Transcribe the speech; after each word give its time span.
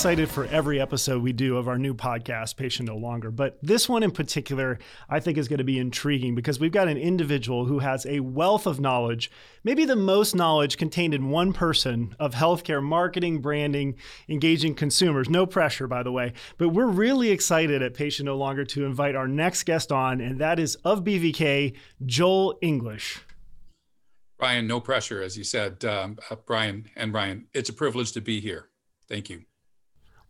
excited 0.00 0.30
for 0.30 0.46
every 0.46 0.80
episode 0.80 1.22
we 1.22 1.30
do 1.30 1.58
of 1.58 1.68
our 1.68 1.76
new 1.76 1.92
podcast, 1.92 2.56
Patient 2.56 2.88
No 2.88 2.96
Longer. 2.96 3.30
But 3.30 3.58
this 3.60 3.86
one 3.86 4.02
in 4.02 4.10
particular, 4.10 4.78
I 5.10 5.20
think 5.20 5.36
is 5.36 5.46
going 5.46 5.58
to 5.58 5.64
be 5.64 5.78
intriguing 5.78 6.34
because 6.34 6.58
we've 6.58 6.72
got 6.72 6.88
an 6.88 6.96
individual 6.96 7.66
who 7.66 7.80
has 7.80 8.06
a 8.06 8.20
wealth 8.20 8.66
of 8.66 8.80
knowledge, 8.80 9.30
maybe 9.62 9.84
the 9.84 9.96
most 9.96 10.34
knowledge 10.34 10.78
contained 10.78 11.12
in 11.12 11.28
one 11.28 11.52
person 11.52 12.16
of 12.18 12.32
healthcare 12.32 12.82
marketing, 12.82 13.42
branding, 13.42 13.94
engaging 14.26 14.74
consumers. 14.74 15.28
No 15.28 15.44
pressure, 15.44 15.86
by 15.86 16.02
the 16.02 16.12
way. 16.12 16.32
But 16.56 16.70
we're 16.70 16.86
really 16.86 17.28
excited 17.28 17.82
at 17.82 17.92
Patient 17.92 18.24
No 18.24 18.38
Longer 18.38 18.64
to 18.64 18.86
invite 18.86 19.14
our 19.14 19.28
next 19.28 19.64
guest 19.64 19.92
on, 19.92 20.22
and 20.22 20.38
that 20.38 20.58
is 20.58 20.76
of 20.76 21.04
BVK, 21.04 21.76
Joel 22.06 22.56
English. 22.62 23.20
Brian, 24.38 24.66
no 24.66 24.80
pressure, 24.80 25.22
as 25.22 25.36
you 25.36 25.44
said, 25.44 25.84
um, 25.84 26.16
uh, 26.30 26.36
Brian 26.46 26.86
and 26.96 27.12
Brian. 27.12 27.48
It's 27.52 27.68
a 27.68 27.74
privilege 27.74 28.12
to 28.12 28.22
be 28.22 28.40
here. 28.40 28.70
Thank 29.06 29.28
you. 29.28 29.42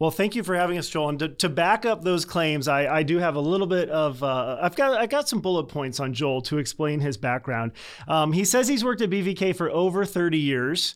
Well, 0.01 0.11
thank 0.11 0.35
you 0.35 0.43
for 0.43 0.57
having 0.57 0.79
us, 0.79 0.89
Joel. 0.89 1.11
And 1.11 1.19
to, 1.19 1.29
to 1.29 1.51
back 1.51 1.85
up 1.85 2.03
those 2.03 2.25
claims, 2.25 2.69
I, 2.69 2.87
I, 2.87 3.03
do 3.03 3.19
have 3.19 3.35
a 3.37 3.41
little 3.41 3.67
bit 3.67 3.91
of 3.91 4.23
uh, 4.23 4.57
I've 4.59 4.75
got 4.75 4.99
I 4.99 5.05
got 5.05 5.29
some 5.29 5.41
bullet 5.41 5.65
points 5.65 6.01
on 6.01 6.15
Joel 6.15 6.41
to 6.43 6.57
explain 6.57 7.01
his 7.01 7.19
background. 7.19 7.73
Um, 8.09 8.33
he 8.33 8.47
says 8.47 8.67
he's 8.67 8.83
worked 8.83 9.03
at 9.03 9.11
BVK 9.11 9.55
for 9.55 9.69
over 9.69 10.07
30 10.07 10.39
years. 10.39 10.95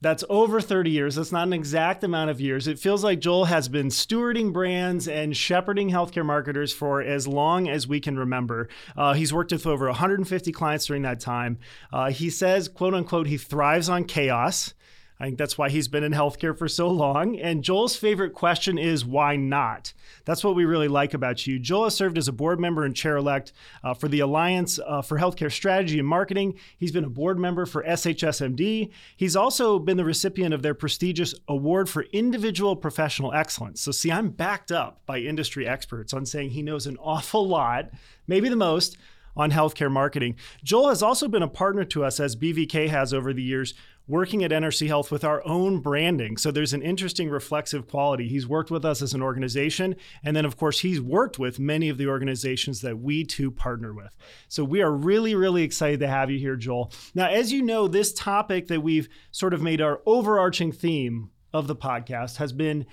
That's 0.00 0.24
over 0.30 0.62
30 0.62 0.90
years. 0.90 1.16
That's 1.16 1.32
not 1.32 1.48
an 1.48 1.52
exact 1.52 2.02
amount 2.02 2.30
of 2.30 2.40
years. 2.40 2.66
It 2.66 2.78
feels 2.78 3.04
like 3.04 3.20
Joel 3.20 3.44
has 3.44 3.68
been 3.68 3.88
stewarding 3.88 4.54
brands 4.54 5.06
and 5.06 5.36
shepherding 5.36 5.90
healthcare 5.90 6.24
marketers 6.24 6.72
for 6.72 7.02
as 7.02 7.28
long 7.28 7.68
as 7.68 7.86
we 7.86 8.00
can 8.00 8.18
remember. 8.18 8.70
Uh, 8.96 9.12
he's 9.12 9.34
worked 9.34 9.52
with 9.52 9.66
over 9.66 9.84
150 9.84 10.50
clients 10.52 10.86
during 10.86 11.02
that 11.02 11.20
time. 11.20 11.58
Uh, 11.92 12.10
he 12.10 12.30
says, 12.30 12.68
quote 12.68 12.94
unquote, 12.94 13.26
he 13.26 13.36
thrives 13.36 13.90
on 13.90 14.04
chaos. 14.04 14.72
I 15.20 15.26
think 15.26 15.36
that's 15.36 15.58
why 15.58 15.68
he's 15.68 15.86
been 15.86 16.02
in 16.02 16.12
healthcare 16.12 16.56
for 16.56 16.66
so 16.66 16.88
long. 16.88 17.38
And 17.38 17.62
Joel's 17.62 17.94
favorite 17.94 18.32
question 18.32 18.78
is 18.78 19.04
why 19.04 19.36
not? 19.36 19.92
That's 20.24 20.42
what 20.42 20.54
we 20.54 20.64
really 20.64 20.88
like 20.88 21.12
about 21.12 21.46
you. 21.46 21.58
Joel 21.58 21.84
has 21.84 21.94
served 21.94 22.16
as 22.16 22.26
a 22.26 22.32
board 22.32 22.58
member 22.58 22.84
and 22.84 22.96
chair 22.96 23.18
elect 23.18 23.52
uh, 23.84 23.92
for 23.92 24.08
the 24.08 24.20
Alliance 24.20 24.80
uh, 24.84 25.02
for 25.02 25.18
Healthcare 25.18 25.52
Strategy 25.52 25.98
and 25.98 26.08
Marketing. 26.08 26.58
He's 26.78 26.90
been 26.90 27.04
a 27.04 27.10
board 27.10 27.38
member 27.38 27.66
for 27.66 27.84
SHSMD. 27.84 28.90
He's 29.14 29.36
also 29.36 29.78
been 29.78 29.98
the 29.98 30.04
recipient 30.06 30.54
of 30.54 30.62
their 30.62 30.74
prestigious 30.74 31.34
Award 31.48 31.90
for 31.90 32.04
Individual 32.12 32.74
Professional 32.74 33.34
Excellence. 33.34 33.82
So, 33.82 33.92
see, 33.92 34.10
I'm 34.10 34.30
backed 34.30 34.72
up 34.72 35.04
by 35.04 35.18
industry 35.18 35.68
experts 35.68 36.14
on 36.14 36.24
saying 36.24 36.50
he 36.50 36.62
knows 36.62 36.86
an 36.86 36.96
awful 36.98 37.46
lot, 37.46 37.90
maybe 38.26 38.48
the 38.48 38.56
most 38.56 38.96
on 39.36 39.50
healthcare 39.50 39.90
marketing. 39.90 40.36
Joel 40.62 40.88
has 40.88 41.02
also 41.02 41.28
been 41.28 41.42
a 41.42 41.48
partner 41.48 41.84
to 41.84 42.04
us, 42.04 42.20
as 42.20 42.36
BVK 42.36 42.88
has 42.88 43.14
over 43.14 43.32
the 43.32 43.42
years, 43.42 43.74
working 44.10 44.42
at 44.42 44.50
NRC 44.50 44.88
Health 44.88 45.12
with 45.12 45.22
our 45.22 45.46
own 45.46 45.78
branding. 45.78 46.36
So 46.36 46.50
there's 46.50 46.72
an 46.72 46.82
interesting 46.82 47.30
reflexive 47.30 47.86
quality. 47.86 48.26
He's 48.28 48.46
worked 48.46 48.70
with 48.70 48.84
us 48.84 49.00
as 49.02 49.14
an 49.14 49.22
organization. 49.22 49.94
And 50.24 50.36
then, 50.36 50.44
of 50.44 50.56
course, 50.56 50.80
he's 50.80 51.00
worked 51.00 51.38
with 51.38 51.60
many 51.60 51.88
of 51.88 51.96
the 51.96 52.08
organizations 52.08 52.80
that 52.80 52.98
we 52.98 53.24
too 53.24 53.52
partner 53.52 53.94
with. 53.94 54.16
So 54.48 54.64
we 54.64 54.82
are 54.82 54.90
really, 54.92 55.36
really 55.36 55.62
excited 55.62 56.00
to 56.00 56.08
have 56.08 56.30
you 56.30 56.38
here, 56.38 56.56
Joel. 56.56 56.92
Now, 57.14 57.28
as 57.28 57.52
you 57.52 57.62
know, 57.62 57.86
this 57.86 58.12
topic 58.12 58.66
that 58.66 58.82
we've 58.82 59.08
sort 59.30 59.54
of 59.54 59.62
made 59.62 59.80
our 59.80 60.00
overarching 60.04 60.72
theme 60.72 61.30
of 61.52 61.68
the 61.68 61.76
podcast 61.76 62.36
has 62.36 62.52
been 62.52 62.86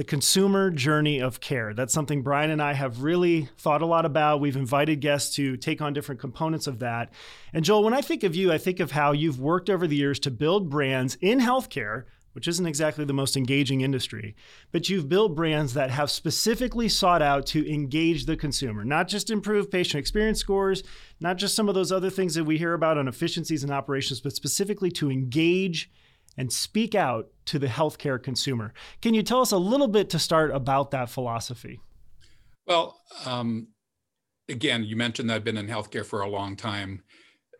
the 0.00 0.04
consumer 0.04 0.70
journey 0.70 1.20
of 1.20 1.40
care. 1.40 1.74
That's 1.74 1.92
something 1.92 2.22
Brian 2.22 2.50
and 2.50 2.62
I 2.62 2.72
have 2.72 3.02
really 3.02 3.50
thought 3.58 3.82
a 3.82 3.86
lot 3.86 4.06
about. 4.06 4.40
We've 4.40 4.56
invited 4.56 5.02
guests 5.02 5.36
to 5.36 5.58
take 5.58 5.82
on 5.82 5.92
different 5.92 6.22
components 6.22 6.66
of 6.66 6.78
that. 6.78 7.12
And 7.52 7.66
Joel, 7.66 7.84
when 7.84 7.92
I 7.92 8.00
think 8.00 8.22
of 8.22 8.34
you, 8.34 8.50
I 8.50 8.56
think 8.56 8.80
of 8.80 8.92
how 8.92 9.12
you've 9.12 9.38
worked 9.38 9.68
over 9.68 9.86
the 9.86 9.96
years 9.96 10.18
to 10.20 10.30
build 10.30 10.70
brands 10.70 11.18
in 11.20 11.38
healthcare, 11.38 12.04
which 12.32 12.48
isn't 12.48 12.64
exactly 12.64 13.04
the 13.04 13.12
most 13.12 13.36
engaging 13.36 13.82
industry, 13.82 14.34
but 14.72 14.88
you've 14.88 15.10
built 15.10 15.34
brands 15.34 15.74
that 15.74 15.90
have 15.90 16.10
specifically 16.10 16.88
sought 16.88 17.20
out 17.20 17.44
to 17.48 17.70
engage 17.70 18.24
the 18.24 18.38
consumer, 18.38 18.86
not 18.86 19.06
just 19.06 19.28
improve 19.28 19.70
patient 19.70 20.00
experience 20.00 20.38
scores, 20.38 20.82
not 21.20 21.36
just 21.36 21.54
some 21.54 21.68
of 21.68 21.74
those 21.74 21.92
other 21.92 22.08
things 22.08 22.34
that 22.36 22.44
we 22.44 22.56
hear 22.56 22.72
about 22.72 22.96
on 22.96 23.06
efficiencies 23.06 23.62
and 23.62 23.70
operations, 23.70 24.22
but 24.22 24.32
specifically 24.32 24.90
to 24.90 25.10
engage 25.10 25.90
and 26.40 26.50
speak 26.50 26.94
out 26.94 27.28
to 27.44 27.58
the 27.58 27.66
healthcare 27.66 28.20
consumer. 28.20 28.72
Can 29.02 29.12
you 29.12 29.22
tell 29.22 29.42
us 29.42 29.52
a 29.52 29.58
little 29.58 29.88
bit 29.88 30.08
to 30.08 30.18
start 30.18 30.50
about 30.52 30.90
that 30.92 31.10
philosophy? 31.10 31.80
Well, 32.66 32.98
um, 33.26 33.68
again, 34.48 34.82
you 34.82 34.96
mentioned 34.96 35.28
that 35.28 35.34
I've 35.34 35.44
been 35.44 35.58
in 35.58 35.66
healthcare 35.66 36.04
for 36.04 36.22
a 36.22 36.30
long 36.30 36.56
time. 36.56 37.02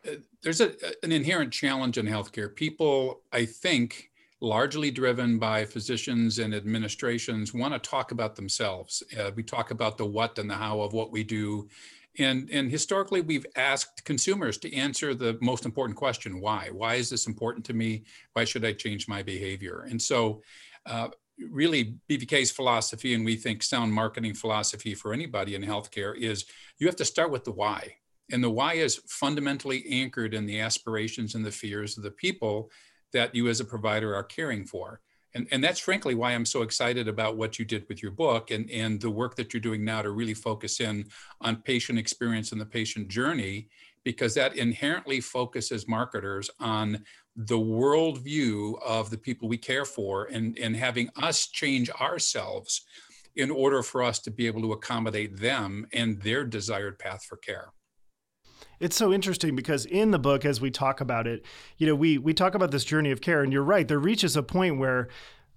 Uh, 0.08 0.12
there's 0.42 0.62
a, 0.62 0.72
an 1.02 1.12
inherent 1.12 1.52
challenge 1.52 1.98
in 1.98 2.06
healthcare. 2.06 2.56
People, 2.56 3.20
I 3.34 3.44
think, 3.44 4.08
largely 4.40 4.90
driven 4.90 5.38
by 5.38 5.66
physicians 5.66 6.38
and 6.38 6.54
administrations, 6.54 7.52
want 7.52 7.74
to 7.74 7.90
talk 7.90 8.12
about 8.12 8.34
themselves. 8.34 9.02
Uh, 9.18 9.30
we 9.36 9.42
talk 9.42 9.72
about 9.72 9.98
the 9.98 10.06
what 10.06 10.38
and 10.38 10.48
the 10.48 10.54
how 10.54 10.80
of 10.80 10.94
what 10.94 11.12
we 11.12 11.22
do 11.22 11.68
and, 12.18 12.48
and 12.50 12.70
historically, 12.70 13.20
we've 13.20 13.46
asked 13.56 14.04
consumers 14.04 14.58
to 14.58 14.74
answer 14.74 15.14
the 15.14 15.38
most 15.40 15.64
important 15.64 15.96
question 15.96 16.40
why? 16.40 16.68
Why 16.72 16.94
is 16.94 17.08
this 17.08 17.26
important 17.26 17.64
to 17.66 17.74
me? 17.74 18.04
Why 18.32 18.44
should 18.44 18.64
I 18.64 18.72
change 18.72 19.08
my 19.08 19.22
behavior? 19.22 19.86
And 19.88 20.00
so, 20.00 20.42
uh, 20.86 21.08
really, 21.50 21.94
BVK's 22.08 22.50
philosophy, 22.50 23.14
and 23.14 23.24
we 23.24 23.36
think 23.36 23.62
sound 23.62 23.92
marketing 23.92 24.34
philosophy 24.34 24.94
for 24.94 25.12
anybody 25.12 25.54
in 25.54 25.62
healthcare, 25.62 26.16
is 26.16 26.44
you 26.78 26.86
have 26.86 26.96
to 26.96 27.04
start 27.04 27.30
with 27.30 27.44
the 27.44 27.52
why. 27.52 27.94
And 28.32 28.42
the 28.42 28.50
why 28.50 28.74
is 28.74 29.00
fundamentally 29.08 29.84
anchored 29.90 30.34
in 30.34 30.46
the 30.46 30.60
aspirations 30.60 31.34
and 31.34 31.44
the 31.44 31.50
fears 31.50 31.96
of 31.96 32.04
the 32.04 32.10
people 32.10 32.70
that 33.12 33.34
you 33.34 33.48
as 33.48 33.60
a 33.60 33.64
provider 33.64 34.14
are 34.14 34.22
caring 34.22 34.64
for 34.64 35.00
and, 35.34 35.46
and 35.50 35.62
that's 35.62 35.80
frankly 35.80 36.14
why 36.14 36.32
I'm 36.32 36.44
so 36.44 36.62
excited 36.62 37.08
about 37.08 37.36
what 37.36 37.58
you 37.58 37.64
did 37.64 37.86
with 37.88 38.02
your 38.02 38.12
book 38.12 38.50
and, 38.50 38.70
and 38.70 39.00
the 39.00 39.10
work 39.10 39.36
that 39.36 39.52
you're 39.52 39.60
doing 39.60 39.84
now 39.84 40.02
to 40.02 40.10
really 40.10 40.34
focus 40.34 40.80
in 40.80 41.06
on 41.40 41.56
patient 41.56 41.98
experience 41.98 42.52
and 42.52 42.60
the 42.60 42.66
patient 42.66 43.08
journey, 43.08 43.68
because 44.04 44.34
that 44.34 44.56
inherently 44.56 45.20
focuses 45.20 45.86
marketers 45.86 46.50
on 46.58 47.04
the 47.36 47.58
worldview 47.58 48.80
of 48.82 49.10
the 49.10 49.18
people 49.18 49.48
we 49.48 49.58
care 49.58 49.84
for 49.84 50.24
and, 50.26 50.58
and 50.58 50.76
having 50.76 51.08
us 51.16 51.46
change 51.46 51.90
ourselves 51.90 52.82
in 53.36 53.50
order 53.50 53.82
for 53.82 54.02
us 54.02 54.18
to 54.18 54.30
be 54.30 54.46
able 54.46 54.60
to 54.60 54.72
accommodate 54.72 55.36
them 55.38 55.86
and 55.92 56.20
their 56.22 56.44
desired 56.44 56.98
path 56.98 57.24
for 57.24 57.36
care 57.36 57.72
it's 58.80 58.96
so 58.96 59.12
interesting 59.12 59.54
because 59.54 59.84
in 59.86 60.10
the 60.10 60.18
book 60.18 60.44
as 60.44 60.60
we 60.60 60.70
talk 60.70 61.00
about 61.00 61.26
it 61.26 61.44
you 61.78 61.86
know 61.86 61.94
we 61.94 62.18
we 62.18 62.34
talk 62.34 62.54
about 62.54 62.70
this 62.70 62.84
journey 62.84 63.10
of 63.10 63.20
care 63.20 63.42
and 63.42 63.52
you're 63.52 63.62
right 63.62 63.86
there 63.88 63.98
reaches 63.98 64.36
a 64.36 64.42
point 64.42 64.78
where 64.78 65.08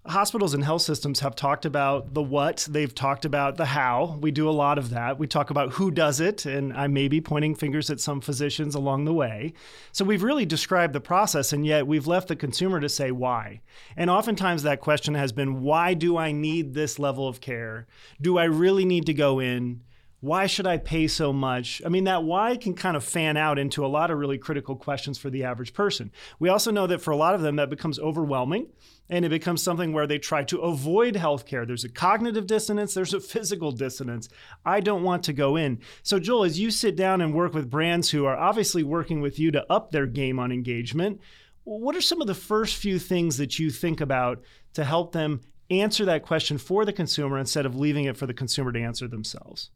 hospitals 0.06 0.54
and 0.54 0.66
health 0.66 0.82
systems 0.82 1.22
have 1.22 1.34
talked 1.34 1.66
about 1.66 2.14
the 2.14 2.22
what 2.22 2.68
they've 2.70 2.94
talked 2.94 3.24
about 3.24 3.56
the 3.56 3.66
how. 3.66 4.18
We 4.20 4.32
do 4.32 4.50
a 4.50 4.52
lot 4.52 4.78
of 4.78 4.90
that. 4.90 5.18
We 5.18 5.28
talk 5.28 5.50
about 5.50 5.74
who 5.74 5.92
does 5.92 6.20
it 6.20 6.46
and 6.46 6.74
i 6.74 6.88
may 6.88 7.08
be 7.08 7.22
pointing 7.22 7.56
fingers 7.56 7.90
at 7.90 8.02
some 8.02 8.20
physicians 8.20 8.76
along 8.76 9.06
the 9.06 9.14
way. 9.14 9.54
So 9.94 10.04
we've 10.04 10.24
really 10.24 10.46
described 10.46 10.94
the 10.94 11.00
process 11.00 11.54
and 11.54 11.66
yet 11.66 11.88
we've 11.88 12.08
left 12.08 12.28
the 12.28 12.36
consumer 12.36 12.82
to 12.82 12.90
say 12.90 13.12
why. 13.12 13.62
And 13.96 14.10
oftentimes 14.10 14.64
that 14.64 14.82
question 14.82 15.16
has 15.16 15.32
been 15.32 15.62
why 15.62 15.94
do 15.94 16.18
i 16.18 16.32
need 16.32 16.74
this 16.74 17.00
level 17.00 17.28
of 17.28 17.40
care? 17.40 17.88
Do 18.22 18.38
i 18.38 18.44
really 18.44 18.86
need 18.86 19.06
to 19.06 19.14
go 19.14 19.40
in 19.40 19.82
why 20.24 20.48
should 20.48 20.66
I 20.66 20.78
pay 20.78 21.10
so 21.10 21.34
much? 21.34 21.82
I 21.86 21.90
mean, 21.90 22.06
that 22.06 22.24
why 22.24 22.56
can 22.56 22.76
kind 22.76 22.96
of 22.96 23.04
fan 23.04 23.36
out 23.36 23.60
into 23.60 23.86
a 23.86 23.88
lot 23.88 24.10
of 24.10 24.18
really 24.18 24.38
critical 24.38 24.74
questions 24.74 25.18
for 25.18 25.30
the 25.30 25.44
average 25.44 25.74
person. 25.74 26.14
We 26.40 26.48
also 26.48 26.72
know 26.72 26.88
that 26.88 27.02
for 27.02 27.12
a 27.12 27.18
lot 27.18 27.36
of 27.36 27.42
them, 27.42 27.58
that 27.58 27.70
becomes 27.70 28.00
overwhelming 28.00 28.68
and 29.10 29.26
it 29.26 29.30
becomes 29.30 29.62
something 29.62 29.92
where 29.92 30.08
they 30.08 30.20
try 30.20 30.46
to 30.46 30.60
avoid 30.60 31.16
healthcare. 31.16 31.68
There's 31.68 31.84
a 31.84 31.90
cognitive 31.90 32.48
dissonance, 32.48 32.94
there's 32.94 33.14
a 33.14 33.20
physical 33.20 33.74
dissonance. 33.74 34.30
I 34.66 34.80
don't 34.80 35.04
want 35.04 35.24
to 35.24 35.34
go 35.34 35.58
in. 35.58 35.82
So, 36.04 36.20
Joel, 36.20 36.46
as 36.46 36.58
you 36.58 36.72
sit 36.72 36.96
down 36.96 37.20
and 37.20 37.34
work 37.34 37.54
with 37.54 37.70
brands 37.70 38.10
who 38.10 38.24
are 38.24 38.38
obviously 38.38 38.82
working 38.82 39.20
with 39.20 39.40
you 39.40 39.52
to 39.52 39.70
up 39.70 39.92
their 39.92 40.06
game 40.06 40.40
on 40.40 40.54
engagement, 40.54 41.20
what 41.66 41.98
are 41.98 42.02
some 42.02 42.22
of 42.22 42.28
the 42.28 42.34
first 42.34 42.78
few 42.78 42.98
things 42.98 43.36
that 43.40 43.60
you 43.60 43.70
think 43.70 44.00
about 44.00 44.42
to 44.76 44.86
help 44.86 45.12
them 45.12 45.42
answer 45.70 46.06
that 46.06 46.24
question 46.24 46.58
for 46.58 46.86
the 46.86 46.94
consumer 46.94 47.38
instead 47.38 47.66
of 47.66 47.76
leaving 47.76 48.06
it 48.06 48.16
for 48.16 48.26
the 48.26 48.34
consumer 48.34 48.72
to 48.72 48.82
answer 48.82 49.10
themselves? 49.10 49.70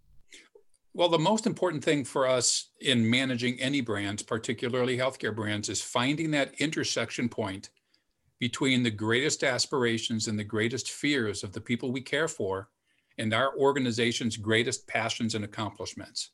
Well, 0.97 1.09
the 1.09 1.19
most 1.19 1.45
important 1.45 1.83
thing 1.83 2.05
for 2.05 2.25
us 2.25 2.69
in 2.81 3.07
managing 3.07 3.59
any 3.59 3.81
brands, 3.81 4.23
particularly 4.23 4.97
healthcare 4.97 5.35
brands, 5.35 5.69
is 5.69 5.79
finding 5.79 6.31
that 6.31 6.59
intersection 6.59 7.29
point 7.29 7.69
between 8.39 8.81
the 8.81 8.89
greatest 8.89 9.43
aspirations 9.43 10.27
and 10.27 10.39
the 10.39 10.43
greatest 10.43 10.89
fears 10.89 11.43
of 11.43 11.53
the 11.53 11.61
people 11.61 11.91
we 11.91 12.01
care 12.01 12.27
for 12.27 12.69
and 13.19 13.31
our 13.31 13.55
organization's 13.55 14.37
greatest 14.37 14.87
passions 14.87 15.35
and 15.35 15.45
accomplishments. 15.45 16.31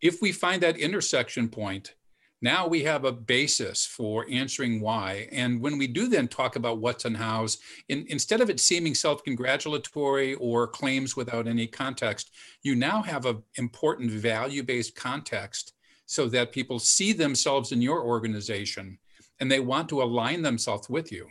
If 0.00 0.20
we 0.20 0.32
find 0.32 0.60
that 0.64 0.76
intersection 0.76 1.48
point, 1.48 1.94
now 2.42 2.66
we 2.66 2.82
have 2.82 3.04
a 3.04 3.12
basis 3.12 3.86
for 3.86 4.26
answering 4.30 4.80
why. 4.80 5.28
And 5.32 5.60
when 5.60 5.78
we 5.78 5.86
do 5.86 6.08
then 6.08 6.28
talk 6.28 6.56
about 6.56 6.78
what's 6.78 7.04
and 7.04 7.16
how's, 7.16 7.58
in, 7.88 8.04
instead 8.08 8.40
of 8.40 8.50
it 8.50 8.60
seeming 8.60 8.94
self 8.94 9.22
congratulatory 9.24 10.34
or 10.34 10.66
claims 10.66 11.16
without 11.16 11.46
any 11.46 11.66
context, 11.66 12.32
you 12.62 12.74
now 12.74 13.02
have 13.02 13.26
an 13.26 13.42
important 13.56 14.10
value 14.10 14.62
based 14.62 14.96
context 14.96 15.74
so 16.06 16.28
that 16.28 16.52
people 16.52 16.78
see 16.78 17.12
themselves 17.12 17.72
in 17.72 17.80
your 17.80 18.02
organization 18.02 18.98
and 19.40 19.50
they 19.50 19.60
want 19.60 19.88
to 19.88 20.02
align 20.02 20.42
themselves 20.42 20.88
with 20.90 21.10
you. 21.12 21.28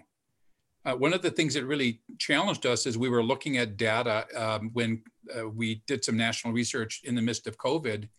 uh, 0.86 0.96
one 0.96 1.14
of 1.14 1.22
the 1.22 1.30
things 1.32 1.54
that 1.54 1.66
really 1.66 2.02
challenged 2.18 2.66
us 2.66 2.86
is 2.86 2.98
we 2.98 3.10
were 3.10 3.24
looking 3.24 3.58
at 3.58 3.78
data 3.78 4.26
um, 4.36 4.72
when 4.74 5.04
uh, 5.38 5.48
we 5.48 5.84
did 5.88 6.04
some 6.04 6.18
national 6.18 6.54
research 6.54 7.02
in 7.04 7.16
the 7.16 7.22
midst 7.22 7.48
of 7.48 7.58
COVID, 7.58 8.10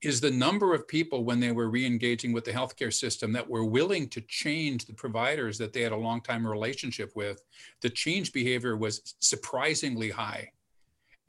is 0.00 0.20
the 0.20 0.30
number 0.30 0.74
of 0.74 0.86
people 0.86 1.24
when 1.24 1.40
they 1.40 1.50
were 1.50 1.70
re-engaging 1.70 2.32
with 2.32 2.44
the 2.44 2.52
healthcare 2.52 2.92
system 2.92 3.32
that 3.32 3.48
were 3.48 3.64
willing 3.64 4.08
to 4.08 4.20
change 4.22 4.86
the 4.86 4.92
providers 4.92 5.58
that 5.58 5.72
they 5.72 5.82
had 5.82 5.92
a 5.92 5.96
long 5.96 6.20
time 6.20 6.46
relationship 6.46 7.10
with. 7.16 7.42
The 7.80 7.90
change 7.90 8.32
behavior 8.32 8.76
was 8.76 9.16
surprisingly 9.18 10.10
high. 10.10 10.52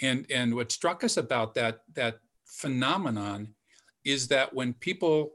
And, 0.01 0.25
and 0.30 0.54
what 0.54 0.71
struck 0.71 1.04
us 1.04 1.18
about 1.18 1.56
that, 1.56 1.81
that 1.94 2.19
phenomenon 2.45 3.50
is 4.06 4.27
that 4.27 4.54
when 4.54 4.74
people 4.74 5.33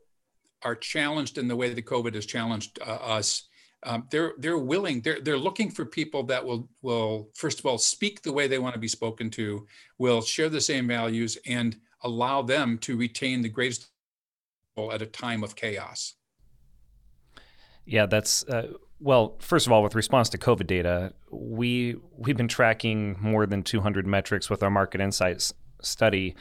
are 0.62 0.76
challenged 0.76 1.36
in 1.36 1.48
the 1.48 1.56
way 1.56 1.72
that 1.72 1.84
COVID 1.84 2.14
has 2.14 2.26
challenged 2.26 2.78
uh, 2.80 2.92
us, 2.92 3.48
um, 3.86 4.06
they're 4.10 4.32
they're 4.38 4.56
willing 4.56 5.02
they're 5.02 5.20
they're 5.20 5.36
looking 5.36 5.70
for 5.70 5.84
people 5.84 6.22
that 6.22 6.42
will 6.42 6.68
will 6.80 7.28
first 7.34 7.58
of 7.58 7.66
all 7.66 7.76
speak 7.76 8.22
the 8.22 8.32
way 8.32 8.48
they 8.48 8.58
want 8.58 8.72
to 8.72 8.80
be 8.80 8.88
spoken 8.88 9.28
to, 9.30 9.66
will 9.98 10.22
share 10.22 10.48
the 10.48 10.60
same 10.60 10.88
values, 10.88 11.36
and 11.46 11.76
allow 12.04 12.42
them 12.42 12.78
to 12.78 12.96
retain 12.96 13.42
the 13.42 13.48
greatest 13.48 13.88
at 14.92 15.02
a 15.02 15.06
time 15.06 15.42
of 15.42 15.56
chaos. 15.56 16.14
Yeah, 17.86 18.06
that's 18.06 18.44
uh, 18.48 18.72
well. 19.00 19.36
First 19.40 19.66
of 19.66 19.72
all, 19.72 19.82
with 19.82 19.94
response 19.94 20.28
to 20.30 20.38
COVID 20.38 20.66
data, 20.66 21.12
we 21.30 21.96
we've 22.16 22.36
been 22.36 22.48
tracking 22.48 23.16
more 23.20 23.46
than 23.46 23.62
200 23.62 24.06
metrics 24.06 24.48
with 24.48 24.62
our 24.62 24.70
market 24.70 25.00
insights 25.00 25.52
study 25.82 26.34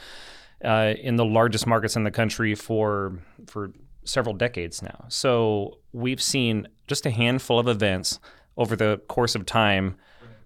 uh, 0.63 0.93
in 0.99 1.17
the 1.17 1.25
largest 1.25 1.67
markets 1.67 1.95
in 1.95 2.03
the 2.03 2.11
country 2.11 2.55
for 2.55 3.19
for 3.47 3.73
several 4.05 4.35
decades 4.35 4.81
now. 4.81 5.05
So 5.09 5.79
we've 5.91 6.21
seen 6.21 6.67
just 6.87 7.05
a 7.05 7.11
handful 7.11 7.59
of 7.59 7.67
events 7.67 8.19
over 8.57 8.75
the 8.75 9.01
course 9.07 9.35
of 9.35 9.45
time 9.45 9.95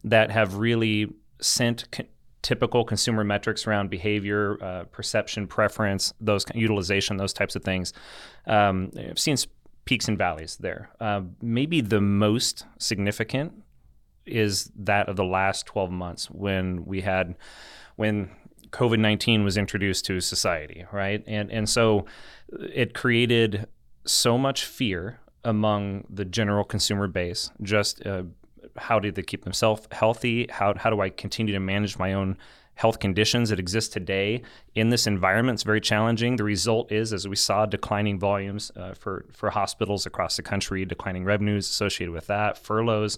that 0.04 0.32
have 0.32 0.56
really 0.56 1.08
sent 1.42 1.90
co- 1.92 2.06
typical 2.42 2.86
consumer 2.86 3.24
metrics 3.24 3.68
around 3.68 3.90
behavior, 3.90 4.58
uh, 4.64 4.84
perception, 4.86 5.48
preference, 5.48 6.14
those 6.22 6.46
utilization, 6.54 7.18
those 7.18 7.34
types 7.34 7.56
of 7.56 7.64
things. 7.64 7.94
Um, 8.46 8.92
I've 8.98 9.20
seen 9.20 9.36
peaks 9.86 10.08
and 10.08 10.18
valleys 10.18 10.58
there. 10.58 10.90
Uh, 11.00 11.22
maybe 11.42 11.82
the 11.82 12.02
most 12.02 12.66
significant 12.78 13.54
is 14.26 14.72
that 14.76 15.08
of 15.08 15.16
the 15.16 15.24
last 15.24 15.66
12 15.66 15.90
months 15.90 16.30
when 16.30 16.86
we 16.86 17.02
had 17.02 17.36
when 17.96 18.30
COVID 18.72 19.00
19 19.00 19.44
was 19.44 19.58
introduced 19.58 20.06
to 20.06 20.20
society, 20.20 20.86
right? 20.92 21.24
And, 21.26 21.52
and 21.52 21.70
so 21.70 22.06
it 22.50 22.94
created 22.94 23.68
so 24.06 24.38
much 24.38 24.66
fear 24.66 25.20
among 25.44 26.04
the 26.10 26.26
general 26.26 26.64
consumer 26.64 27.08
base. 27.08 27.52
Just 27.62 28.06
uh, 28.06 28.24
how 28.78 29.00
do 29.00 29.12
they 29.12 29.24
keep 29.24 29.44
themselves 29.44 29.88
healthy? 29.92 30.48
How, 30.50 30.74
how 30.76 30.90
do 30.90 31.02
I 31.02 31.10
continue 31.10 31.54
to 31.54 31.60
manage 31.60 31.98
my 31.98 32.14
own 32.14 32.38
health 32.78 33.00
conditions 33.00 33.50
that 33.50 33.60
exist 33.60 33.92
today 33.92 34.42
in 34.76 34.90
this 34.90 35.08
environment. 35.08 35.56
It's 35.56 35.64
very 35.64 35.82
challenging. 35.82 36.36
The 36.36 36.44
result 36.44 36.92
is, 36.92 37.12
as 37.12 37.28
we 37.28 37.36
saw, 37.36 37.66
declining 37.66 38.20
volumes 38.20 38.72
uh, 38.76 38.94
for, 38.94 39.26
for 39.32 39.50
hospitals 39.50 40.06
across 40.06 40.38
the 40.38 40.44
country, 40.44 40.86
declining 40.86 41.26
revenues 41.26 41.68
associated 41.68 42.14
with 42.14 42.28
that, 42.28 42.56
furloughs, 42.56 43.18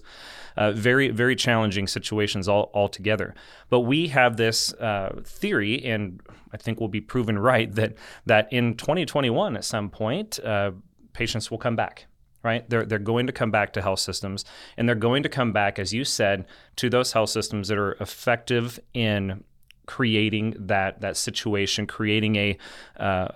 uh, 0.56 0.72
very, 0.72 1.10
very 1.10 1.36
challenging 1.36 1.86
situations 1.86 2.48
all, 2.48 2.70
altogether. 2.72 3.34
But 3.68 3.80
we 3.80 4.08
have 4.08 4.38
this 4.38 4.72
uh, 4.74 5.20
theory, 5.24 5.84
and 5.84 6.22
I 6.54 6.56
think 6.56 6.80
we'll 6.80 6.88
be 6.88 7.02
proven 7.02 7.38
right, 7.38 7.72
that, 7.74 7.96
that 8.24 8.50
in 8.50 8.76
2021 8.76 9.56
at 9.56 9.64
some 9.64 9.90
point, 9.90 10.40
uh, 10.40 10.72
patients 11.12 11.50
will 11.50 11.58
come 11.58 11.76
back 11.76 12.06
right? 12.42 12.68
They're, 12.68 12.84
they're 12.84 12.98
going 12.98 13.26
to 13.26 13.32
come 13.32 13.50
back 13.50 13.72
to 13.74 13.82
health 13.82 14.00
systems 14.00 14.44
and 14.76 14.88
they're 14.88 14.94
going 14.94 15.22
to 15.22 15.28
come 15.28 15.52
back, 15.52 15.78
as 15.78 15.92
you 15.92 16.04
said, 16.04 16.46
to 16.76 16.88
those 16.88 17.12
health 17.12 17.30
systems 17.30 17.68
that 17.68 17.78
are 17.78 17.92
effective 18.00 18.80
in 18.94 19.44
creating 19.86 20.54
that 20.56 21.00
that 21.00 21.16
situation, 21.16 21.86
creating 21.86 22.36
a 22.36 22.56
uh, 22.98 23.28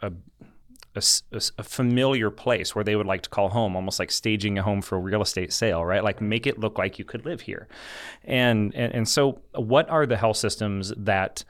a, 0.00 0.08
a, 0.08 0.12
a, 0.96 1.40
a, 1.58 1.62
familiar 1.62 2.30
place 2.30 2.74
where 2.74 2.84
they 2.84 2.96
would 2.96 3.06
like 3.06 3.22
to 3.22 3.30
call 3.30 3.50
home, 3.50 3.76
almost 3.76 3.98
like 3.98 4.10
staging 4.10 4.58
a 4.58 4.62
home 4.62 4.82
for 4.82 4.96
a 4.96 5.00
real 5.00 5.22
estate 5.22 5.52
sale, 5.52 5.84
right? 5.84 6.02
Like 6.02 6.20
make 6.20 6.46
it 6.46 6.58
look 6.58 6.78
like 6.78 6.98
you 6.98 7.04
could 7.04 7.24
live 7.24 7.42
here. 7.42 7.68
And, 8.24 8.74
and, 8.74 8.94
and 8.94 9.08
so, 9.08 9.40
what 9.54 9.88
are 9.90 10.06
the 10.06 10.16
health 10.16 10.38
systems 10.38 10.92
that 10.96 11.44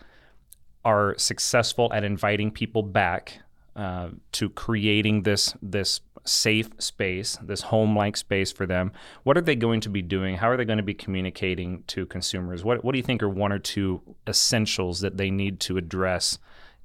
are 0.84 1.16
successful 1.16 1.93
at 1.93 2.04
inviting 2.04 2.50
people 2.50 2.82
back 2.82 3.38
uh, 3.76 4.08
to 4.32 4.50
creating 4.50 5.22
this 5.22 5.54
this 5.62 6.00
safe 6.25 6.71
space, 6.79 7.39
this 7.43 7.63
home 7.63 7.97
like 7.97 8.17
space 8.17 8.53
for 8.53 8.67
them. 8.67 8.93
What 9.25 9.37
are 9.37 9.43
they 9.43 9.57
going 9.57 9.81
to 9.83 9.91
be 9.91 10.03
doing? 10.03 10.37
How 10.37 10.51
are 10.51 10.57
they 10.57 10.65
going 10.65 10.79
to 10.79 10.83
be 10.83 10.95
communicating 10.95 11.85
to 11.89 12.07
consumers? 12.07 12.65
What, 12.65 12.85
what 12.85 12.93
do 12.93 12.99
you 12.99 13.05
think 13.05 13.23
are 13.23 13.29
one 13.29 13.53
or 13.53 13.59
two 13.59 14.03
essentials 14.27 15.01
that 15.01 15.17
they 15.17 15.31
need 15.31 15.61
to 15.61 15.77
address 15.77 16.39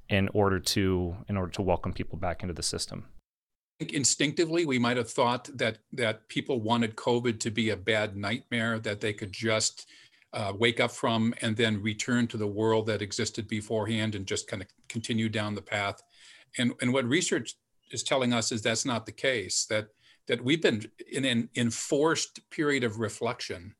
in 0.09 0.29
order 0.33 0.59
to 0.59 1.17
in 1.27 1.37
order 1.37 1.51
to 1.51 1.61
welcome 1.61 1.93
people 1.93 2.17
back 2.17 2.41
into 2.41 2.53
the 2.53 2.63
system? 2.63 3.05
I 3.79 3.83
think 3.83 3.93
instinctively 3.93 4.65
we 4.65 4.79
might 4.79 4.97
have 4.97 5.09
thought 5.09 5.49
that 5.57 5.79
that 5.93 6.27
people 6.29 6.61
wanted 6.61 6.95
covid 6.95 7.39
to 7.41 7.51
be 7.51 7.69
a 7.69 7.77
bad 7.77 8.15
nightmare 8.15 8.79
that 8.79 9.01
they 9.01 9.13
could 9.13 9.31
just 9.31 9.87
uh, 10.33 10.53
wake 10.57 10.79
up 10.79 10.91
from 10.91 11.33
and 11.41 11.55
then 11.55 11.81
return 11.81 12.27
to 12.27 12.37
the 12.37 12.47
world 12.47 12.87
that 12.87 13.01
existed 13.01 13.47
beforehand 13.47 14.15
and 14.15 14.25
just 14.25 14.47
kind 14.47 14.61
of 14.61 14.67
continue 14.89 15.29
down 15.29 15.55
the 15.55 15.61
path 15.61 16.01
and 16.57 16.73
and 16.81 16.91
what 16.93 17.05
research 17.05 17.55
is 17.91 18.03
telling 18.03 18.33
us 18.33 18.51
is 18.51 18.61
that's 18.61 18.85
not 18.85 19.05
the 19.05 19.11
case 19.11 19.65
that 19.65 19.87
that 20.27 20.43
we've 20.43 20.61
been 20.61 20.83
in 21.11 21.23
an 21.23 21.49
enforced 21.55 22.41
period 22.49 22.83
of 22.83 22.99
reflection. 22.99 23.75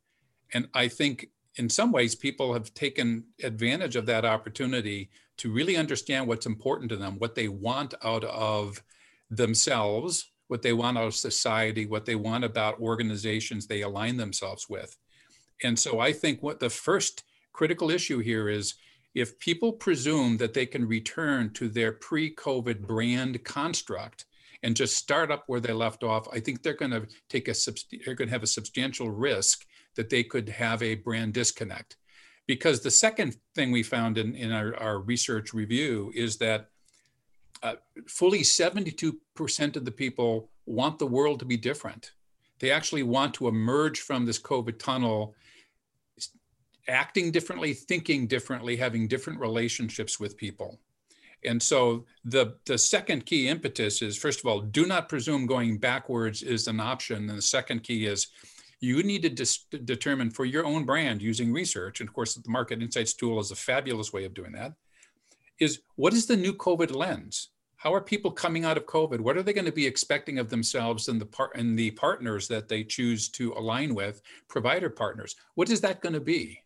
And 0.54 0.68
i 0.74 0.88
think 0.88 1.28
in 1.58 1.70
some 1.70 1.92
ways 1.92 2.16
people 2.16 2.54
have 2.54 2.74
taken 2.74 3.26
advantage 3.44 3.96
of 3.96 4.06
that 4.06 4.26
opportunity 4.26 5.10
to 5.38 5.52
really 5.52 5.76
understand 5.76 6.28
what's 6.28 6.46
important 6.46 6.90
to 6.90 6.98
them 6.98 7.20
what 7.20 7.36
they 7.36 7.48
want 7.48 7.94
out 8.04 8.24
of 8.24 8.82
themselves 9.30 10.32
what 10.48 10.62
they 10.62 10.72
want 10.72 10.98
out 10.98 11.08
of 11.08 11.16
society 11.16 11.86
what 11.86 12.06
they 12.06 12.16
want 12.16 12.44
about 12.46 12.80
organizations 12.80 13.68
they 13.68 13.82
align 13.82 14.16
themselves 14.18 14.70
with. 14.70 14.98
And 15.64 15.78
so 15.78 16.00
i 16.00 16.14
think 16.14 16.42
what 16.42 16.60
the 16.60 16.70
first 16.70 17.24
critical 17.52 17.90
issue 17.90 18.20
here 18.20 18.48
is 18.48 18.76
if 19.18 19.40
people 19.40 19.74
presume 19.74 20.38
that 20.38 20.54
they 20.54 20.68
can 20.68 20.88
return 20.88 21.52
to 21.52 21.68
their 21.68 21.92
pre-COVID 21.92 22.82
brand 22.86 23.44
construct 23.44 24.26
and 24.62 24.76
just 24.76 24.96
start 24.96 25.32
up 25.32 25.44
where 25.48 25.60
they 25.60 25.74
left 25.74 26.04
off, 26.04 26.28
I 26.32 26.40
think 26.40 26.62
they're 26.62 26.76
going 26.76 26.92
to 26.92 27.08
take 27.28 27.48
a 27.48 27.56
they're 28.06 28.14
going 28.14 28.28
to 28.28 28.36
have 28.36 28.44
a 28.44 28.48
substantial 28.48 29.10
risk 29.10 29.66
that 29.96 30.12
they 30.12 30.24
could 30.24 30.48
have 30.50 30.84
a 30.84 30.94
brand 30.94 31.34
disconnect. 31.34 31.98
Because 32.46 32.82
the 32.82 32.92
second 32.92 33.36
thing 33.56 33.72
we 33.72 33.82
found 33.82 34.20
in, 34.20 34.36
in 34.36 34.52
our, 34.52 34.76
our 34.76 35.00
research 35.00 35.52
review 35.52 36.12
is 36.14 36.38
that 36.38 36.70
uh, 37.64 37.74
fully 38.08 38.42
72% 38.42 39.76
of 39.76 39.84
the 39.84 39.92
people 39.92 40.52
want 40.68 41.00
the 41.00 41.08
world 41.08 41.40
to 41.40 41.46
be 41.46 41.58
different. 41.58 42.12
They 42.60 42.70
actually 42.70 43.04
want 43.04 43.34
to 43.36 43.48
emerge 43.48 44.02
from 44.02 44.28
this 44.28 44.40
COVID 44.40 44.78
tunnel 44.78 45.34
acting 46.88 47.32
differently, 47.32 47.74
thinking 47.74 48.28
differently, 48.28 48.76
having 48.76 49.08
different 49.08 49.40
relationships 49.40 50.20
with 50.20 50.38
people. 50.38 50.80
And 51.46 51.62
so 51.62 52.06
the, 52.26 52.56
the 52.66 52.78
second 52.78 53.26
key 53.26 53.48
impetus 53.48 54.02
is 54.02 54.18
first 54.18 54.40
of 54.40 54.46
all, 54.46 54.62
do 54.62 54.86
not 54.86 55.10
presume 55.10 55.46
going 55.46 55.78
backwards 55.78 56.44
is 56.44 56.68
an 56.68 56.80
option. 56.80 57.30
And 57.30 57.38
the 57.38 57.42
second 57.42 57.84
key 57.84 58.06
is 58.06 58.28
you 58.80 59.02
need 59.04 59.24
to 59.24 59.30
dis- 59.30 59.66
determine 59.86 60.32
for 60.32 60.46
your 60.46 60.66
own 60.66 60.86
brand 60.86 61.22
using 61.22 61.54
research. 61.54 62.00
And 62.00 62.10
of 62.10 62.14
course, 62.14 62.36
the 62.36 62.50
market 62.50 62.82
insights 62.82 63.14
tool 63.14 63.40
is 63.40 63.52
a 63.52 63.56
fabulous 63.56 64.14
way 64.14 64.26
of 64.26 64.34
doing 64.34 64.52
that. 64.54 64.74
Is 65.60 65.82
what 65.96 66.14
is 66.14 66.28
the 66.28 66.38
new 66.38 66.54
COVID 66.54 66.96
lens? 66.96 67.50
How 67.78 67.94
are 67.94 68.02
people 68.02 68.32
coming 68.32 68.66
out 68.66 68.78
of 68.78 68.86
COVID? 68.86 69.20
What 69.20 69.38
are 69.38 69.44
they 69.44 69.54
going 69.54 69.66
to 69.66 69.72
be 69.72 69.86
expecting 69.86 70.40
of 70.40 70.50
themselves 70.50 71.10
and 71.10 71.22
the 71.22 71.26
part 71.26 71.56
and 71.56 71.78
the 71.78 71.92
partners 71.92 72.48
that 72.48 72.68
they 72.68 72.84
choose 72.84 73.30
to 73.30 73.54
align 73.54 73.94
with, 73.94 74.22
provider 74.48 74.90
partners? 74.90 75.36
What 75.56 75.70
is 75.70 75.82
that 75.82 76.02
going 76.02 76.14
to 76.14 76.20
be? 76.20 76.64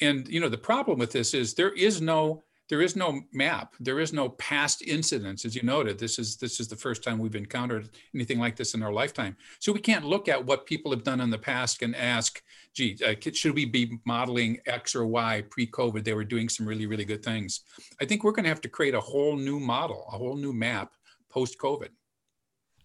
And 0.00 0.26
you 0.28 0.40
know, 0.40 0.48
the 0.48 0.58
problem 0.58 0.98
with 0.98 1.12
this 1.12 1.34
is 1.34 1.54
there 1.54 1.72
is 1.72 2.00
no 2.00 2.42
there 2.70 2.80
is 2.80 2.96
no 2.96 3.20
map. 3.32 3.74
There 3.78 4.00
is 4.00 4.12
no 4.12 4.30
past 4.30 4.80
incidents, 4.82 5.44
as 5.44 5.54
you 5.54 5.62
noted. 5.62 5.98
This 5.98 6.18
is 6.18 6.36
this 6.36 6.60
is 6.60 6.68
the 6.68 6.76
first 6.76 7.02
time 7.02 7.18
we've 7.18 7.34
encountered 7.34 7.90
anything 8.14 8.38
like 8.38 8.56
this 8.56 8.72
in 8.74 8.82
our 8.82 8.92
lifetime. 8.92 9.36
So 9.58 9.70
we 9.70 9.80
can't 9.80 10.06
look 10.06 10.28
at 10.28 10.44
what 10.44 10.64
people 10.64 10.90
have 10.90 11.04
done 11.04 11.20
in 11.20 11.28
the 11.28 11.38
past 11.38 11.82
and 11.82 11.94
ask, 11.94 12.42
"Gee, 12.72 12.96
uh, 13.04 13.14
should 13.32 13.54
we 13.54 13.66
be 13.66 13.98
modeling 14.06 14.60
X 14.66 14.94
or 14.94 15.06
Y 15.06 15.44
pre-COVID? 15.50 16.04
They 16.04 16.14
were 16.14 16.24
doing 16.24 16.48
some 16.48 16.66
really 16.66 16.86
really 16.86 17.04
good 17.04 17.22
things." 17.22 17.60
I 18.00 18.06
think 18.06 18.24
we're 18.24 18.32
going 18.32 18.44
to 18.44 18.50
have 18.50 18.62
to 18.62 18.68
create 18.68 18.94
a 18.94 19.00
whole 19.00 19.36
new 19.36 19.60
model, 19.60 20.06
a 20.10 20.16
whole 20.16 20.36
new 20.36 20.52
map 20.54 20.94
post-COVID. 21.28 21.90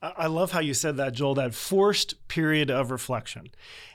I 0.02 0.28
love 0.28 0.52
how 0.52 0.62
you 0.62 0.74
said 0.74 0.96
that, 0.98 1.14
Joel, 1.14 1.36
that 1.36 1.54
forced 1.54 2.28
period 2.30 2.72
of 2.72 2.90
reflection. 2.90 3.50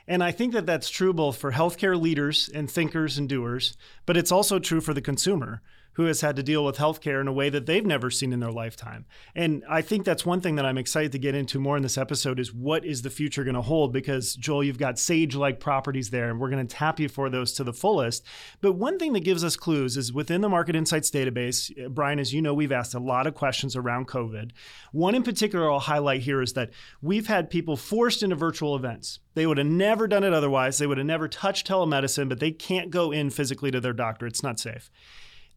And 0.07 0.23
I 0.23 0.31
think 0.31 0.53
that 0.53 0.67
that's 0.67 0.89
true 0.89 1.13
both 1.13 1.37
for 1.37 1.51
healthcare 1.51 1.99
leaders 1.99 2.47
and 2.53 2.69
thinkers 2.69 3.17
and 3.17 3.27
doers, 3.27 3.75
but 4.05 4.15
it's 4.15 4.31
also 4.31 4.59
true 4.59 4.81
for 4.81 4.93
the 4.93 5.01
consumer 5.01 5.61
who 5.95 6.05
has 6.05 6.21
had 6.21 6.35
to 6.35 6.43
deal 6.43 6.63
with 6.63 6.77
healthcare 6.77 7.21
in 7.21 7.27
a 7.27 7.33
way 7.33 7.49
that 7.49 7.65
they've 7.65 7.85
never 7.85 8.11
seen 8.11 8.33
in 8.33 8.39
their 8.39 8.51
lifetime. 8.51 9.05
And 9.33 9.63
I 9.69 9.81
think 9.81 10.05
that's 10.05 10.25
one 10.25 10.41
thing 10.41 10.55
that 10.55 10.65
I'm 10.65 10.77
excited 10.77 11.11
to 11.13 11.19
get 11.19 11.35
into 11.35 11.59
more 11.59 11.77
in 11.77 11.83
this 11.83 11.97
episode 11.97 12.39
is 12.39 12.53
what 12.53 12.85
is 12.85 13.01
the 13.01 13.09
future 13.09 13.43
going 13.43 13.55
to 13.55 13.61
hold? 13.61 13.93
Because 13.93 14.35
Joel, 14.35 14.63
you've 14.63 14.77
got 14.77 14.99
Sage-like 14.99 15.59
properties 15.59 16.09
there, 16.09 16.29
and 16.29 16.39
we're 16.39 16.49
going 16.49 16.65
to 16.65 16.75
tap 16.75 16.99
you 16.99 17.07
for 17.07 17.29
those 17.29 17.53
to 17.53 17.63
the 17.63 17.73
fullest. 17.73 18.25
But 18.61 18.73
one 18.73 18.99
thing 18.99 19.13
that 19.13 19.23
gives 19.23 19.43
us 19.43 19.55
clues 19.55 19.95
is 19.95 20.11
within 20.11 20.41
the 20.41 20.49
Market 20.49 20.75
Insights 20.75 21.09
database, 21.09 21.71
Brian, 21.93 22.19
as 22.19 22.33
you 22.33 22.41
know, 22.41 22.53
we've 22.53 22.71
asked 22.71 22.93
a 22.93 22.99
lot 22.99 23.25
of 23.25 23.35
questions 23.35 23.75
around 23.75 24.07
COVID. 24.07 24.51
One 24.91 25.15
in 25.15 25.23
particular 25.23 25.71
I'll 25.71 25.79
highlight 25.79 26.21
here 26.21 26.41
is 26.41 26.53
that 26.53 26.71
we've 27.01 27.27
had 27.27 27.49
people 27.49 27.77
forced 27.77 28.21
into 28.21 28.35
virtual 28.35 28.75
events. 28.75 29.19
They 29.33 29.45
would 29.45 29.57
have 29.57 29.67
never 29.67 30.07
done 30.07 30.23
it 30.23 30.33
otherwise. 30.33 30.77
They 30.77 30.87
would 30.87 30.97
have 30.97 31.07
never 31.07 31.27
touched 31.27 31.67
telemedicine, 31.67 32.29
but 32.29 32.39
they 32.39 32.51
can't 32.51 32.89
go 32.89 33.11
in 33.11 33.29
physically 33.29 33.71
to 33.71 33.79
their 33.79 33.93
doctor. 33.93 34.27
It's 34.27 34.43
not 34.43 34.59
safe. 34.59 34.89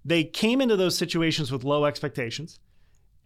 They 0.09 0.25
came 0.25 0.62
into 0.62 0.75
those 0.75 0.97
situations 0.97 1.53
with 1.53 1.65
low 1.65 1.85
expectations. 1.85 2.59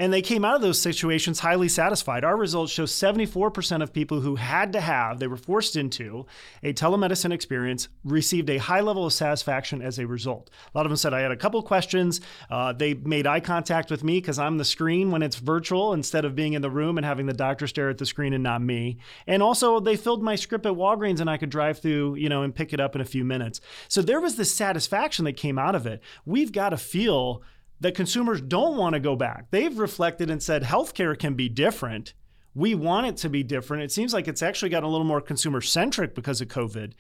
And 0.03 0.13
they 0.13 0.21
came 0.21 0.45
out 0.45 0.57
of 0.57 0.63
those 0.63 0.81
situations 0.81 1.39
highly 1.39 1.69
satisfied. 1.69 2.25
Our 2.25 2.37
results 2.37 2.73
show 2.73 2.87
74% 2.87 3.83
of 3.85 3.93
people 3.93 4.21
who 4.21 4.35
had 4.35 4.73
to 4.73 4.81
have, 4.81 5.21
they 5.21 5.29
were 5.29 5.37
forced 5.37 5.77
into 5.77 6.27
a 6.61 6.73
telemedicine 6.73 7.33
experience, 7.33 7.87
received 8.03 8.51
a 8.51 8.59
high 8.59 8.81
level 8.81 9.07
of 9.07 9.13
satisfaction 9.13 9.81
as 9.81 10.01
a 10.01 10.07
result. 10.09 10.51
A 10.75 10.77
lot 10.77 10.87
of 10.87 10.91
them 10.91 10.97
said, 10.97 11.15
I 11.15 11.21
had 11.21 11.31
a 11.31 11.37
couple 11.37 11.63
questions. 11.63 12.21
Uh, 12.51 12.73
they 12.73 12.95
made 12.95 13.29
eye 13.29 13.39
contact 13.39 13.93
with 13.93 14.03
me 14.03 14.21
because 14.21 14.41
I'm 14.41 14.59
the 14.59 14.65
screen 14.65 15.13
when 15.13 15.23
it's 15.23 15.37
virtual 15.37 15.93
instead 15.93 16.25
of 16.25 16.35
being 16.35 16.55
in 16.55 16.63
the 16.63 16.71
room 16.71 16.99
and 16.99 17.07
having 17.07 17.27
the 17.27 17.33
doctor 17.33 17.69
stare 17.69 17.89
at 17.89 17.99
the 17.99 18.05
screen 18.05 18.33
and 18.33 18.43
not 18.43 18.61
me. 18.61 18.99
And 19.29 19.41
also, 19.41 19.79
they 19.79 19.95
filled 19.95 20.21
my 20.21 20.35
script 20.35 20.67
at 20.67 20.73
Walgreens 20.73 21.21
and 21.21 21.31
I 21.31 21.37
could 21.37 21.51
drive 21.51 21.79
through, 21.79 22.17
you 22.17 22.29
know, 22.29 22.43
and 22.43 22.53
pick 22.53 22.73
it 22.73 22.81
up 22.81 22.97
in 22.97 23.01
a 23.01 23.05
few 23.05 23.25
minutes. 23.25 23.61
So 23.87 24.03
there 24.03 24.21
was 24.21 24.35
this 24.35 24.53
satisfaction 24.53 25.27
that 25.27 25.37
came 25.37 25.61
out 25.61 25.77
of 25.77 25.87
it. 25.87 26.03
We've 26.27 26.51
got 26.51 26.71
to 26.71 26.77
feel 26.77 27.45
that 27.83 27.95
consumers 27.97 28.41
don't 28.41 28.77
want 28.77 28.95
to 28.95 29.01
go 29.01 29.17
back. 29.17 29.47
They've 29.51 29.77
reflected 29.77 30.31
and 30.31 30.43
said 30.43 30.63
healthcare 30.63 31.19
can 31.19 31.35
be 31.35 31.49
different. 31.49 32.15
We 32.55 32.75
want 32.75 33.09
it 33.09 33.17
to 33.19 33.29
be 33.29 33.43
different. 33.43 33.83
It 33.83 33.91
seems 33.91 34.15
like 34.15 34.29
it's 34.29 34.43
actually 34.43 34.69
gotten 34.69 34.89
a 34.89 34.93
little 34.93 35.07
more 35.07 35.21
consumer 35.21 35.61
centric 35.61 36.15
because 36.15 36.41
of 36.41 36.49
COVID. 36.49 36.93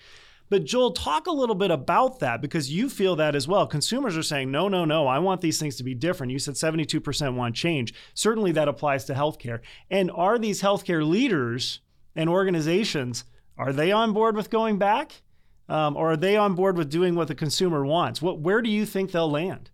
But 0.50 0.64
Joel, 0.64 0.90
talk 0.90 1.28
a 1.28 1.32
little 1.32 1.54
bit 1.54 1.70
about 1.70 2.18
that 2.18 2.42
because 2.42 2.70
you 2.70 2.88
feel 2.90 3.14
that 3.16 3.36
as 3.36 3.46
well. 3.46 3.66
Consumers 3.66 4.16
are 4.16 4.24
saying, 4.24 4.50
no, 4.50 4.68
no, 4.68 4.84
no, 4.84 5.06
I 5.06 5.18
want 5.20 5.40
these 5.40 5.58
things 5.58 5.76
to 5.76 5.84
be 5.84 5.94
different. 5.94 6.32
You 6.32 6.38
said 6.38 6.54
72% 6.54 7.34
want 7.34 7.54
change. 7.54 7.94
Certainly 8.12 8.52
that 8.52 8.68
applies 8.68 9.04
to 9.04 9.14
healthcare. 9.14 9.60
And 9.88 10.10
are 10.10 10.38
these 10.38 10.62
healthcare 10.62 11.08
leaders 11.08 11.80
and 12.16 12.28
organizations, 12.28 13.24
are 13.56 13.72
they 13.72 13.92
on 13.92 14.12
board 14.12 14.36
with 14.36 14.50
going 14.50 14.78
back? 14.78 15.22
Um, 15.68 15.96
or 15.96 16.12
are 16.12 16.16
they 16.16 16.36
on 16.36 16.54
board 16.54 16.76
with 16.76 16.90
doing 16.90 17.14
what 17.14 17.28
the 17.28 17.34
consumer 17.34 17.86
wants? 17.86 18.20
What, 18.20 18.40
where 18.40 18.60
do 18.60 18.68
you 18.68 18.84
think 18.84 19.12
they'll 19.12 19.30
land? 19.30 19.70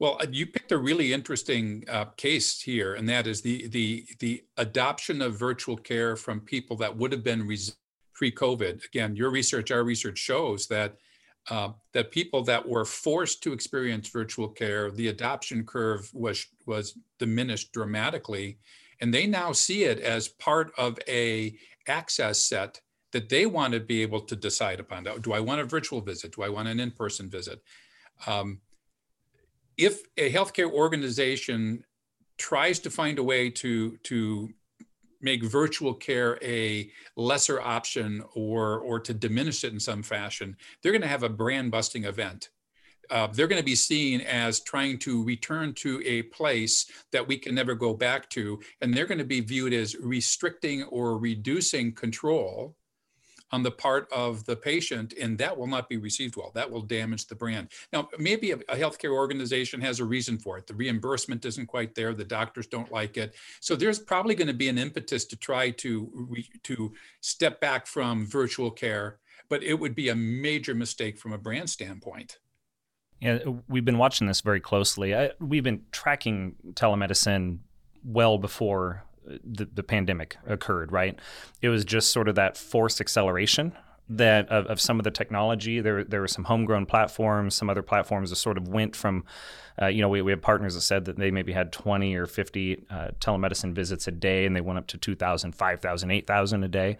Well, 0.00 0.16
uh, 0.18 0.26
you 0.32 0.46
picked 0.46 0.72
a 0.72 0.78
really 0.78 1.12
interesting 1.12 1.84
uh, 1.86 2.06
case 2.16 2.62
here, 2.62 2.94
and 2.94 3.06
that 3.10 3.26
is 3.26 3.42
the 3.42 3.68
the 3.68 4.06
the 4.18 4.42
adoption 4.56 5.20
of 5.20 5.38
virtual 5.38 5.76
care 5.76 6.16
from 6.16 6.40
people 6.40 6.76
that 6.78 6.96
would 6.96 7.12
have 7.12 7.22
been 7.22 7.46
res- 7.46 7.76
pre-COVID. 8.14 8.84
Again, 8.86 9.14
your 9.14 9.30
research, 9.30 9.70
our 9.70 9.84
research 9.84 10.18
shows 10.18 10.66
that 10.68 10.96
uh, 11.50 11.72
that 11.92 12.10
people 12.12 12.42
that 12.44 12.66
were 12.66 12.86
forced 12.86 13.42
to 13.42 13.52
experience 13.52 14.08
virtual 14.08 14.48
care, 14.48 14.90
the 14.90 15.08
adoption 15.08 15.66
curve 15.66 16.10
was 16.14 16.46
was 16.64 16.96
diminished 17.18 17.72
dramatically, 17.72 18.58
and 19.02 19.12
they 19.12 19.26
now 19.26 19.52
see 19.52 19.84
it 19.84 20.00
as 20.00 20.28
part 20.28 20.72
of 20.78 20.98
a 21.08 21.54
access 21.86 22.42
set 22.42 22.80
that 23.12 23.28
they 23.28 23.44
want 23.44 23.74
to 23.74 23.80
be 23.80 24.00
able 24.00 24.20
to 24.20 24.36
decide 24.36 24.80
upon. 24.80 25.04
Do 25.20 25.34
I 25.34 25.40
want 25.40 25.60
a 25.60 25.64
virtual 25.64 26.00
visit? 26.00 26.32
Do 26.36 26.42
I 26.42 26.48
want 26.48 26.68
an 26.68 26.80
in-person 26.80 27.28
visit? 27.28 27.60
Um, 28.26 28.60
if 29.80 30.02
a 30.18 30.30
healthcare 30.30 30.70
organization 30.70 31.84
tries 32.36 32.78
to 32.80 32.90
find 32.90 33.18
a 33.18 33.22
way 33.22 33.50
to 33.50 33.96
to 34.04 34.50
make 35.22 35.44
virtual 35.44 35.92
care 35.92 36.38
a 36.42 36.90
lesser 37.16 37.60
option 37.60 38.22
or 38.34 38.78
or 38.80 39.00
to 39.00 39.14
diminish 39.14 39.64
it 39.64 39.72
in 39.72 39.80
some 39.80 40.02
fashion, 40.02 40.56
they're 40.82 40.92
going 40.92 41.02
to 41.02 41.08
have 41.08 41.22
a 41.22 41.28
brand 41.28 41.70
busting 41.70 42.04
event. 42.04 42.50
Uh, 43.10 43.26
they're 43.26 43.48
going 43.48 43.60
to 43.60 43.64
be 43.64 43.74
seen 43.74 44.20
as 44.20 44.60
trying 44.60 44.96
to 44.96 45.24
return 45.24 45.74
to 45.74 46.00
a 46.06 46.22
place 46.22 46.86
that 47.10 47.26
we 47.26 47.36
can 47.36 47.54
never 47.54 47.74
go 47.74 47.92
back 47.92 48.28
to, 48.30 48.60
and 48.80 48.94
they're 48.94 49.06
going 49.06 49.18
to 49.18 49.24
be 49.24 49.40
viewed 49.40 49.72
as 49.72 49.96
restricting 49.96 50.84
or 50.84 51.18
reducing 51.18 51.92
control 51.92 52.76
on 53.52 53.62
the 53.62 53.70
part 53.70 54.08
of 54.12 54.44
the 54.44 54.56
patient, 54.56 55.14
and 55.20 55.36
that 55.38 55.56
will 55.56 55.66
not 55.66 55.88
be 55.88 55.96
received 55.96 56.36
well. 56.36 56.52
That 56.54 56.70
will 56.70 56.82
damage 56.82 57.26
the 57.26 57.34
brand. 57.34 57.68
Now, 57.92 58.08
maybe 58.18 58.52
a, 58.52 58.56
a, 58.68 58.76
healthcare 58.76 59.12
organization 59.12 59.80
has 59.80 60.00
a 60.00 60.04
reason 60.04 60.38
for 60.38 60.56
it. 60.58 60.66
The 60.66 60.74
reimbursement 60.74 61.44
isn't 61.44 61.66
quite 61.66 61.94
there. 61.94 62.14
The 62.14 62.24
doctors 62.24 62.66
don't 62.66 62.90
like 62.92 63.16
it. 63.16 63.34
So 63.60 63.76
there's 63.76 63.98
probably 63.98 64.34
going 64.34 64.48
to 64.48 64.54
be 64.54 64.68
an 64.68 64.78
impetus 64.78 65.24
to 65.26 65.36
try 65.36 65.70
to 65.70 66.36
to 66.64 66.92
step 67.20 67.60
back 67.60 67.86
from 67.86 68.26
virtual 68.26 68.70
care, 68.70 69.18
but 69.48 69.62
it 69.62 69.74
would 69.74 69.94
be 69.94 70.08
a 70.08 70.14
major 70.14 70.74
mistake 70.74 71.18
from 71.18 71.32
a 71.32 71.38
brand 71.38 71.70
standpoint. 71.70 72.38
Yeah, 73.20 73.38
we've 73.68 73.84
been 73.84 73.98
watching 73.98 74.26
this 74.26 74.40
very 74.40 74.60
closely. 74.60 75.14
I, 75.14 75.32
we've 75.40 75.64
been 75.64 75.82
tracking 75.92 76.54
telemedicine 76.74 77.58
well 78.02 78.38
before 78.38 79.04
the, 79.44 79.66
the 79.66 79.82
pandemic 79.82 80.36
occurred, 80.46 80.92
right? 80.92 81.18
It 81.62 81.68
was 81.68 81.84
just 81.84 82.10
sort 82.10 82.28
of 82.28 82.34
that 82.36 82.56
forced 82.56 83.00
acceleration 83.00 83.72
that 84.10 84.48
of, 84.48 84.66
of, 84.66 84.80
some 84.80 84.98
of 84.98 85.04
the 85.04 85.10
technology. 85.10 85.80
There, 85.80 86.02
there 86.02 86.20
were 86.20 86.28
some 86.28 86.44
homegrown 86.44 86.86
platforms, 86.86 87.54
some 87.54 87.70
other 87.70 87.82
platforms 87.82 88.30
that 88.30 88.36
sort 88.36 88.58
of 88.58 88.66
went 88.66 88.96
from, 88.96 89.24
uh, 89.80 89.86
you 89.86 90.02
know, 90.02 90.08
we, 90.08 90.20
we 90.20 90.32
have 90.32 90.42
partners 90.42 90.74
that 90.74 90.80
said 90.80 91.04
that 91.04 91.16
they 91.16 91.30
maybe 91.30 91.52
had 91.52 91.72
20 91.72 92.16
or 92.16 92.26
50 92.26 92.84
uh, 92.90 93.08
telemedicine 93.20 93.72
visits 93.72 94.08
a 94.08 94.10
day 94.10 94.46
and 94.46 94.56
they 94.56 94.60
went 94.60 94.78
up 94.78 94.88
to 94.88 94.98
2,000, 94.98 95.52
5,000, 95.52 96.10
8,000 96.10 96.64
a 96.64 96.68
day. 96.68 96.98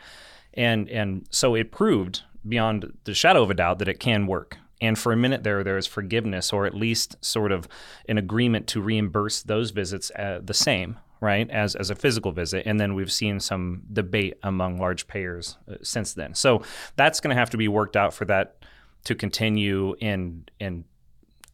And, 0.54 0.88
and 0.88 1.26
so 1.30 1.56
it 1.56 1.72
proved 1.72 2.22
beyond 2.48 2.92
the 3.04 3.14
shadow 3.14 3.42
of 3.42 3.50
a 3.50 3.54
doubt 3.54 3.80
that 3.80 3.88
it 3.88 3.98
can 3.98 4.28
work. 4.28 4.56
And 4.80 4.96
for 4.96 5.12
a 5.12 5.16
minute 5.16 5.42
there, 5.42 5.64
there 5.64 5.74
was 5.74 5.88
forgiveness 5.88 6.52
or 6.52 6.64
at 6.64 6.74
least 6.74 7.22
sort 7.24 7.50
of 7.50 7.66
an 8.08 8.18
agreement 8.18 8.68
to 8.68 8.80
reimburse 8.80 9.42
those 9.42 9.72
visits 9.72 10.12
uh, 10.12 10.40
the 10.42 10.54
same 10.54 10.96
right, 11.20 11.50
as, 11.50 11.76
as 11.76 11.90
a 11.90 11.94
physical 11.94 12.32
visit. 12.32 12.64
And 12.66 12.80
then 12.80 12.94
we've 12.94 13.12
seen 13.12 13.40
some 13.40 13.82
debate 13.92 14.38
among 14.42 14.78
large 14.78 15.06
payers 15.06 15.58
uh, 15.70 15.76
since 15.82 16.14
then. 16.14 16.34
So 16.34 16.62
that's 16.96 17.20
going 17.20 17.34
to 17.34 17.38
have 17.38 17.50
to 17.50 17.56
be 17.56 17.68
worked 17.68 17.96
out 17.96 18.14
for 18.14 18.24
that 18.26 18.56
to 19.04 19.14
continue 19.14 19.94
in, 20.00 20.46
in 20.58 20.84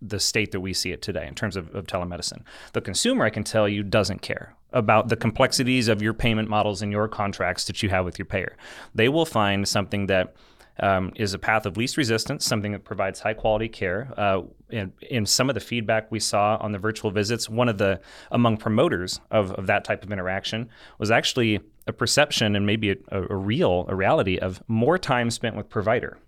the 0.00 0.20
state 0.20 0.52
that 0.52 0.60
we 0.60 0.72
see 0.72 0.92
it 0.92 1.02
today 1.02 1.26
in 1.26 1.34
terms 1.34 1.56
of, 1.56 1.74
of 1.74 1.86
telemedicine. 1.86 2.42
The 2.72 2.80
consumer, 2.80 3.24
I 3.24 3.30
can 3.30 3.44
tell 3.44 3.68
you, 3.68 3.82
doesn't 3.82 4.22
care 4.22 4.54
about 4.72 5.08
the 5.08 5.16
complexities 5.16 5.88
of 5.88 6.02
your 6.02 6.12
payment 6.12 6.48
models 6.48 6.82
and 6.82 6.92
your 6.92 7.08
contracts 7.08 7.64
that 7.64 7.82
you 7.82 7.88
have 7.88 8.04
with 8.04 8.18
your 8.18 8.26
payer. 8.26 8.56
They 8.94 9.08
will 9.08 9.24
find 9.24 9.66
something 9.66 10.06
that 10.06 10.34
um, 10.80 11.12
is 11.16 11.34
a 11.34 11.38
path 11.38 11.66
of 11.66 11.76
least 11.76 11.96
resistance, 11.96 12.44
something 12.44 12.72
that 12.72 12.84
provides 12.84 13.20
high 13.20 13.34
quality 13.34 13.68
care. 13.68 14.12
Uh, 14.16 14.42
in, 14.70 14.92
in, 15.10 15.24
some 15.24 15.48
of 15.48 15.54
the 15.54 15.60
feedback 15.60 16.10
we 16.10 16.20
saw 16.20 16.56
on 16.60 16.72
the 16.72 16.78
virtual 16.78 17.10
visits, 17.10 17.48
one 17.48 17.68
of 17.68 17.78
the 17.78 18.00
among 18.30 18.56
promoters 18.56 19.20
of, 19.30 19.52
of 19.52 19.66
that 19.66 19.84
type 19.84 20.02
of 20.02 20.12
interaction 20.12 20.68
was 20.98 21.10
actually 21.10 21.60
a 21.86 21.92
perception 21.92 22.56
and 22.56 22.66
maybe 22.66 22.90
a, 22.90 22.96
a 23.10 23.36
real, 23.36 23.86
a 23.88 23.94
reality 23.94 24.38
of 24.38 24.62
more 24.68 24.98
time 24.98 25.30
spent 25.30 25.56
with 25.56 25.68
provider, 25.68 26.18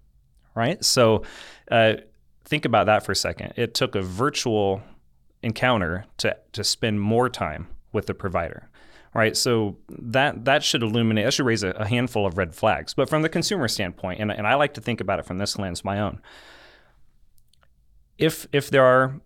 right? 0.55 0.83
So 0.85 1.25
uh, 1.71 1.95
think 2.45 2.65
about 2.65 2.87
that 2.87 3.05
for 3.05 3.13
a 3.13 3.17
second. 3.17 3.55
It 3.57 3.75
took 3.75 3.95
a 3.95 4.03
virtual 4.03 4.83
encounter 5.43 6.07
to, 6.19 6.37
to 6.53 6.65
spend 6.65 7.01
more 7.01 7.29
time 7.29 7.69
with 7.93 8.07
the 8.07 8.15
provider 8.15 8.69
right? 9.15 9.37
So 9.37 9.77
that 9.89 10.45
that 10.45 10.63
should 10.63 10.83
illuminate, 10.83 11.25
that 11.25 11.35
should 11.35 11.47
raise 11.47 11.63
a, 11.63 11.71
a, 11.71 11.87
handful 11.87 12.27
of 12.27 12.37
red 12.37 12.55
flags. 12.55 12.95
But 12.95 13.09
from 13.09 13.23
the 13.23 13.29
consumer 13.29 13.69
standpoint, 13.69 14.21
and, 14.21 14.31
and 14.31 14.47
I 14.47 14.55
like 14.55 14.75
to 14.75 14.81
think 14.81 15.01
about 15.01 15.19
it 15.19 15.27
from 15.27 15.39
this 15.39 15.59
lens, 15.59 15.85
my 15.85 16.01
own. 16.01 16.21
If 18.17 18.47
if 18.53 18.71
there 18.71 18.85
are 18.85 19.21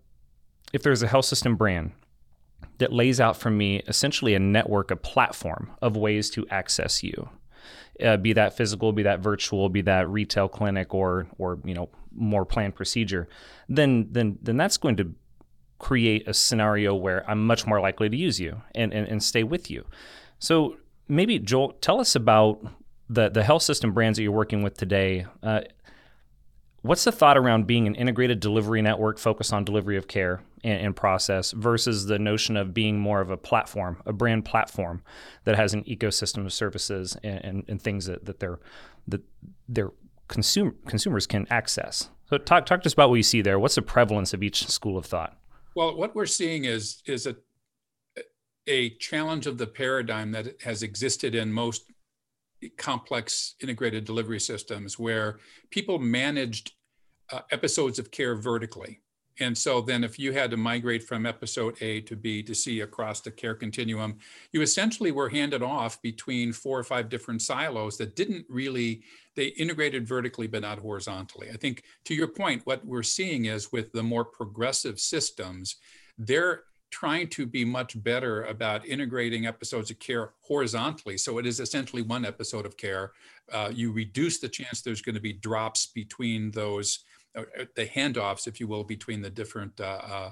if 0.71 0.83
there's 0.83 1.03
a 1.03 1.07
health 1.07 1.25
system 1.25 1.55
brand 1.55 1.91
that 2.77 2.91
lays 2.91 3.19
out 3.19 3.37
for 3.37 3.49
me 3.49 3.83
essentially 3.87 4.33
a 4.33 4.39
network, 4.39 4.91
a 4.91 4.95
platform 4.95 5.71
of 5.81 5.95
ways 5.95 6.29
to 6.31 6.47
access 6.49 7.03
you, 7.03 7.29
uh, 8.03 8.17
be 8.17 8.33
that 8.33 8.55
physical, 8.57 8.91
be 8.91 9.03
that 9.03 9.19
virtual, 9.19 9.69
be 9.69 9.81
that 9.81 10.09
retail 10.09 10.47
clinic, 10.47 10.93
or 10.93 11.27
or 11.37 11.59
you 11.63 11.73
know 11.73 11.89
more 12.15 12.45
planned 12.45 12.75
procedure, 12.75 13.27
then 13.69 14.07
then 14.11 14.37
then 14.41 14.57
that's 14.57 14.77
going 14.77 14.95
to 14.97 15.13
create 15.83 16.25
a 16.29 16.33
scenario 16.33 16.95
where 16.95 17.29
I'm 17.29 17.45
much 17.45 17.67
more 17.67 17.81
likely 17.81 18.07
to 18.07 18.15
use 18.15 18.39
you 18.39 18.61
and, 18.73 18.93
and, 18.93 19.05
and 19.05 19.21
stay 19.21 19.43
with 19.43 19.69
you. 19.69 19.85
So 20.39 20.77
maybe 21.09 21.39
Joel, 21.39 21.73
tell 21.81 21.99
us 21.99 22.15
about 22.15 22.65
the 23.09 23.27
the 23.29 23.43
health 23.43 23.63
system 23.63 23.91
brands 23.91 24.17
that 24.17 24.23
you're 24.23 24.31
working 24.31 24.63
with 24.63 24.77
today. 24.77 25.25
Uh, 25.43 25.61
what's 26.83 27.03
the 27.03 27.11
thought 27.11 27.37
around 27.37 27.67
being 27.67 27.85
an 27.85 27.95
integrated 27.95 28.39
delivery 28.39 28.81
network 28.81 29.19
focused 29.19 29.51
on 29.51 29.65
delivery 29.65 29.97
of 29.97 30.07
care 30.07 30.41
and, 30.63 30.79
and, 30.79 30.95
process 30.95 31.51
versus 31.51 32.05
the 32.05 32.17
notion 32.17 32.55
of 32.55 32.73
being 32.73 32.97
more 32.97 33.19
of 33.19 33.29
a 33.29 33.35
platform, 33.35 34.01
a 34.05 34.13
brand 34.13 34.45
platform 34.45 35.03
that 35.43 35.57
has 35.57 35.73
an 35.73 35.83
ecosystem 35.83 36.45
of 36.45 36.53
services 36.53 37.17
and, 37.23 37.43
and, 37.43 37.65
and 37.67 37.81
things 37.81 38.05
that, 38.05 38.23
that 38.23 38.39
their 38.39 38.57
that 39.09 39.21
their 39.67 39.91
consumer 40.29 40.73
consumers 40.87 41.27
can 41.27 41.45
access? 41.49 42.09
So 42.29 42.37
talk 42.37 42.65
talk 42.65 42.81
to 42.83 42.87
us 42.87 42.93
about 42.93 43.09
what 43.09 43.17
you 43.17 43.23
see 43.23 43.41
there. 43.41 43.59
What's 43.59 43.75
the 43.75 43.81
prevalence 43.81 44.33
of 44.33 44.41
each 44.41 44.65
school 44.67 44.97
of 44.97 45.05
thought? 45.05 45.37
Well, 45.75 45.95
what 45.95 46.15
we're 46.15 46.25
seeing 46.25 46.65
is 46.65 47.01
is 47.05 47.27
a 47.27 47.35
a 48.67 48.91
challenge 48.91 49.45
of 49.45 49.57
the 49.57 49.67
paradigm 49.67 50.31
that 50.31 50.61
has 50.61 50.83
existed 50.83 51.35
in 51.35 51.51
most 51.51 51.91
complex 52.77 53.55
integrated 53.61 54.05
delivery 54.05 54.39
systems 54.39 54.97
where 54.97 55.39
people 55.69 55.99
managed 55.99 56.71
uh, 57.31 57.41
episodes 57.51 57.99
of 57.99 58.09
care 58.11 58.35
vertically. 58.35 59.01
And 59.39 59.57
so 59.57 59.81
then 59.81 60.03
if 60.03 60.19
you 60.19 60.31
had 60.31 60.51
to 60.51 60.57
migrate 60.57 61.03
from 61.03 61.25
episode 61.25 61.75
A 61.81 62.01
to 62.01 62.15
B 62.15 62.43
to 62.43 62.53
C 62.53 62.81
across 62.81 63.21
the 63.21 63.31
care 63.31 63.55
continuum, 63.55 64.17
you 64.51 64.61
essentially 64.61 65.11
were 65.11 65.29
handed 65.29 65.63
off 65.63 66.01
between 66.01 66.53
four 66.53 66.77
or 66.77 66.83
five 66.83 67.09
different 67.09 67.41
silos 67.41 67.97
that 67.97 68.15
didn't 68.15 68.45
really, 68.49 69.03
they 69.35 69.47
integrated 69.47 70.07
vertically 70.07 70.47
but 70.47 70.61
not 70.61 70.79
horizontally. 70.79 71.49
I 71.51 71.57
think 71.57 71.83
to 72.05 72.13
your 72.13 72.27
point, 72.27 72.61
what 72.65 72.85
we're 72.85 73.03
seeing 73.03 73.45
is 73.45 73.71
with 73.71 73.91
the 73.91 74.03
more 74.03 74.25
progressive 74.25 74.99
systems, 74.99 75.77
they're 76.17 76.63
trying 76.93 77.27
to 77.27 77.47
be 77.47 77.65
much 77.65 78.01
better 78.03 78.43
about 78.43 78.85
integrating 78.85 79.47
episodes 79.47 79.89
of 79.89 79.97
care 79.97 80.33
horizontally. 80.41 81.17
So 81.17 81.39
it 81.39 81.47
is 81.47 81.59
essentially 81.59 82.03
one 82.03 82.23
episode 82.23 82.67
of 82.67 82.77
care. 82.77 83.13
Uh, 83.51 83.71
you 83.73 83.91
reduce 83.91 84.39
the 84.39 84.47
chance 84.47 84.81
there's 84.81 85.01
going 85.01 85.15
to 85.15 85.21
be 85.21 85.33
drops 85.33 85.87
between 85.87 86.51
those 86.51 86.99
the 87.75 87.85
handoffs, 87.87 88.47
if 88.47 88.59
you 88.59 88.67
will, 88.67 88.83
between 88.83 89.21
the 89.21 89.29
different 89.29 89.79
uh, 89.79 90.01
uh, 90.03 90.31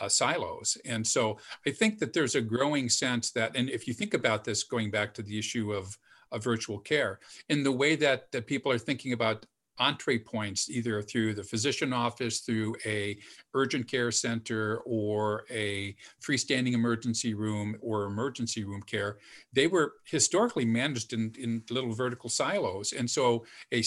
uh, 0.00 0.08
silos. 0.08 0.76
And 0.84 1.06
so 1.06 1.38
I 1.66 1.70
think 1.70 1.98
that 1.98 2.12
there's 2.12 2.34
a 2.34 2.40
growing 2.40 2.88
sense 2.88 3.30
that, 3.32 3.56
and 3.56 3.68
if 3.70 3.86
you 3.86 3.94
think 3.94 4.14
about 4.14 4.44
this, 4.44 4.62
going 4.62 4.90
back 4.90 5.14
to 5.14 5.22
the 5.22 5.38
issue 5.38 5.72
of, 5.72 5.98
of 6.32 6.44
virtual 6.44 6.78
care, 6.78 7.20
in 7.48 7.62
the 7.62 7.72
way 7.72 7.96
that, 7.96 8.30
that 8.32 8.46
people 8.46 8.70
are 8.72 8.78
thinking 8.78 9.12
about 9.12 9.46
entree 9.78 10.18
points, 10.18 10.68
either 10.70 11.02
through 11.02 11.34
the 11.34 11.44
physician 11.44 11.92
office, 11.92 12.40
through 12.40 12.74
a 12.84 13.18
urgent 13.54 13.88
care 13.88 14.10
center, 14.10 14.78
or 14.84 15.44
a 15.50 15.94
freestanding 16.20 16.74
emergency 16.74 17.34
room 17.34 17.76
or 17.80 18.04
emergency 18.04 18.64
room 18.64 18.82
care, 18.82 19.18
they 19.52 19.66
were 19.66 19.94
historically 20.04 20.64
managed 20.64 21.12
in, 21.12 21.32
in 21.38 21.62
little 21.70 21.92
vertical 21.92 22.30
silos. 22.30 22.92
And 22.92 23.08
so 23.08 23.44
a, 23.72 23.78
a 23.78 23.82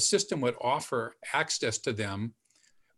system 0.00 0.40
would 0.40 0.56
offer 0.60 1.16
access 1.32 1.78
to 1.78 1.92
them, 1.92 2.34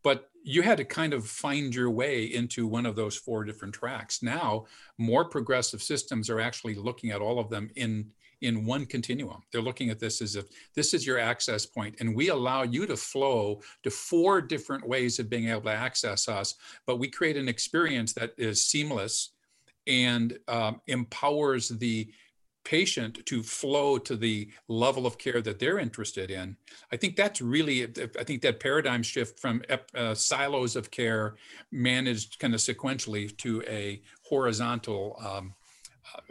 but 0.02 0.30
you 0.42 0.62
had 0.62 0.78
to 0.78 0.84
kind 0.84 1.12
of 1.12 1.26
find 1.26 1.74
your 1.74 1.90
way 1.90 2.24
into 2.24 2.68
one 2.68 2.86
of 2.86 2.94
those 2.94 3.16
four 3.16 3.42
different 3.44 3.74
tracks. 3.74 4.22
Now, 4.22 4.66
more 4.96 5.24
progressive 5.24 5.82
systems 5.82 6.30
are 6.30 6.40
actually 6.40 6.76
looking 6.76 7.10
at 7.10 7.20
all 7.20 7.40
of 7.40 7.50
them 7.50 7.68
in 7.74 8.12
in 8.42 8.66
one 8.66 8.86
continuum. 8.86 9.42
They're 9.52 9.62
looking 9.62 9.90
at 9.90 9.98
this 9.98 10.20
as 10.20 10.36
if 10.36 10.46
this 10.74 10.94
is 10.94 11.06
your 11.06 11.18
access 11.18 11.66
point, 11.66 11.96
and 12.00 12.14
we 12.14 12.28
allow 12.28 12.62
you 12.62 12.86
to 12.86 12.96
flow 12.96 13.60
to 13.82 13.90
four 13.90 14.40
different 14.40 14.86
ways 14.86 15.18
of 15.18 15.30
being 15.30 15.48
able 15.48 15.62
to 15.62 15.70
access 15.70 16.28
us, 16.28 16.54
but 16.86 16.98
we 16.98 17.08
create 17.08 17.36
an 17.36 17.48
experience 17.48 18.12
that 18.14 18.32
is 18.36 18.66
seamless 18.66 19.32
and 19.86 20.38
um, 20.48 20.80
empowers 20.86 21.68
the 21.68 22.08
patient 22.66 23.24
to 23.26 23.44
flow 23.44 23.96
to 23.96 24.16
the 24.16 24.50
level 24.66 25.06
of 25.06 25.18
care 25.18 25.40
that 25.40 25.60
they're 25.60 25.78
interested 25.78 26.32
in. 26.32 26.56
I 26.90 26.96
think 26.96 27.14
that's 27.14 27.40
really, 27.40 27.84
I 28.18 28.24
think 28.24 28.42
that 28.42 28.58
paradigm 28.58 29.04
shift 29.04 29.38
from 29.38 29.62
uh, 29.94 30.14
silos 30.14 30.74
of 30.74 30.90
care 30.90 31.36
managed 31.70 32.40
kind 32.40 32.54
of 32.54 32.60
sequentially 32.60 33.36
to 33.38 33.62
a 33.68 34.02
horizontal 34.24 35.16
um, 35.24 35.54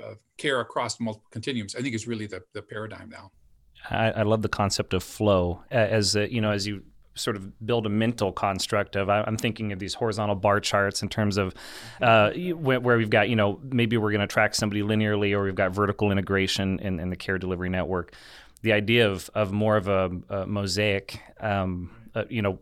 uh, 0.03 0.15
care 0.38 0.60
across 0.60 1.00
multiple 1.00 1.27
continuums, 1.32 1.75
I 1.75 1.82
think 1.82 1.96
is 1.96 2.08
really 2.08 2.27
the, 2.27 2.41
the 2.53 2.62
paradigm 2.62 3.10
now. 3.10 3.32
I, 3.89 4.12
I 4.12 4.22
love 4.24 4.41
the 4.41 4.50
concept 4.50 4.94
of 4.94 5.03
flow 5.03 5.63
as 5.72 6.15
you 6.15 6.41
know 6.41 6.51
as 6.51 6.65
you 6.65 6.84
sort 7.15 7.38
of 7.38 7.65
build 7.65 7.86
a 7.86 7.89
mental 7.89 8.32
construct 8.32 8.96
of 8.96 9.10
I'm 9.10 9.38
thinking 9.38 9.72
of 9.72 9.79
these 9.79 9.94
horizontal 9.94 10.36
bar 10.36 10.60
charts 10.60 11.01
in 11.01 11.10
terms 11.10 11.38
of 11.38 11.53
uh, 12.01 12.32
where 12.32 12.98
we've 12.98 13.10
got 13.10 13.29
you 13.29 13.36
know 13.36 13.60
maybe 13.63 13.98
we're 13.98 14.12
going 14.12 14.22
to 14.22 14.27
track 14.27 14.53
somebody 14.53 14.82
linearly 14.82 15.34
or 15.34 15.44
we've 15.44 15.55
got 15.55 15.72
vertical 15.72 16.11
integration 16.11 16.79
in, 16.79 17.00
in 17.00 17.09
the 17.09 17.16
care 17.16 17.38
delivery 17.38 17.70
network. 17.70 18.14
The 18.61 18.74
idea 18.74 19.09
of 19.09 19.29
of 19.33 19.51
more 19.51 19.77
of 19.77 19.88
a, 19.88 20.11
a 20.29 20.46
mosaic, 20.46 21.20
um, 21.40 21.92
uh, 22.16 22.25
you 22.29 22.42
know, 22.42 22.59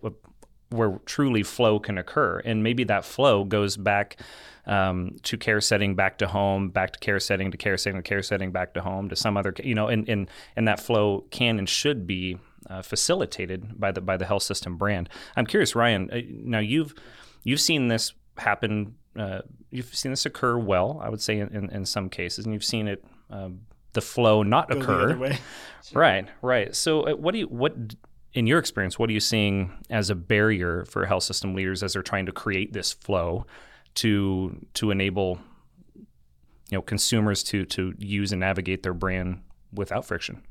where 0.70 1.00
truly 1.06 1.44
flow 1.44 1.80
can 1.80 1.98
occur, 1.98 2.40
and 2.44 2.64
maybe 2.64 2.84
that 2.86 3.06
flow 3.06 3.44
goes 3.44 3.78
back 3.78 4.18
um, 4.66 5.18
to 5.24 5.38
care 5.38 5.62
setting, 5.62 5.96
back 5.96 6.18
to 6.20 6.28
home, 6.28 6.70
back 6.70 6.94
to 6.94 7.00
care 7.00 7.20
setting, 7.20 7.52
to 7.52 7.58
care 7.58 7.78
setting, 7.78 8.02
to 8.02 8.08
care 8.08 8.22
setting, 8.22 8.52
back 8.52 8.74
to 8.74 8.82
home, 8.82 9.10
to 9.10 9.16
some 9.16 9.38
other, 9.38 9.54
you 9.64 9.76
know, 9.76 9.88
and 9.88 10.08
and 10.08 10.30
and 10.56 10.68
that 10.68 10.80
flow 10.80 11.26
can 11.32 11.60
and 11.60 11.68
should 11.68 12.08
be 12.08 12.38
uh, 12.70 12.82
facilitated 12.82 13.80
by 13.80 13.92
the 13.92 14.02
by 14.02 14.18
the 14.18 14.26
health 14.26 14.44
system 14.44 14.78
brand. 14.78 15.10
I'm 15.36 15.46
curious, 15.46 15.76
Ryan. 15.76 16.10
Uh, 16.12 16.22
now 16.30 16.60
you've 16.60 16.94
you've 17.44 17.62
seen 17.62 17.88
this 17.88 18.14
happen. 18.38 18.96
Uh, 19.18 19.40
you've 19.70 19.94
seen 19.94 20.12
this 20.12 20.26
occur 20.26 20.58
well, 20.58 21.00
I 21.04 21.10
would 21.10 21.22
say, 21.22 21.40
in, 21.40 21.50
in, 21.50 21.70
in 21.70 21.86
some 21.86 22.10
cases, 22.10 22.46
and 22.46 22.54
you've 22.54 22.64
seen 22.64 22.88
it 22.88 23.04
um, 23.30 23.62
the 23.94 24.02
flow 24.02 24.44
not 24.44 24.70
Go 24.70 24.80
occur. 24.80 25.16
Right, 25.94 26.28
right. 26.42 26.74
So, 26.74 27.02
uh, 27.02 27.16
what 27.16 27.34
do 27.34 27.40
you 27.40 27.48
what 27.48 27.76
in 28.34 28.48
your 28.48 28.58
experience? 28.58 28.98
What 28.98 29.10
are 29.10 29.14
you 29.14 29.20
seeing 29.20 29.72
as 29.90 30.10
a 30.10 30.16
barrier 30.16 30.86
for 30.86 31.06
health 31.06 31.24
system 31.24 31.54
leaders 31.54 31.84
as 31.84 31.94
they're 31.94 32.02
trying 32.02 32.26
to 32.28 32.32
create 32.32 32.72
this 32.72 32.94
flow? 32.94 33.46
To 33.96 34.66
to 34.74 34.92
enable 34.92 35.40
you 35.96 36.78
know 36.78 36.82
consumers 36.82 37.44
to 37.44 37.66
to 37.66 37.94
use 37.98 38.32
and 38.32 38.40
navigate 38.40 38.84
their 38.84 38.94
brand 38.94 39.42
without 39.74 40.06
friction. 40.06 40.44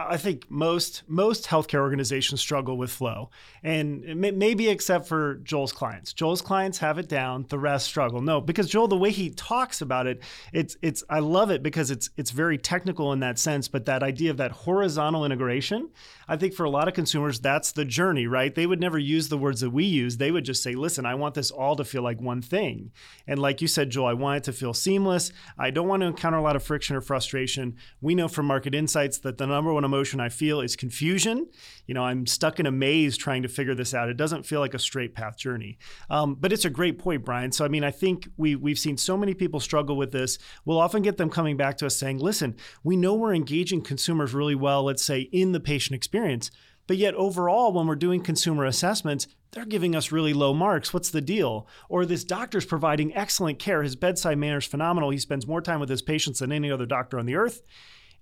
I 0.00 0.16
think 0.16 0.48
most 0.48 1.02
most 1.08 1.46
healthcare 1.46 1.80
organizations 1.80 2.40
struggle 2.40 2.78
with 2.78 2.88
flow, 2.88 3.30
and 3.64 4.04
maybe 4.16 4.68
except 4.68 5.08
for 5.08 5.40
Joel's 5.42 5.72
clients. 5.72 6.12
Joel's 6.12 6.40
clients 6.40 6.78
have 6.78 6.98
it 6.98 7.08
down; 7.08 7.46
the 7.48 7.58
rest 7.58 7.86
struggle. 7.86 8.22
No, 8.22 8.40
because 8.40 8.68
Joel, 8.68 8.86
the 8.86 8.96
way 8.96 9.10
he 9.10 9.30
talks 9.30 9.80
about 9.80 10.06
it, 10.06 10.22
it's 10.52 10.76
it's 10.82 11.02
I 11.10 11.18
love 11.18 11.50
it 11.50 11.64
because 11.64 11.90
it's 11.90 12.10
it's 12.16 12.30
very 12.30 12.58
technical 12.58 13.12
in 13.12 13.18
that 13.20 13.40
sense. 13.40 13.66
But 13.66 13.86
that 13.86 14.04
idea 14.04 14.30
of 14.30 14.36
that 14.36 14.52
horizontal 14.52 15.24
integration, 15.24 15.88
I 16.28 16.36
think 16.36 16.54
for 16.54 16.62
a 16.62 16.70
lot 16.70 16.86
of 16.86 16.94
consumers, 16.94 17.40
that's 17.40 17.72
the 17.72 17.84
journey, 17.84 18.28
right? 18.28 18.54
They 18.54 18.66
would 18.66 18.80
never 18.80 19.00
use 19.00 19.28
the 19.28 19.38
words 19.38 19.62
that 19.62 19.70
we 19.70 19.84
use. 19.84 20.18
They 20.18 20.30
would 20.30 20.44
just 20.44 20.62
say, 20.62 20.76
"Listen, 20.76 21.06
I 21.06 21.16
want 21.16 21.34
this 21.34 21.50
all 21.50 21.74
to 21.74 21.84
feel 21.84 22.02
like 22.02 22.20
one 22.20 22.40
thing." 22.40 22.92
And 23.26 23.40
like 23.40 23.60
you 23.60 23.66
said, 23.66 23.90
Joel, 23.90 24.06
I 24.06 24.12
want 24.12 24.36
it 24.36 24.44
to 24.44 24.52
feel 24.52 24.74
seamless. 24.74 25.32
I 25.58 25.70
don't 25.72 25.88
want 25.88 26.02
to 26.02 26.06
encounter 26.06 26.38
a 26.38 26.42
lot 26.42 26.54
of 26.54 26.62
friction 26.62 26.94
or 26.94 27.00
frustration. 27.00 27.74
We 28.00 28.14
know 28.14 28.28
from 28.28 28.46
market 28.46 28.76
insights 28.76 29.18
that 29.18 29.38
the 29.38 29.46
number 29.48 29.72
one 29.72 29.87
emotion 29.88 30.20
I 30.20 30.28
feel 30.28 30.60
is 30.60 30.76
confusion. 30.76 31.48
You 31.86 31.94
know, 31.94 32.04
I'm 32.04 32.26
stuck 32.26 32.60
in 32.60 32.66
a 32.66 32.70
maze 32.70 33.16
trying 33.16 33.42
to 33.42 33.48
figure 33.48 33.74
this 33.74 33.94
out. 33.94 34.08
It 34.08 34.16
doesn't 34.16 34.44
feel 34.44 34.60
like 34.60 34.74
a 34.74 34.78
straight 34.78 35.14
path 35.14 35.36
journey. 35.38 35.78
Um, 36.10 36.34
but 36.34 36.52
it's 36.52 36.64
a 36.64 36.70
great 36.70 36.98
point, 36.98 37.24
Brian. 37.24 37.50
So 37.52 37.64
I 37.64 37.68
mean, 37.68 37.84
I 37.84 37.90
think 37.90 38.28
we 38.36 38.54
we've 38.54 38.78
seen 38.78 38.96
so 38.96 39.16
many 39.16 39.34
people 39.34 39.60
struggle 39.60 39.96
with 39.96 40.12
this. 40.12 40.38
We'll 40.64 40.80
often 40.80 41.02
get 41.02 41.16
them 41.16 41.30
coming 41.30 41.56
back 41.56 41.78
to 41.78 41.86
us 41.86 41.96
saying, 41.96 42.18
"Listen, 42.18 42.54
we 42.84 42.96
know 42.96 43.14
we're 43.14 43.34
engaging 43.34 43.82
consumers 43.82 44.34
really 44.34 44.54
well. 44.54 44.84
Let's 44.84 45.04
say 45.04 45.22
in 45.32 45.52
the 45.52 45.60
patient 45.60 45.96
experience." 45.96 46.50
But 46.86 46.96
yet, 46.96 47.14
overall, 47.14 47.72
when 47.72 47.86
we're 47.86 47.96
doing 47.96 48.22
consumer 48.22 48.64
assessments, 48.64 49.26
they're 49.52 49.66
giving 49.66 49.94
us 49.94 50.10
really 50.10 50.32
low 50.32 50.54
marks. 50.54 50.92
What's 50.92 51.10
the 51.10 51.20
deal? 51.20 51.68
Or 51.88 52.04
this 52.04 52.24
doctor's 52.24 52.64
providing 52.64 53.14
excellent 53.14 53.58
care. 53.58 53.82
His 53.82 53.94
bedside 53.94 54.38
manner 54.38 54.58
is 54.58 54.64
phenomenal. 54.64 55.10
He 55.10 55.18
spends 55.18 55.46
more 55.46 55.60
time 55.60 55.80
with 55.80 55.90
his 55.90 56.02
patients 56.02 56.38
than 56.38 56.50
any 56.50 56.70
other 56.70 56.86
doctor 56.86 57.18
on 57.18 57.26
the 57.26 57.36
earth. 57.36 57.62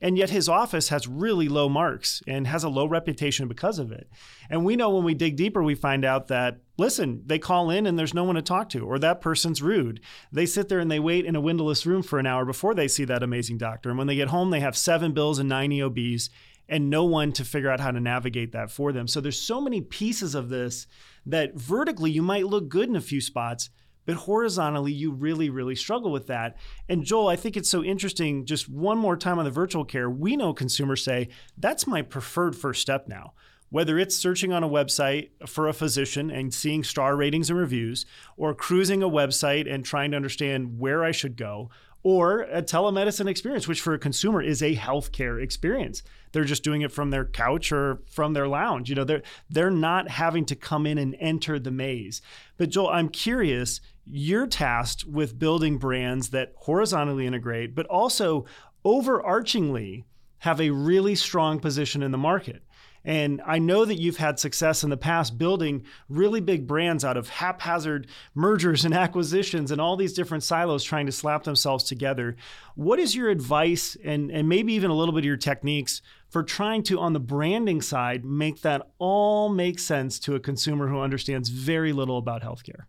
And 0.01 0.19
yet 0.19 0.29
his 0.29 0.49
office 0.49 0.91
has 0.91 1.09
really 1.09 1.49
low 1.49 1.69
marks 1.69 2.23
and 2.27 2.47
has 2.47 2.65
a 2.65 2.69
low 2.69 2.87
reputation 2.87 3.49
because 3.49 3.79
of 3.79 3.91
it. 3.91 4.09
And 4.51 4.65
we 4.65 4.77
know 4.77 4.91
when 4.91 5.05
we 5.05 5.15
dig 5.15 5.37
deeper, 5.37 5.63
we 5.63 5.75
find 5.75 6.05
out 6.05 6.29
that, 6.29 6.59
listen, 6.77 7.23
they 7.25 7.39
call 7.39 7.71
in 7.71 7.87
and 7.87 7.99
there's 7.99 8.13
no 8.13 8.25
one 8.25 8.35
to 8.35 8.43
talk 8.43 8.69
to, 8.71 8.85
or 8.85 8.99
that 8.99 9.23
person's 9.23 9.63
rude. 9.63 10.01
They 10.31 10.45
sit 10.45 10.69
there 10.69 10.81
and 10.81 10.91
they 10.91 11.01
wait 11.01 11.25
in 11.25 11.35
a 11.35 11.41
windowless 11.41 11.87
room 11.87 12.03
for 12.03 12.19
an 12.19 12.27
hour 12.27 12.45
before 12.45 12.75
they 12.75 12.89
see 12.89 13.05
that 13.07 13.23
amazing 13.23 13.57
doctor. 13.57 13.89
And 13.89 13.97
when 13.97 14.07
they 14.07 14.17
get 14.17 14.29
home, 14.29 14.51
they 14.51 14.61
have 14.61 14.77
seven 14.77 15.13
bills 15.13 15.39
and 15.39 15.49
nine 15.49 15.71
EOBs 15.71 16.29
and 16.69 16.91
no 16.91 17.05
one 17.05 17.33
to 17.33 17.45
figure 17.45 17.71
out 17.71 17.81
how 17.81 17.91
to 17.91 18.01
navigate 18.01 18.53
that 18.53 18.71
for 18.71 18.93
them. 18.93 19.07
So 19.07 19.21
there's 19.21 19.41
so 19.41 19.61
many 19.61 19.81
pieces 19.81 20.35
of 20.35 20.49
this 20.49 20.87
that 21.25 21.55
vertically 21.55 22.11
you 22.11 22.23
might 22.23 22.47
look 22.47 22.69
good 22.69 22.89
in 22.89 22.97
a 22.97 23.01
few 23.01 23.21
spots, 23.21 23.71
but 24.07 24.15
horizontally, 24.15 24.93
you 24.93 25.13
really, 25.13 25.51
really 25.51 25.75
struggle 25.75 26.11
with 26.11 26.29
that. 26.29 26.57
And 26.89 27.05
Joel, 27.05 27.29
I 27.29 27.37
think 27.37 27.57
it's 27.57 27.71
so 27.71 27.85
interesting. 27.85 28.47
Just 28.47 28.69
one 28.69 28.97
more 28.97 29.17
time 29.17 29.39
on 29.39 29.45
the 29.45 29.51
virtual 29.51 29.85
care, 29.85 30.09
we 30.09 30.37
know 30.37 30.55
consumers 30.55 31.05
say, 31.05 31.29
that's 31.59 31.87
my 31.87 32.01
preferred 32.01 32.57
first 32.57 32.81
step 32.81 33.09
now. 33.09 33.35
Whether 33.69 33.99
it's 33.99 34.17
searching 34.17 34.53
on 34.53 34.63
a 34.63 34.69
website 34.69 35.31
for 35.45 35.67
a 35.67 35.73
physician 35.73 36.31
and 36.31 36.55
seeing 36.55 36.85
star 36.85 37.17
ratings 37.17 37.51
and 37.51 37.59
reviews, 37.59 38.07
or 38.37 38.55
cruising 38.55 39.03
a 39.03 39.09
website 39.09 39.71
and 39.71 39.85
trying 39.85 40.13
to 40.13 40.17
understand 40.17 40.79
where 40.79 41.05
I 41.05 41.11
should 41.11 41.37
go, 41.37 41.69
or 42.05 42.43
a 42.43 42.63
telemedicine 42.63 43.29
experience, 43.29 43.67
which 43.67 43.81
for 43.81 43.93
a 43.93 43.99
consumer 43.99 44.41
is 44.41 44.63
a 44.63 44.77
healthcare 44.77 45.43
experience. 45.43 46.05
They're 46.31 46.45
just 46.45 46.63
doing 46.63 46.83
it 46.83 46.93
from 46.93 47.11
their 47.11 47.25
couch 47.25 47.73
or 47.73 48.03
from 48.09 48.33
their 48.33 48.47
lounge. 48.47 48.89
You 48.89 48.95
know, 48.95 49.03
they're 49.03 49.23
they're 49.51 49.73
not 49.73 50.11
having 50.11 50.45
to 50.45 50.55
come 50.55 50.87
in 50.87 50.99
and 50.99 51.17
enter 51.19 51.59
the 51.59 51.73
maze. 51.73 52.23
But 52.59 52.71
Joel, 52.71 52.91
I'm 52.91 53.09
curious, 53.09 53.81
you're 54.09 54.47
tasked 54.47 55.05
with 55.05 55.39
building 55.39 55.79
brands 55.79 56.31
that 56.31 56.53
horizontally 56.57 57.27
integrate, 57.27 57.75
but 57.75 57.87
also 57.87 58.47
overarchingly 58.85 60.05
have 60.39 60.61
a 60.61 60.71
really 60.71 61.15
strong 61.15 61.59
position 61.59 62.03
in 62.03 62.13
the 62.13 62.19
market. 62.19 62.63
And 63.07 63.41
I 63.47 63.61
know 63.61 63.85
that 63.85 64.01
you've 64.01 64.17
had 64.17 64.41
success 64.41 64.83
in 64.83 64.91
the 64.91 64.97
past 64.97 65.39
building 65.39 65.85
really 66.09 66.41
big 66.41 66.67
brands 66.67 67.05
out 67.05 67.17
of 67.17 67.29
haphazard 67.29 68.09
mergers 68.35 68.85
and 68.85 68.93
acquisitions 69.05 69.71
and 69.71 69.81
all 69.81 69.97
these 69.97 70.13
different 70.13 70.43
silos 70.43 70.83
trying 70.83 71.07
to 71.07 71.13
slap 71.13 71.45
themselves 71.45 71.85
together. 71.85 72.37
What 72.75 72.99
is 72.99 73.15
your 73.15 73.31
advice 73.31 73.97
and, 74.05 74.33
and 74.33 74.49
maybe 74.49 74.73
even 74.75 74.91
a 74.91 74.95
little 74.95 75.15
bit 75.15 75.21
of 75.21 75.25
your 75.25 75.37
techniques 75.37 76.03
for 76.29 76.43
trying 76.43 76.83
to, 76.85 76.99
on 76.99 77.13
the 77.13 77.21
branding 77.21 77.81
side, 77.81 78.25
make 78.25 78.63
that 78.63 78.89
all 78.99 79.49
make 79.51 79.79
sense 79.79 80.19
to 80.21 80.35
a 80.35 80.41
consumer 80.41 80.89
who 80.89 80.99
understands 80.99 81.49
very 81.49 81.93
little 81.93 82.19
about 82.19 82.43
healthcare? 82.43 82.87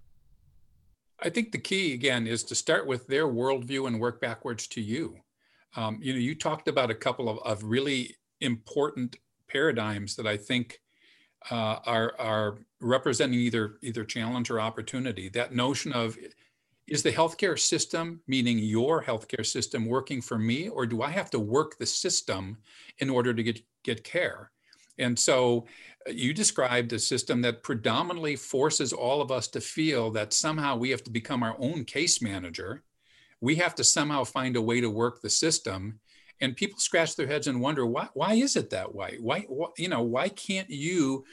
I 1.19 1.29
think 1.29 1.51
the 1.51 1.57
key 1.57 1.93
again 1.93 2.27
is 2.27 2.43
to 2.45 2.55
start 2.55 2.85
with 2.85 3.07
their 3.07 3.27
worldview 3.27 3.87
and 3.87 3.99
work 3.99 4.21
backwards 4.21 4.67
to 4.67 4.81
you. 4.81 5.17
Um, 5.75 5.99
you 6.01 6.13
know, 6.13 6.19
you 6.19 6.35
talked 6.35 6.67
about 6.67 6.91
a 6.91 6.95
couple 6.95 7.29
of, 7.29 7.39
of 7.39 7.63
really 7.63 8.15
important 8.41 9.15
paradigms 9.47 10.15
that 10.15 10.27
I 10.27 10.37
think 10.37 10.79
uh, 11.49 11.79
are 11.85 12.13
are 12.19 12.57
representing 12.81 13.39
either 13.39 13.77
either 13.81 14.03
challenge 14.03 14.49
or 14.49 14.59
opportunity. 14.59 15.29
That 15.29 15.53
notion 15.53 15.93
of 15.93 16.17
is 16.87 17.03
the 17.03 17.11
healthcare 17.11 17.59
system, 17.59 18.21
meaning 18.27 18.59
your 18.59 19.03
healthcare 19.03 19.45
system, 19.45 19.85
working 19.85 20.21
for 20.21 20.37
me, 20.37 20.69
or 20.69 20.85
do 20.85 21.01
I 21.01 21.09
have 21.09 21.29
to 21.31 21.39
work 21.39 21.77
the 21.77 21.85
system 21.85 22.57
in 22.99 23.09
order 23.09 23.33
to 23.33 23.43
get 23.43 23.61
get 23.83 24.03
care? 24.03 24.51
And 24.99 25.17
so 25.17 25.67
you 26.09 26.33
described 26.33 26.93
a 26.93 26.99
system 26.99 27.41
that 27.41 27.63
predominantly 27.63 28.35
forces 28.35 28.93
all 28.93 29.21
of 29.21 29.31
us 29.31 29.47
to 29.49 29.61
feel 29.61 30.11
that 30.11 30.33
somehow 30.33 30.75
we 30.75 30.89
have 30.89 31.03
to 31.03 31.11
become 31.11 31.43
our 31.43 31.55
own 31.59 31.85
case 31.85 32.21
manager. 32.21 32.83
We 33.41 33.55
have 33.55 33.75
to 33.75 33.83
somehow 33.83 34.23
find 34.23 34.55
a 34.55 34.61
way 34.61 34.81
to 34.81 34.89
work 34.89 35.21
the 35.21 35.29
system. 35.29 35.99
And 36.39 36.55
people 36.55 36.79
scratch 36.79 37.15
their 37.15 37.27
heads 37.27 37.47
and 37.47 37.61
wonder 37.61 37.85
why, 37.85 38.09
why 38.13 38.33
is 38.33 38.55
it 38.55 38.69
that 38.69 38.93
way? 38.93 39.17
Why, 39.19 39.41
why 39.47 39.67
you 39.77 39.89
know, 39.89 40.03
why 40.03 40.29
can't 40.29 40.69
you 40.69 41.25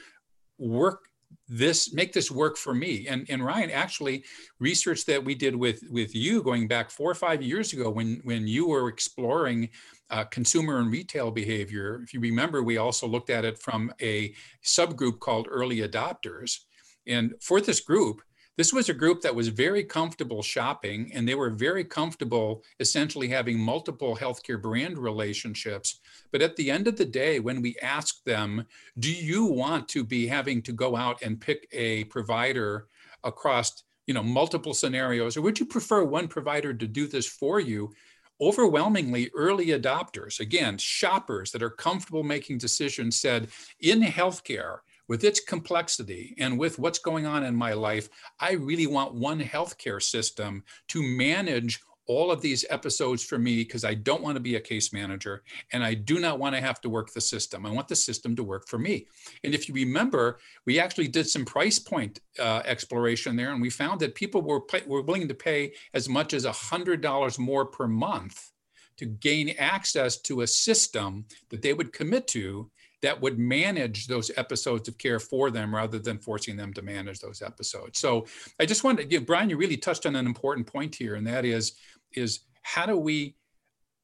work 0.57 1.01
this 1.47 1.93
make 1.93 2.13
this 2.13 2.31
work 2.31 2.57
for 2.57 2.73
me 2.73 3.07
and 3.07 3.25
and 3.29 3.43
ryan 3.43 3.69
actually 3.71 4.23
research 4.59 5.05
that 5.05 5.23
we 5.23 5.35
did 5.35 5.55
with 5.55 5.81
with 5.89 6.15
you 6.15 6.41
going 6.41 6.67
back 6.67 6.89
four 6.89 7.09
or 7.09 7.15
five 7.15 7.41
years 7.41 7.73
ago 7.73 7.89
when 7.89 8.21
when 8.23 8.47
you 8.47 8.67
were 8.67 8.87
exploring 8.87 9.69
uh, 10.11 10.23
consumer 10.25 10.79
and 10.79 10.91
retail 10.91 11.31
behavior 11.31 12.01
if 12.03 12.13
you 12.13 12.19
remember 12.19 12.63
we 12.63 12.77
also 12.77 13.07
looked 13.07 13.29
at 13.29 13.45
it 13.45 13.57
from 13.57 13.91
a 14.01 14.33
subgroup 14.63 15.19
called 15.19 15.47
early 15.49 15.77
adopters 15.77 16.59
and 17.07 17.33
for 17.41 17.59
this 17.61 17.79
group 17.79 18.21
this 18.57 18.71
was 18.71 18.87
a 18.87 18.93
group 18.93 19.21
that 19.21 19.35
was 19.35 19.49
very 19.49 19.83
comfortable 19.83 20.41
shopping 20.41 21.11
and 21.13 21.27
they 21.27 21.35
were 21.35 21.49
very 21.49 21.83
comfortable 21.83 22.63
essentially 22.79 23.27
having 23.27 23.59
multiple 23.59 24.15
healthcare 24.15 24.61
brand 24.61 24.97
relationships. 24.97 25.99
But 26.31 26.41
at 26.41 26.55
the 26.55 26.69
end 26.71 26.87
of 26.87 26.97
the 26.97 27.05
day, 27.05 27.39
when 27.39 27.61
we 27.61 27.75
ask 27.81 28.23
them, 28.23 28.65
do 28.99 29.11
you 29.11 29.45
want 29.45 29.87
to 29.89 30.03
be 30.03 30.27
having 30.27 30.61
to 30.63 30.73
go 30.73 30.95
out 30.95 31.21
and 31.21 31.39
pick 31.39 31.67
a 31.71 32.05
provider 32.05 32.87
across 33.23 33.83
you 34.07 34.13
know 34.13 34.23
multiple 34.23 34.73
scenarios 34.73 35.35
or 35.35 35.41
would 35.41 35.59
you 35.59 35.65
prefer 35.65 36.03
one 36.03 36.27
provider 36.27 36.73
to 36.73 36.87
do 36.87 37.07
this 37.07 37.27
for 37.27 37.59
you? 37.59 37.93
Overwhelmingly 38.41 39.31
early 39.33 39.67
adopters 39.67 40.39
again 40.39 40.77
shoppers 40.77 41.51
that 41.51 41.63
are 41.63 41.69
comfortable 41.69 42.23
making 42.23 42.57
decisions 42.57 43.17
said 43.17 43.47
in 43.79 44.01
healthcare 44.01 44.79
with 45.07 45.23
its 45.23 45.39
complexity 45.39 46.35
and 46.39 46.57
with 46.57 46.79
what's 46.79 46.99
going 46.99 47.25
on 47.25 47.43
in 47.43 47.55
my 47.55 47.73
life, 47.73 48.09
I 48.39 48.53
really 48.53 48.87
want 48.87 49.13
one 49.13 49.39
healthcare 49.39 50.01
system 50.01 50.63
to 50.89 51.03
manage 51.03 51.81
all 52.07 52.31
of 52.31 52.41
these 52.41 52.65
episodes 52.69 53.23
for 53.23 53.37
me 53.37 53.57
because 53.57 53.83
I 53.83 53.93
don't 53.93 54.21
want 54.21 54.35
to 54.35 54.41
be 54.41 54.55
a 54.55 54.61
case 54.61 54.93
manager 54.93 55.43
and 55.71 55.83
I 55.83 55.93
do 55.93 56.19
not 56.19 56.39
want 56.39 56.55
to 56.55 56.61
have 56.61 56.81
to 56.81 56.89
work 56.89 57.11
the 57.13 57.21
system. 57.21 57.65
I 57.65 57.71
want 57.71 57.87
the 57.87 57.95
system 57.95 58.35
to 58.35 58.43
work 58.43 58.67
for 58.67 58.77
me. 58.77 59.07
And 59.43 59.53
if 59.55 59.67
you 59.67 59.75
remember, 59.75 60.39
we 60.65 60.79
actually 60.79 61.07
did 61.07 61.27
some 61.27 61.45
price 61.45 61.79
point 61.79 62.19
uh, 62.39 62.61
exploration 62.65 63.35
there 63.35 63.51
and 63.51 63.61
we 63.61 63.69
found 63.69 63.99
that 64.01 64.15
people 64.15 64.41
were, 64.41 64.61
were 64.85 65.01
willing 65.01 65.27
to 65.27 65.33
pay 65.33 65.73
as 65.93 66.07
much 66.07 66.33
as 66.33 66.45
$100 66.45 67.39
more 67.39 67.65
per 67.65 67.87
month 67.87 68.51
to 68.97 69.05
gain 69.05 69.53
access 69.57 70.17
to 70.21 70.41
a 70.41 70.47
system 70.47 71.25
that 71.49 71.61
they 71.61 71.73
would 71.73 71.91
commit 71.91 72.27
to 72.27 72.69
that 73.05 73.21
would 73.21 73.37
manage 73.37 74.07
those 74.07 74.31
episodes 74.35 74.87
of 74.87 74.97
care 74.97 75.19
for 75.19 75.51
them 75.51 75.75
rather 75.75 75.99
than 75.99 76.17
forcing 76.17 76.55
them 76.55 76.73
to 76.73 76.81
manage 76.81 77.19
those 77.19 77.43
episodes. 77.43 77.99
So 77.99 78.25
I 78.59 78.65
just 78.65 78.83
wanted 78.83 79.03
to 79.03 79.07
give 79.07 79.27
Brian, 79.27 79.47
you 79.47 79.57
really 79.57 79.77
touched 79.77 80.07
on 80.07 80.15
an 80.15 80.25
important 80.25 80.65
point 80.65 80.95
here, 80.95 81.13
and 81.13 81.27
that 81.27 81.45
is 81.45 81.73
is 82.17 82.41
how 82.61 82.85
do 82.85 82.97
we 82.97 83.35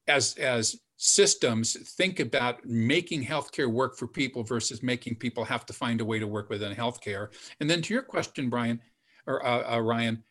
as 0.07 0.35
as 0.35 0.79
systems 0.97 1.75
think 1.93 2.19
about 2.19 2.63
making 2.63 3.25
healthcare 3.25 3.71
work 3.71 3.97
for 3.97 4.07
people 4.07 4.43
versus 4.43 4.83
making 4.83 5.15
people 5.15 5.43
have 5.43 5.65
to 5.65 5.73
find 5.73 5.99
a 5.99 6.05
way 6.05 6.19
to 6.19 6.27
work 6.27 6.47
within 6.47 6.75
healthcare. 6.75 7.29
And 7.59 7.67
then 7.67 7.81
to 7.81 7.93
your 7.93 8.03
question, 8.03 8.51
Brian 8.51 8.79
or 9.25 9.43
uh, 9.43 9.77
uh, 9.77 9.79
Ryan, 9.79 10.23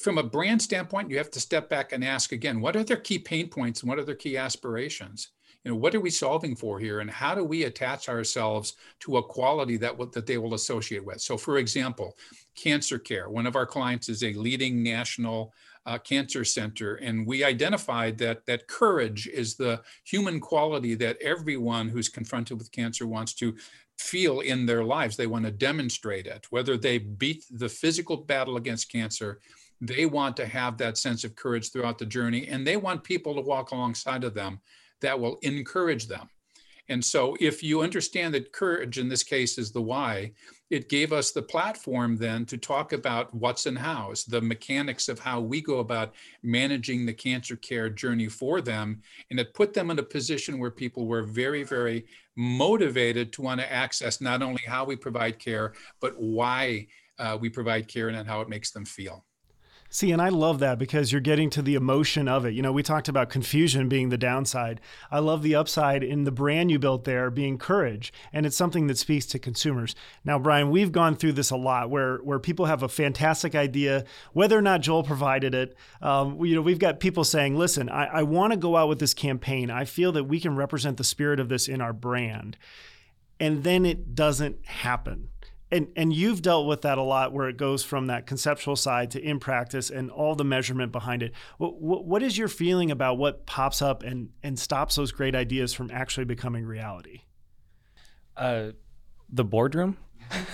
from 0.00 0.18
a 0.18 0.22
brand 0.22 0.62
standpoint, 0.62 1.10
you 1.10 1.18
have 1.18 1.32
to 1.32 1.40
step 1.40 1.68
back 1.68 1.92
and 1.92 2.04
ask 2.04 2.30
again, 2.30 2.60
what 2.60 2.76
are 2.76 2.84
their 2.84 2.96
key 2.96 3.18
pain 3.18 3.48
points 3.48 3.80
and 3.80 3.88
what 3.88 3.98
are 3.98 4.04
their 4.04 4.14
key 4.14 4.36
aspirations? 4.36 5.30
you 5.64 5.70
know 5.70 5.76
what 5.76 5.94
are 5.94 6.00
we 6.00 6.10
solving 6.10 6.54
for 6.54 6.78
here 6.78 7.00
and 7.00 7.10
how 7.10 7.34
do 7.34 7.44
we 7.44 7.64
attach 7.64 8.08
ourselves 8.08 8.74
to 9.00 9.16
a 9.16 9.22
quality 9.22 9.76
that 9.76 9.98
that 10.12 10.26
they 10.26 10.38
will 10.38 10.54
associate 10.54 11.04
with 11.04 11.20
so 11.20 11.36
for 11.36 11.58
example 11.58 12.16
cancer 12.54 12.98
care 12.98 13.28
one 13.28 13.46
of 13.46 13.56
our 13.56 13.66
clients 13.66 14.08
is 14.08 14.22
a 14.22 14.32
leading 14.34 14.82
national 14.82 15.52
uh, 15.86 15.98
cancer 15.98 16.44
center 16.44 16.96
and 16.96 17.26
we 17.26 17.44
identified 17.44 18.18
that 18.18 18.44
that 18.46 18.66
courage 18.68 19.26
is 19.26 19.56
the 19.56 19.80
human 20.04 20.40
quality 20.40 20.94
that 20.94 21.20
everyone 21.22 21.88
who's 21.88 22.08
confronted 22.08 22.58
with 22.58 22.72
cancer 22.72 23.06
wants 23.06 23.34
to 23.34 23.54
feel 23.98 24.40
in 24.40 24.66
their 24.66 24.84
lives 24.84 25.16
they 25.16 25.26
want 25.26 25.44
to 25.44 25.50
demonstrate 25.50 26.26
it 26.26 26.46
whether 26.50 26.76
they 26.76 26.98
beat 26.98 27.44
the 27.50 27.68
physical 27.68 28.16
battle 28.16 28.56
against 28.56 28.90
cancer 28.90 29.40
they 29.80 30.06
want 30.06 30.36
to 30.36 30.46
have 30.46 30.76
that 30.76 30.98
sense 30.98 31.24
of 31.24 31.36
courage 31.36 31.70
throughout 31.70 31.98
the 31.98 32.06
journey 32.06 32.48
and 32.48 32.66
they 32.66 32.76
want 32.76 33.04
people 33.04 33.34
to 33.34 33.40
walk 33.40 33.70
alongside 33.70 34.24
of 34.24 34.34
them 34.34 34.60
that 35.00 35.18
will 35.18 35.38
encourage 35.42 36.06
them. 36.06 36.28
And 36.88 37.04
so, 37.04 37.36
if 37.38 37.62
you 37.62 37.82
understand 37.82 38.32
that 38.34 38.52
courage 38.52 38.98
in 38.98 39.08
this 39.08 39.22
case 39.22 39.58
is 39.58 39.72
the 39.72 39.82
why, 39.82 40.32
it 40.70 40.88
gave 40.88 41.12
us 41.12 41.30
the 41.32 41.42
platform 41.42 42.16
then 42.16 42.44
to 42.46 42.58
talk 42.58 42.92
about 42.92 43.32
what's 43.34 43.66
and 43.66 43.78
hows, 43.78 44.24
the 44.24 44.40
mechanics 44.40 45.08
of 45.08 45.18
how 45.18 45.40
we 45.40 45.62
go 45.62 45.78
about 45.78 46.14
managing 46.42 47.06
the 47.06 47.12
cancer 47.12 47.56
care 47.56 47.88
journey 47.88 48.28
for 48.28 48.60
them. 48.60 49.00
And 49.30 49.40
it 49.40 49.54
put 49.54 49.72
them 49.72 49.90
in 49.90 49.98
a 49.98 50.02
position 50.02 50.58
where 50.58 50.70
people 50.70 51.06
were 51.06 51.22
very, 51.22 51.62
very 51.62 52.06
motivated 52.36 53.32
to 53.32 53.42
want 53.42 53.60
to 53.60 53.72
access 53.72 54.20
not 54.20 54.42
only 54.42 54.62
how 54.66 54.84
we 54.84 54.96
provide 54.96 55.38
care, 55.38 55.72
but 56.00 56.14
why 56.18 56.86
uh, 57.18 57.36
we 57.40 57.48
provide 57.48 57.88
care 57.88 58.08
and 58.08 58.28
how 58.28 58.40
it 58.42 58.48
makes 58.48 58.70
them 58.70 58.84
feel. 58.84 59.24
See, 59.90 60.12
and 60.12 60.20
I 60.20 60.28
love 60.28 60.58
that 60.58 60.78
because 60.78 61.12
you're 61.12 61.20
getting 61.22 61.48
to 61.50 61.62
the 61.62 61.74
emotion 61.74 62.28
of 62.28 62.44
it. 62.44 62.52
You 62.52 62.60
know, 62.60 62.72
we 62.72 62.82
talked 62.82 63.08
about 63.08 63.30
confusion 63.30 63.88
being 63.88 64.10
the 64.10 64.18
downside. 64.18 64.82
I 65.10 65.18
love 65.18 65.42
the 65.42 65.54
upside 65.54 66.02
in 66.02 66.24
the 66.24 66.30
brand 66.30 66.70
you 66.70 66.78
built 66.78 67.04
there 67.04 67.30
being 67.30 67.56
courage, 67.56 68.12
and 68.30 68.44
it's 68.44 68.56
something 68.56 68.86
that 68.88 68.98
speaks 68.98 69.24
to 69.26 69.38
consumers. 69.38 69.94
Now, 70.26 70.38
Brian, 70.38 70.70
we've 70.70 70.92
gone 70.92 71.16
through 71.16 71.32
this 71.32 71.50
a 71.50 71.56
lot 71.56 71.88
where 71.88 72.18
where 72.18 72.38
people 72.38 72.66
have 72.66 72.82
a 72.82 72.88
fantastic 72.88 73.54
idea, 73.54 74.04
whether 74.34 74.58
or 74.58 74.62
not 74.62 74.82
Joel 74.82 75.04
provided 75.04 75.54
it. 75.54 75.74
Um, 76.02 76.44
you 76.44 76.54
know, 76.54 76.62
we've 76.62 76.78
got 76.78 77.00
people 77.00 77.24
saying, 77.24 77.56
"Listen, 77.56 77.88
I, 77.88 78.06
I 78.06 78.22
want 78.24 78.52
to 78.52 78.58
go 78.58 78.76
out 78.76 78.90
with 78.90 78.98
this 78.98 79.14
campaign. 79.14 79.70
I 79.70 79.86
feel 79.86 80.12
that 80.12 80.24
we 80.24 80.38
can 80.38 80.54
represent 80.54 80.98
the 80.98 81.04
spirit 81.04 81.40
of 81.40 81.48
this 81.48 81.66
in 81.66 81.80
our 81.80 81.94
brand," 81.94 82.58
and 83.40 83.64
then 83.64 83.86
it 83.86 84.14
doesn't 84.14 84.66
happen 84.66 85.28
and 85.70 85.88
and 85.96 86.12
you've 86.12 86.42
dealt 86.42 86.66
with 86.66 86.82
that 86.82 86.98
a 86.98 87.02
lot 87.02 87.32
where 87.32 87.48
it 87.48 87.56
goes 87.56 87.84
from 87.84 88.06
that 88.06 88.26
conceptual 88.26 88.76
side 88.76 89.10
to 89.12 89.20
in 89.20 89.38
practice 89.38 89.90
and 89.90 90.10
all 90.10 90.34
the 90.34 90.44
measurement 90.44 90.92
behind 90.92 91.22
it. 91.22 91.32
What, 91.58 92.04
what 92.04 92.22
is 92.22 92.38
your 92.38 92.48
feeling 92.48 92.90
about 92.90 93.18
what 93.18 93.46
pops 93.46 93.82
up 93.82 94.02
and 94.02 94.30
and 94.42 94.58
stops 94.58 94.96
those 94.96 95.12
great 95.12 95.34
ideas 95.34 95.74
from 95.74 95.90
actually 95.90 96.24
becoming 96.24 96.64
reality? 96.64 97.22
Uh, 98.36 98.72
the 99.28 99.44
boardroom? 99.44 99.96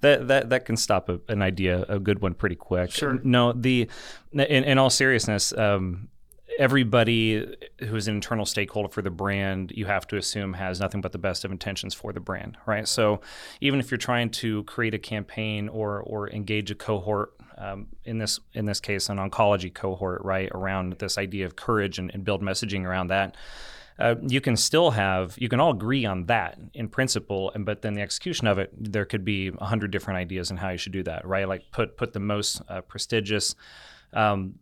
That 0.00 0.28
that 0.28 0.50
that 0.50 0.64
can 0.64 0.76
stop 0.76 1.08
a, 1.08 1.20
an 1.28 1.42
idea 1.42 1.84
a 1.88 1.98
good 1.98 2.20
one 2.20 2.34
pretty 2.34 2.54
quick. 2.54 2.92
Sure. 2.92 3.18
No 3.24 3.52
the 3.52 3.88
in, 4.32 4.40
in 4.40 4.78
all 4.78 4.90
seriousness 4.90 5.52
um, 5.52 6.08
everybody 6.60 7.56
who's 7.88 8.06
an 8.06 8.14
internal 8.14 8.44
stakeholder 8.44 8.90
for 8.90 9.00
the 9.00 9.10
brand, 9.10 9.72
you 9.74 9.86
have 9.86 10.06
to 10.06 10.18
assume 10.18 10.52
has 10.52 10.78
nothing 10.78 11.00
but 11.00 11.10
the 11.10 11.18
best 11.18 11.42
of 11.42 11.50
intentions 11.50 11.94
for 11.94 12.12
the 12.12 12.20
brand, 12.20 12.58
right? 12.66 12.86
So 12.86 13.22
even 13.62 13.80
if 13.80 13.90
you're 13.90 13.98
trying 13.98 14.28
to 14.30 14.62
create 14.64 14.92
a 14.92 14.98
campaign 14.98 15.70
or 15.70 16.00
or 16.02 16.28
engage 16.30 16.70
a 16.70 16.74
cohort, 16.74 17.32
um, 17.56 17.86
in 18.04 18.18
this 18.18 18.40
in 18.52 18.66
this 18.66 18.78
case, 18.78 19.08
an 19.08 19.16
oncology 19.16 19.72
cohort, 19.72 20.22
right, 20.22 20.50
around 20.52 20.92
this 20.98 21.16
idea 21.16 21.46
of 21.46 21.56
courage 21.56 21.98
and, 21.98 22.10
and 22.12 22.24
build 22.24 22.42
messaging 22.42 22.84
around 22.84 23.06
that. 23.06 23.36
Uh, 23.98 24.14
you 24.26 24.40
can 24.40 24.56
still 24.56 24.90
have 24.90 25.36
you 25.38 25.48
can 25.48 25.60
all 25.60 25.70
agree 25.70 26.04
on 26.04 26.26
that 26.26 26.58
in 26.72 26.88
principle 26.88 27.52
and 27.54 27.66
but 27.66 27.82
then 27.82 27.92
the 27.92 28.00
execution 28.00 28.46
of 28.46 28.58
it 28.58 28.72
there 28.74 29.04
could 29.04 29.26
be 29.26 29.48
a 29.58 29.66
hundred 29.66 29.90
different 29.90 30.16
ideas 30.16 30.50
on 30.50 30.56
how 30.56 30.70
you 30.70 30.78
should 30.78 30.92
do 30.92 31.02
that 31.02 31.26
right 31.26 31.46
like 31.46 31.70
put 31.70 31.98
put 31.98 32.14
the 32.14 32.20
most 32.20 32.62
uh, 32.70 32.80
prestigious 32.80 33.54
um, 34.14 34.54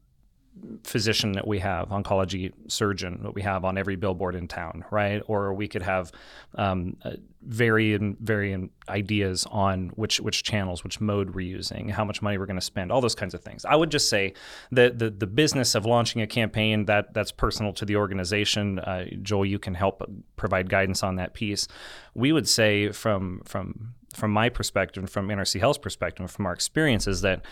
physician 0.85 1.33
that 1.33 1.47
we 1.47 1.59
have, 1.59 1.89
oncology 1.89 2.53
surgeon 2.69 3.21
that 3.23 3.35
we 3.35 3.43
have 3.43 3.65
on 3.65 3.79
every 3.79 3.97
billboard 3.97 4.35
in 4.35 4.49
town, 4.49 4.85
right? 4.91 5.23
Or 5.27 5.53
we 5.53 5.69
could 5.69 5.83
have 5.83 6.13
um, 6.55 6.97
uh, 7.05 7.13
varying 7.43 8.17
varying 8.21 8.71
ideas 8.89 9.47
on 9.51 9.89
which 9.91 10.21
which 10.21 10.43
channels, 10.43 10.85
which 10.85 11.01
mode 11.01 11.35
we're 11.35 11.41
using, 11.41 11.89
how 11.89 12.05
much 12.05 12.23
money 12.23 12.39
we're 12.39 12.47
going 12.47 12.59
to 12.59 12.65
spend, 12.65 12.91
all 12.91 13.01
those 13.01 13.15
kinds 13.15 13.35
of 13.35 13.43
things. 13.43 13.65
I 13.65 13.77
would 13.77 13.91
just 13.91 14.09
say 14.09 14.35
that 14.73 14.99
the 14.99 15.11
the 15.11 15.27
business 15.27 15.75
of 15.75 15.85
launching 15.87 16.23
a 16.23 16.27
campaign 16.27 16.87
that 16.87 17.15
that's 17.15 17.33
personal 17.33 17.73
to 17.75 17.85
the 17.85 17.97
organization. 17.97 18.79
Uh, 18.79 19.07
Joel, 19.23 19.47
you 19.47 19.59
can 19.59 19.75
help 19.75 20.03
provide 20.37 20.69
guidance 20.69 21.03
on 21.03 21.17
that 21.17 21.35
piece. 21.35 21.69
We 22.15 22.33
would 22.33 22.49
say 22.49 22.91
from 22.93 23.43
from 23.45 23.95
from 24.19 24.33
my 24.33 24.49
perspective, 24.49 25.03
and 25.03 25.11
from 25.11 25.29
NRC 25.29 25.61
Health's 25.61 25.79
perspective, 25.79 26.31
from 26.31 26.47
our 26.47 26.53
experiences, 26.53 27.23
that 27.23 27.43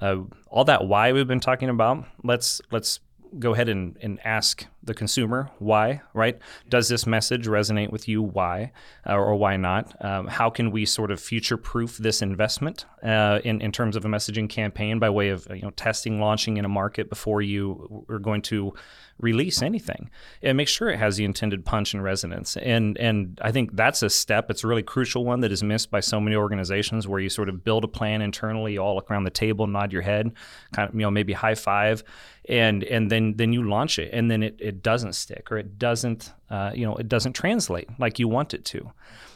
uh, 0.00 0.16
all 0.48 0.64
that 0.64 0.86
why 0.86 1.12
we've 1.12 1.28
been 1.28 1.40
talking 1.40 1.68
about, 1.68 2.04
let's 2.22 2.60
let's 2.72 3.00
go 3.38 3.52
ahead 3.52 3.68
and, 3.68 3.96
and 4.00 4.18
ask 4.24 4.66
the 4.82 4.94
consumer 4.94 5.50
why, 5.58 6.00
right? 6.12 6.38
Does 6.68 6.88
this 6.88 7.06
message 7.06 7.46
resonate 7.46 7.90
with 7.90 8.06
you? 8.08 8.22
Why 8.22 8.72
uh, 9.08 9.16
or 9.16 9.34
why 9.34 9.56
not? 9.56 9.94
Um, 10.04 10.26
how 10.26 10.50
can 10.50 10.70
we 10.70 10.84
sort 10.84 11.10
of 11.10 11.20
future 11.20 11.56
proof 11.56 11.96
this 11.96 12.22
investment 12.22 12.86
uh, 13.02 13.40
in, 13.44 13.60
in 13.60 13.72
terms 13.72 13.96
of 13.96 14.04
a 14.04 14.08
messaging 14.08 14.48
campaign 14.48 14.98
by 14.98 15.10
way 15.10 15.30
of 15.30 15.46
you 15.50 15.62
know 15.62 15.70
testing, 15.70 16.20
launching 16.20 16.56
in 16.56 16.64
a 16.64 16.68
market 16.68 17.08
before 17.08 17.42
you 17.42 18.04
are 18.08 18.18
going 18.18 18.42
to 18.42 18.74
release 19.18 19.62
anything 19.62 20.10
and 20.42 20.56
make 20.56 20.68
sure 20.68 20.90
it 20.90 20.98
has 20.98 21.16
the 21.16 21.24
intended 21.24 21.64
punch 21.64 21.94
and 21.94 22.02
resonance. 22.02 22.56
And 22.56 22.98
and 22.98 23.38
I 23.42 23.52
think 23.52 23.74
that's 23.74 24.02
a 24.02 24.10
step. 24.10 24.50
It's 24.50 24.64
a 24.64 24.66
really 24.66 24.82
crucial 24.82 25.24
one 25.24 25.40
that 25.40 25.52
is 25.52 25.62
missed 25.62 25.90
by 25.90 26.00
so 26.00 26.20
many 26.20 26.36
organizations 26.36 27.06
where 27.06 27.20
you 27.20 27.28
sort 27.28 27.48
of 27.48 27.64
build 27.64 27.84
a 27.84 27.88
plan 27.88 28.22
internally, 28.22 28.78
all 28.78 29.02
around 29.08 29.24
the 29.24 29.30
table, 29.30 29.66
nod 29.66 29.92
your 29.92 30.02
head, 30.02 30.32
kind 30.72 30.88
of 30.88 30.94
you 30.94 31.02
know 31.02 31.10
maybe 31.10 31.32
high 31.32 31.54
five, 31.54 32.02
and 32.48 32.84
and 32.84 33.10
then 33.10 33.34
then 33.36 33.52
you 33.52 33.68
launch 33.68 33.98
it, 33.98 34.10
and 34.12 34.30
then 34.30 34.42
it, 34.42 34.56
it 34.58 34.82
doesn't 34.82 35.14
stick 35.14 35.50
or 35.50 35.58
it 35.58 35.78
doesn't 35.78 36.32
uh, 36.50 36.72
you 36.74 36.86
know 36.86 36.96
it 36.96 37.08
doesn't 37.08 37.34
translate 37.34 37.88
like 37.98 38.18
you 38.18 38.28
want 38.28 38.54
it 38.54 38.64
to. 38.66 38.92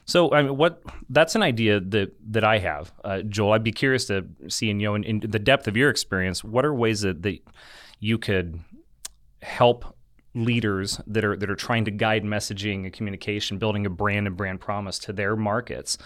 So 0.08 0.32
I 0.32 0.42
mean, 0.42 0.56
what 0.56 0.82
that's 1.10 1.34
an 1.34 1.42
idea 1.42 1.80
that 1.80 2.14
that 2.32 2.42
I 2.42 2.58
have, 2.58 2.92
uh, 3.04 3.20
Joel. 3.20 3.52
I'd 3.52 3.62
be 3.62 3.72
curious 3.72 4.06
to 4.06 4.26
see, 4.48 4.70
in, 4.70 4.80
you 4.80 4.88
know, 4.88 4.94
in, 4.94 5.04
in, 5.04 5.20
the 5.20 5.38
depth 5.38 5.68
of 5.68 5.76
your 5.76 5.90
experience, 5.90 6.42
what 6.42 6.64
are 6.64 6.74
ways 6.74 7.02
that, 7.02 7.22
that 7.22 7.38
you 8.00 8.16
could 8.16 8.58
help 9.42 9.96
leaders 10.34 11.00
that 11.06 11.24
are 11.24 11.36
that 11.36 11.50
are 11.50 11.56
trying 11.56 11.84
to 11.84 11.90
guide 11.90 12.24
messaging 12.24 12.84
and 12.84 12.92
communication, 12.92 13.58
building 13.58 13.86
a 13.86 13.90
brand 13.90 14.26
and 14.26 14.36
brand 14.36 14.60
promise 14.60 14.98
to 15.00 15.12
their 15.12 15.36
markets. 15.36 15.98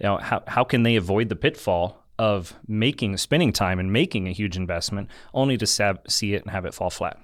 You 0.00 0.04
know, 0.04 0.16
how 0.18 0.42
how 0.46 0.64
can 0.64 0.82
they 0.82 0.96
avoid 0.96 1.28
the 1.28 1.36
pitfall 1.36 2.04
of 2.18 2.54
making 2.68 3.16
spending 3.16 3.52
time 3.52 3.78
and 3.78 3.92
making 3.92 4.28
a 4.28 4.32
huge 4.32 4.56
investment 4.56 5.08
only 5.32 5.56
to 5.56 5.66
sab- 5.66 6.08
see 6.08 6.34
it 6.34 6.42
and 6.42 6.50
have 6.50 6.64
it 6.64 6.74
fall 6.74 6.90
flat? 6.90 7.18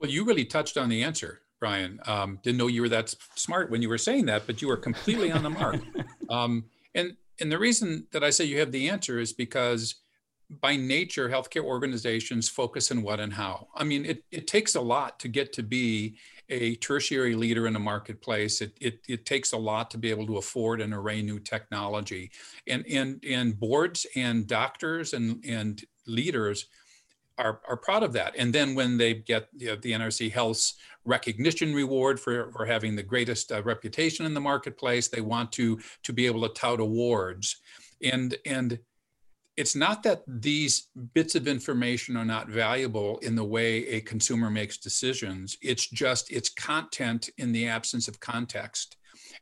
Well, 0.00 0.10
you 0.10 0.24
really 0.24 0.44
touched 0.44 0.76
on 0.76 0.88
the 0.88 1.02
answer, 1.02 1.40
Brian. 1.60 2.00
Um, 2.06 2.38
didn't 2.42 2.58
know 2.58 2.66
you 2.66 2.82
were 2.82 2.88
that 2.90 3.14
smart 3.34 3.70
when 3.70 3.82
you 3.82 3.88
were 3.88 3.98
saying 3.98 4.26
that, 4.26 4.46
but 4.46 4.60
you 4.60 4.68
were 4.68 4.76
completely 4.76 5.30
on 5.30 5.42
the 5.42 5.50
mark. 5.50 5.80
Um, 6.30 6.64
and 6.94 7.16
and 7.40 7.52
the 7.52 7.58
reason 7.58 8.06
that 8.12 8.24
I 8.24 8.30
say 8.30 8.44
you 8.44 8.60
have 8.60 8.72
the 8.72 8.88
answer 8.88 9.18
is 9.18 9.34
because 9.34 9.96
by 10.60 10.76
nature, 10.76 11.28
healthcare 11.28 11.64
organizations 11.64 12.48
focus 12.48 12.90
on 12.90 13.02
what 13.02 13.20
and 13.20 13.32
how. 13.32 13.68
I 13.74 13.84
mean, 13.84 14.04
it, 14.04 14.24
it 14.30 14.46
takes 14.46 14.74
a 14.74 14.80
lot 14.80 15.18
to 15.20 15.28
get 15.28 15.52
to 15.54 15.62
be 15.62 16.16
a 16.48 16.74
tertiary 16.76 17.34
leader 17.34 17.66
in 17.66 17.76
a 17.76 17.80
marketplace. 17.80 18.60
It, 18.60 18.76
it, 18.80 19.00
it 19.08 19.24
takes 19.24 19.52
a 19.52 19.56
lot 19.56 19.90
to 19.92 19.98
be 19.98 20.10
able 20.10 20.26
to 20.26 20.36
afford 20.36 20.80
and 20.80 20.92
array 20.92 21.22
new 21.22 21.38
technology. 21.38 22.30
And, 22.66 22.84
and, 22.86 23.24
and 23.28 23.58
boards 23.58 24.06
and 24.14 24.46
doctors 24.46 25.14
and, 25.14 25.42
and 25.44 25.82
leaders 26.06 26.66
are, 27.38 27.60
are 27.66 27.76
proud 27.76 28.02
of 28.02 28.12
that. 28.12 28.34
And 28.36 28.52
then 28.52 28.74
when 28.74 28.98
they 28.98 29.14
get 29.14 29.48
you 29.56 29.68
know, 29.68 29.76
the 29.76 29.92
NRC 29.92 30.30
Health's 30.30 30.74
recognition 31.04 31.74
reward 31.74 32.20
for, 32.20 32.52
for 32.52 32.66
having 32.66 32.94
the 32.94 33.02
greatest 33.02 33.50
uh, 33.50 33.62
reputation 33.62 34.26
in 34.26 34.34
the 34.34 34.40
marketplace, 34.40 35.08
they 35.08 35.20
want 35.22 35.50
to, 35.52 35.80
to 36.02 36.12
be 36.12 36.26
able 36.26 36.42
to 36.42 36.48
tout 36.48 36.80
awards. 36.80 37.56
And, 38.02 38.36
and 38.44 38.78
it's 39.56 39.76
not 39.76 40.02
that 40.02 40.22
these 40.26 40.88
bits 41.14 41.34
of 41.34 41.46
information 41.46 42.16
are 42.16 42.24
not 42.24 42.48
valuable 42.48 43.18
in 43.18 43.36
the 43.36 43.44
way 43.44 43.86
a 43.88 44.00
consumer 44.00 44.50
makes 44.50 44.78
decisions. 44.78 45.56
It's 45.60 45.86
just 45.86 46.30
it's 46.32 46.48
content 46.48 47.28
in 47.38 47.52
the 47.52 47.68
absence 47.68 48.08
of 48.08 48.18
context. 48.20 48.96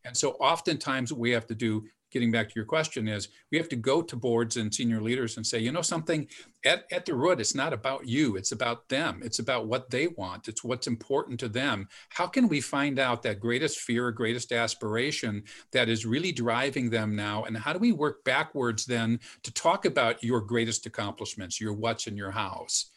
And 0.04 0.16
so 0.16 0.32
oftentimes 0.32 1.12
we 1.12 1.30
have 1.30 1.46
to 1.46 1.54
do 1.54 1.84
getting 2.10 2.30
back 2.30 2.48
to 2.48 2.54
your 2.54 2.64
question 2.64 3.08
is 3.08 3.28
we 3.50 3.58
have 3.58 3.68
to 3.68 3.76
go 3.76 4.02
to 4.02 4.16
boards 4.16 4.56
and 4.56 4.74
senior 4.74 5.00
leaders 5.00 5.36
and 5.36 5.46
say 5.46 5.58
you 5.58 5.72
know 5.72 5.82
something? 5.82 6.26
At, 6.64 6.84
at 6.92 7.06
the 7.06 7.14
root 7.14 7.40
it's 7.40 7.54
not 7.54 7.72
about 7.72 8.06
you 8.06 8.36
it's 8.36 8.52
about 8.52 8.88
them. 8.88 9.20
It's 9.24 9.38
about 9.38 9.66
what 9.66 9.90
they 9.90 10.08
want. 10.08 10.48
It's 10.48 10.62
what's 10.62 10.86
important 10.86 11.40
to 11.40 11.48
them. 11.48 11.88
How 12.10 12.26
can 12.26 12.48
we 12.48 12.60
find 12.60 12.98
out 12.98 13.22
that 13.22 13.40
greatest 13.40 13.80
fear 13.80 14.10
greatest 14.10 14.52
aspiration 14.52 15.44
that 15.72 15.88
is 15.88 16.04
really 16.04 16.32
driving 16.32 16.90
them 16.90 17.16
now? 17.16 17.44
And 17.44 17.56
how 17.56 17.72
do 17.72 17.78
we 17.78 17.92
work 17.92 18.24
backwards 18.24 18.84
then 18.84 19.20
to 19.42 19.52
talk 19.52 19.84
about 19.84 20.22
your 20.22 20.40
greatest 20.40 20.86
accomplishments 20.86 21.60
your 21.60 21.72
what's 21.72 22.06
in 22.06 22.16
your 22.16 22.30
house 22.30 22.89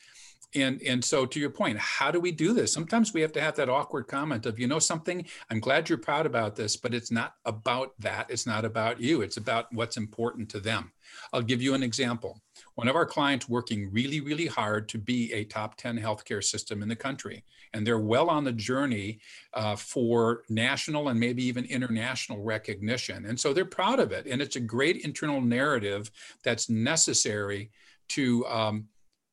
and 0.55 0.81
and 0.81 1.03
so 1.03 1.25
to 1.25 1.39
your 1.39 1.49
point 1.49 1.77
how 1.77 2.11
do 2.11 2.19
we 2.19 2.31
do 2.31 2.53
this? 2.53 2.73
Sometimes 2.73 3.13
we 3.13 3.21
have 3.21 3.31
to 3.33 3.41
have 3.41 3.55
that 3.55 3.69
awkward 3.69 4.07
comment 4.07 4.45
of 4.45 4.59
you 4.59 4.67
know 4.67 4.79
something? 4.79 5.25
I'm 5.49 5.59
glad 5.59 5.89
you're 5.89 5.97
proud 5.97 6.25
about 6.25 6.55
this 6.55 6.77
but 6.77 6.93
it's 6.93 7.11
not 7.11 7.35
about 7.45 7.93
that. 7.99 8.27
It's 8.29 8.45
not 8.45 8.65
about 8.65 8.99
you. 8.99 9.21
It's 9.21 9.37
about 9.37 9.71
what's 9.73 9.97
important 9.97 10.49
to 10.49 10.59
them. 10.59 10.91
I'll 11.31 11.41
give 11.41 11.61
you 11.61 11.73
an 11.73 11.83
example. 11.83 12.41
One 12.75 12.87
of 12.87 12.95
our 12.95 13.05
clients 13.05 13.49
working 13.49 13.91
really 13.91 14.21
really 14.21 14.47
hard 14.47 14.89
to 14.89 14.97
be 14.97 15.31
a 15.33 15.43
top 15.43 15.75
10 15.75 15.97
healthcare 15.97 16.43
system 16.43 16.81
in 16.81 16.89
the 16.89 16.95
country 16.95 17.43
and 17.73 17.85
they're 17.85 17.99
well 17.99 18.29
on 18.29 18.43
the 18.43 18.51
journey 18.51 19.19
uh, 19.53 19.75
for 19.75 20.43
national 20.49 21.09
and 21.09 21.19
maybe 21.19 21.43
even 21.43 21.65
international 21.65 22.43
recognition. 22.43 23.25
And 23.25 23.39
so 23.39 23.53
they're 23.53 23.65
proud 23.65 23.99
of 23.99 24.11
it 24.11 24.27
and 24.27 24.41
it's 24.41 24.55
a 24.55 24.61
great 24.61 25.03
internal 25.03 25.41
narrative 25.41 26.11
that's 26.43 26.69
necessary 26.69 27.71
to 28.09 28.45
um, 28.47 28.87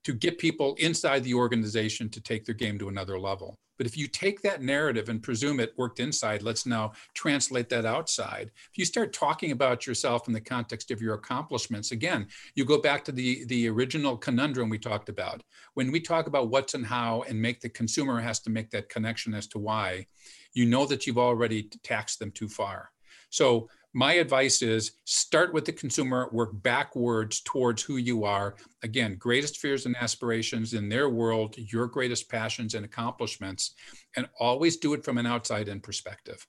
to 0.05 0.13
get 0.13 0.39
people 0.39 0.75
inside 0.79 1.25
the 1.25 1.35
organization 1.35 2.09
to 2.11 2.21
take 2.21 2.45
their 2.45 2.55
game 2.55 2.79
to 2.79 2.89
another 2.89 3.19
level. 3.19 3.59
But 3.81 3.87
if 3.87 3.97
you 3.97 4.09
take 4.09 4.43
that 4.43 4.61
narrative 4.61 5.09
and 5.09 5.23
presume 5.23 5.59
it 5.59 5.73
worked 5.79 6.01
inside, 6.01 6.43
let's 6.43 6.67
now 6.67 6.93
translate 7.15 7.71
that 7.71 7.87
outside. 7.87 8.51
If 8.71 8.77
you 8.77 8.85
start 8.85 9.15
talking 9.15 9.53
about 9.53 9.87
yourself 9.87 10.29
in 10.29 10.35
the 10.35 10.41
context 10.41 10.91
of 10.91 11.01
your 11.01 11.15
accomplishments, 11.15 11.91
again, 11.91 12.27
you 12.55 12.67
go 12.67 12.79
back 12.79 13.05
to 13.05 13.13
the, 13.13 13.47
the 13.47 13.71
original 13.71 14.19
conundrum 14.19 14.69
we 14.69 14.79
talked 14.79 15.09
about. 15.09 15.43
When 15.73 15.91
we 15.91 15.99
talk 15.99 16.27
about 16.27 16.51
what's 16.51 16.75
and 16.75 16.85
how 16.85 17.23
and 17.23 17.41
make 17.41 17.63
the 17.63 17.71
consumer 17.71 18.21
has 18.21 18.41
to 18.41 18.51
make 18.51 18.69
that 18.73 18.91
connection 18.91 19.33
as 19.33 19.47
to 19.47 19.59
why, 19.59 20.07
you 20.53 20.67
know 20.67 20.85
that 20.85 21.07
you've 21.07 21.17
already 21.17 21.71
taxed 21.83 22.19
them 22.19 22.33
too 22.33 22.49
far. 22.49 22.91
So 23.31 23.71
my 23.93 24.15
advice 24.15 24.63
is 24.63 24.93
start 25.05 25.53
with 25.53 25.65
the 25.65 25.73
consumer, 25.73 26.29
work 26.33 26.51
backwards 26.63 27.41
towards 27.41 27.83
who 27.83 27.97
you 27.97 28.25
are. 28.25 28.55
Again, 28.83 29.17
greatest 29.17 29.59
fears 29.59 29.87
and 29.87 29.97
aspirations 29.97 30.75
in 30.75 30.89
their 30.89 31.09
world, 31.09 31.57
your 31.57 31.87
greatest 31.87 32.29
passions 32.29 32.75
and 32.75 32.85
accomplishments, 32.85 33.75
and 34.17 34.29
always 34.39 34.77
do 34.77 34.95
it 34.95 35.05
from 35.05 35.19
an 35.19 35.27
outside 35.27 35.69
in 35.69 35.81
perspective. 35.81 36.47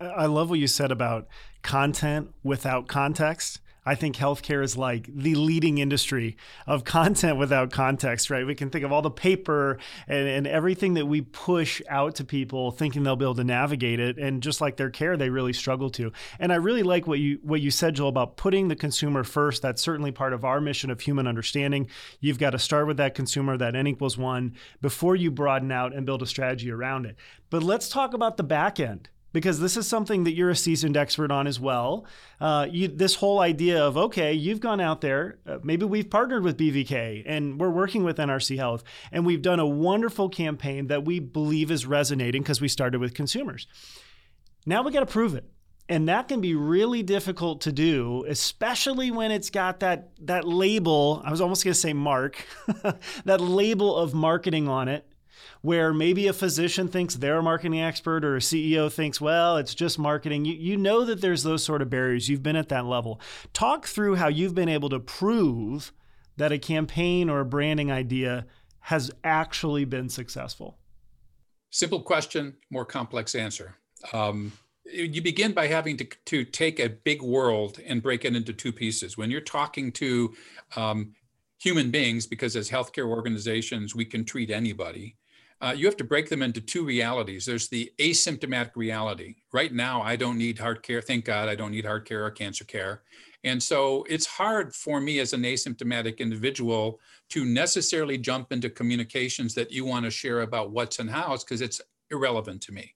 I 0.00 0.26
love 0.26 0.50
what 0.50 0.58
you 0.58 0.66
said 0.66 0.90
about 0.90 1.28
content 1.62 2.32
without 2.42 2.86
context. 2.86 3.60
I 3.86 3.94
think 3.94 4.16
healthcare 4.16 4.64
is 4.64 4.76
like 4.76 5.08
the 5.14 5.36
leading 5.36 5.78
industry 5.78 6.36
of 6.66 6.82
content 6.82 7.38
without 7.38 7.70
context, 7.70 8.30
right? 8.30 8.44
We 8.44 8.56
can 8.56 8.68
think 8.68 8.84
of 8.84 8.90
all 8.90 9.00
the 9.00 9.10
paper 9.12 9.78
and, 10.08 10.26
and 10.26 10.46
everything 10.46 10.94
that 10.94 11.06
we 11.06 11.20
push 11.20 11.80
out 11.88 12.16
to 12.16 12.24
people 12.24 12.72
thinking 12.72 13.04
they'll 13.04 13.14
be 13.14 13.24
able 13.24 13.36
to 13.36 13.44
navigate 13.44 14.00
it. 14.00 14.18
And 14.18 14.42
just 14.42 14.60
like 14.60 14.76
their 14.76 14.90
care, 14.90 15.16
they 15.16 15.30
really 15.30 15.52
struggle 15.52 15.88
to. 15.90 16.12
And 16.40 16.52
I 16.52 16.56
really 16.56 16.82
like 16.82 17.06
what 17.06 17.20
you 17.20 17.38
what 17.42 17.60
you 17.60 17.70
said, 17.70 17.94
Joel, 17.94 18.08
about 18.08 18.36
putting 18.36 18.66
the 18.66 18.76
consumer 18.76 19.22
first. 19.22 19.62
That's 19.62 19.80
certainly 19.80 20.10
part 20.10 20.32
of 20.32 20.44
our 20.44 20.60
mission 20.60 20.90
of 20.90 21.00
human 21.00 21.28
understanding. 21.28 21.88
You've 22.18 22.38
got 22.38 22.50
to 22.50 22.58
start 22.58 22.88
with 22.88 22.96
that 22.96 23.14
consumer, 23.14 23.56
that 23.56 23.76
N 23.76 23.86
equals 23.86 24.18
one, 24.18 24.56
before 24.80 25.14
you 25.14 25.30
broaden 25.30 25.70
out 25.70 25.94
and 25.94 26.04
build 26.04 26.22
a 26.22 26.26
strategy 26.26 26.72
around 26.72 27.06
it. 27.06 27.16
But 27.50 27.62
let's 27.62 27.88
talk 27.88 28.14
about 28.14 28.36
the 28.36 28.42
back 28.42 28.80
end 28.80 29.08
because 29.32 29.60
this 29.60 29.76
is 29.76 29.86
something 29.86 30.24
that 30.24 30.32
you're 30.32 30.50
a 30.50 30.56
seasoned 30.56 30.96
expert 30.96 31.30
on 31.30 31.46
as 31.46 31.60
well. 31.60 32.06
Uh, 32.40 32.66
you, 32.70 32.88
this 32.88 33.16
whole 33.16 33.40
idea 33.40 33.84
of, 33.84 33.96
okay, 33.96 34.32
you've 34.32 34.60
gone 34.60 34.80
out 34.80 35.00
there, 35.00 35.38
uh, 35.46 35.58
maybe 35.62 35.84
we've 35.84 36.08
partnered 36.08 36.42
with 36.42 36.56
BVK 36.56 37.22
and 37.26 37.60
we're 37.60 37.70
working 37.70 38.02
with 38.04 38.16
NRC 38.16 38.56
Health, 38.56 38.82
and 39.12 39.26
we've 39.26 39.42
done 39.42 39.60
a 39.60 39.66
wonderful 39.66 40.28
campaign 40.28 40.86
that 40.86 41.04
we 41.04 41.18
believe 41.18 41.70
is 41.70 41.86
resonating 41.86 42.42
because 42.42 42.60
we 42.60 42.68
started 42.68 43.00
with 43.00 43.14
consumers. 43.14 43.66
Now 44.64 44.82
we 44.82 44.90
got 44.90 45.00
to 45.00 45.06
prove 45.06 45.34
it. 45.34 45.44
And 45.88 46.08
that 46.08 46.26
can 46.26 46.40
be 46.40 46.54
really 46.56 47.04
difficult 47.04 47.60
to 47.60 47.72
do, 47.72 48.24
especially 48.26 49.12
when 49.12 49.30
it's 49.30 49.50
got 49.50 49.80
that 49.80 50.10
that 50.22 50.44
label. 50.44 51.22
I 51.24 51.30
was 51.30 51.40
almost 51.40 51.62
going 51.62 51.74
to 51.74 51.78
say 51.78 51.92
mark, 51.92 52.44
that 53.24 53.40
label 53.40 53.94
of 53.96 54.12
marketing 54.12 54.66
on 54.66 54.88
it 54.88 55.06
where 55.66 55.92
maybe 55.92 56.28
a 56.28 56.32
physician 56.32 56.86
thinks 56.86 57.16
they're 57.16 57.38
a 57.38 57.42
marketing 57.42 57.80
expert 57.80 58.24
or 58.24 58.36
a 58.36 58.40
CEO 58.40 58.90
thinks, 58.90 59.20
well, 59.20 59.56
it's 59.56 59.74
just 59.74 59.98
marketing. 59.98 60.44
You, 60.44 60.54
you 60.54 60.76
know 60.76 61.04
that 61.04 61.20
there's 61.20 61.42
those 61.42 61.64
sort 61.64 61.82
of 61.82 61.90
barriers. 61.90 62.28
You've 62.28 62.42
been 62.42 62.54
at 62.54 62.68
that 62.68 62.86
level. 62.86 63.20
Talk 63.52 63.86
through 63.86 64.14
how 64.14 64.28
you've 64.28 64.54
been 64.54 64.68
able 64.68 64.88
to 64.90 65.00
prove 65.00 65.92
that 66.36 66.52
a 66.52 66.58
campaign 66.58 67.28
or 67.28 67.40
a 67.40 67.44
branding 67.44 67.90
idea 67.90 68.46
has 68.78 69.10
actually 69.24 69.84
been 69.84 70.08
successful? 70.08 70.78
Simple 71.70 72.00
question, 72.00 72.54
more 72.70 72.84
complex 72.84 73.34
answer. 73.34 73.74
Um, 74.12 74.52
you 74.84 75.20
begin 75.20 75.52
by 75.52 75.66
having 75.66 75.96
to, 75.96 76.04
to 76.26 76.44
take 76.44 76.78
a 76.78 76.88
big 76.88 77.20
world 77.20 77.80
and 77.84 78.00
break 78.00 78.24
it 78.24 78.36
into 78.36 78.52
two 78.52 78.72
pieces. 78.72 79.18
When 79.18 79.32
you're 79.32 79.40
talking 79.40 79.90
to 79.92 80.32
um, 80.76 81.14
human 81.58 81.90
beings, 81.90 82.24
because 82.24 82.54
as 82.54 82.70
healthcare 82.70 83.08
organizations, 83.08 83.96
we 83.96 84.04
can 84.04 84.24
treat 84.24 84.50
anybody, 84.50 85.16
uh, 85.60 85.74
you 85.76 85.86
have 85.86 85.96
to 85.96 86.04
break 86.04 86.28
them 86.28 86.42
into 86.42 86.60
two 86.60 86.84
realities. 86.84 87.46
There's 87.46 87.68
the 87.68 87.90
asymptomatic 87.98 88.72
reality. 88.76 89.36
Right 89.52 89.72
now, 89.72 90.02
I 90.02 90.16
don't 90.16 90.38
need 90.38 90.58
heart 90.58 90.82
care. 90.82 91.00
Thank 91.00 91.24
God 91.24 91.48
I 91.48 91.54
don't 91.54 91.70
need 91.70 91.86
heart 91.86 92.06
care 92.06 92.24
or 92.24 92.30
cancer 92.30 92.64
care. 92.64 93.02
And 93.44 93.62
so 93.62 94.04
it's 94.08 94.26
hard 94.26 94.74
for 94.74 95.00
me 95.00 95.18
as 95.20 95.32
an 95.32 95.42
asymptomatic 95.42 96.18
individual 96.18 97.00
to 97.30 97.44
necessarily 97.44 98.18
jump 98.18 98.52
into 98.52 98.68
communications 98.68 99.54
that 99.54 99.70
you 99.70 99.84
want 99.84 100.04
to 100.04 100.10
share 100.10 100.42
about 100.42 100.72
what's 100.72 100.98
in 100.98 101.08
house 101.08 101.44
because 101.44 101.60
it's 101.60 101.80
irrelevant 102.10 102.60
to 102.62 102.72
me. 102.72 102.94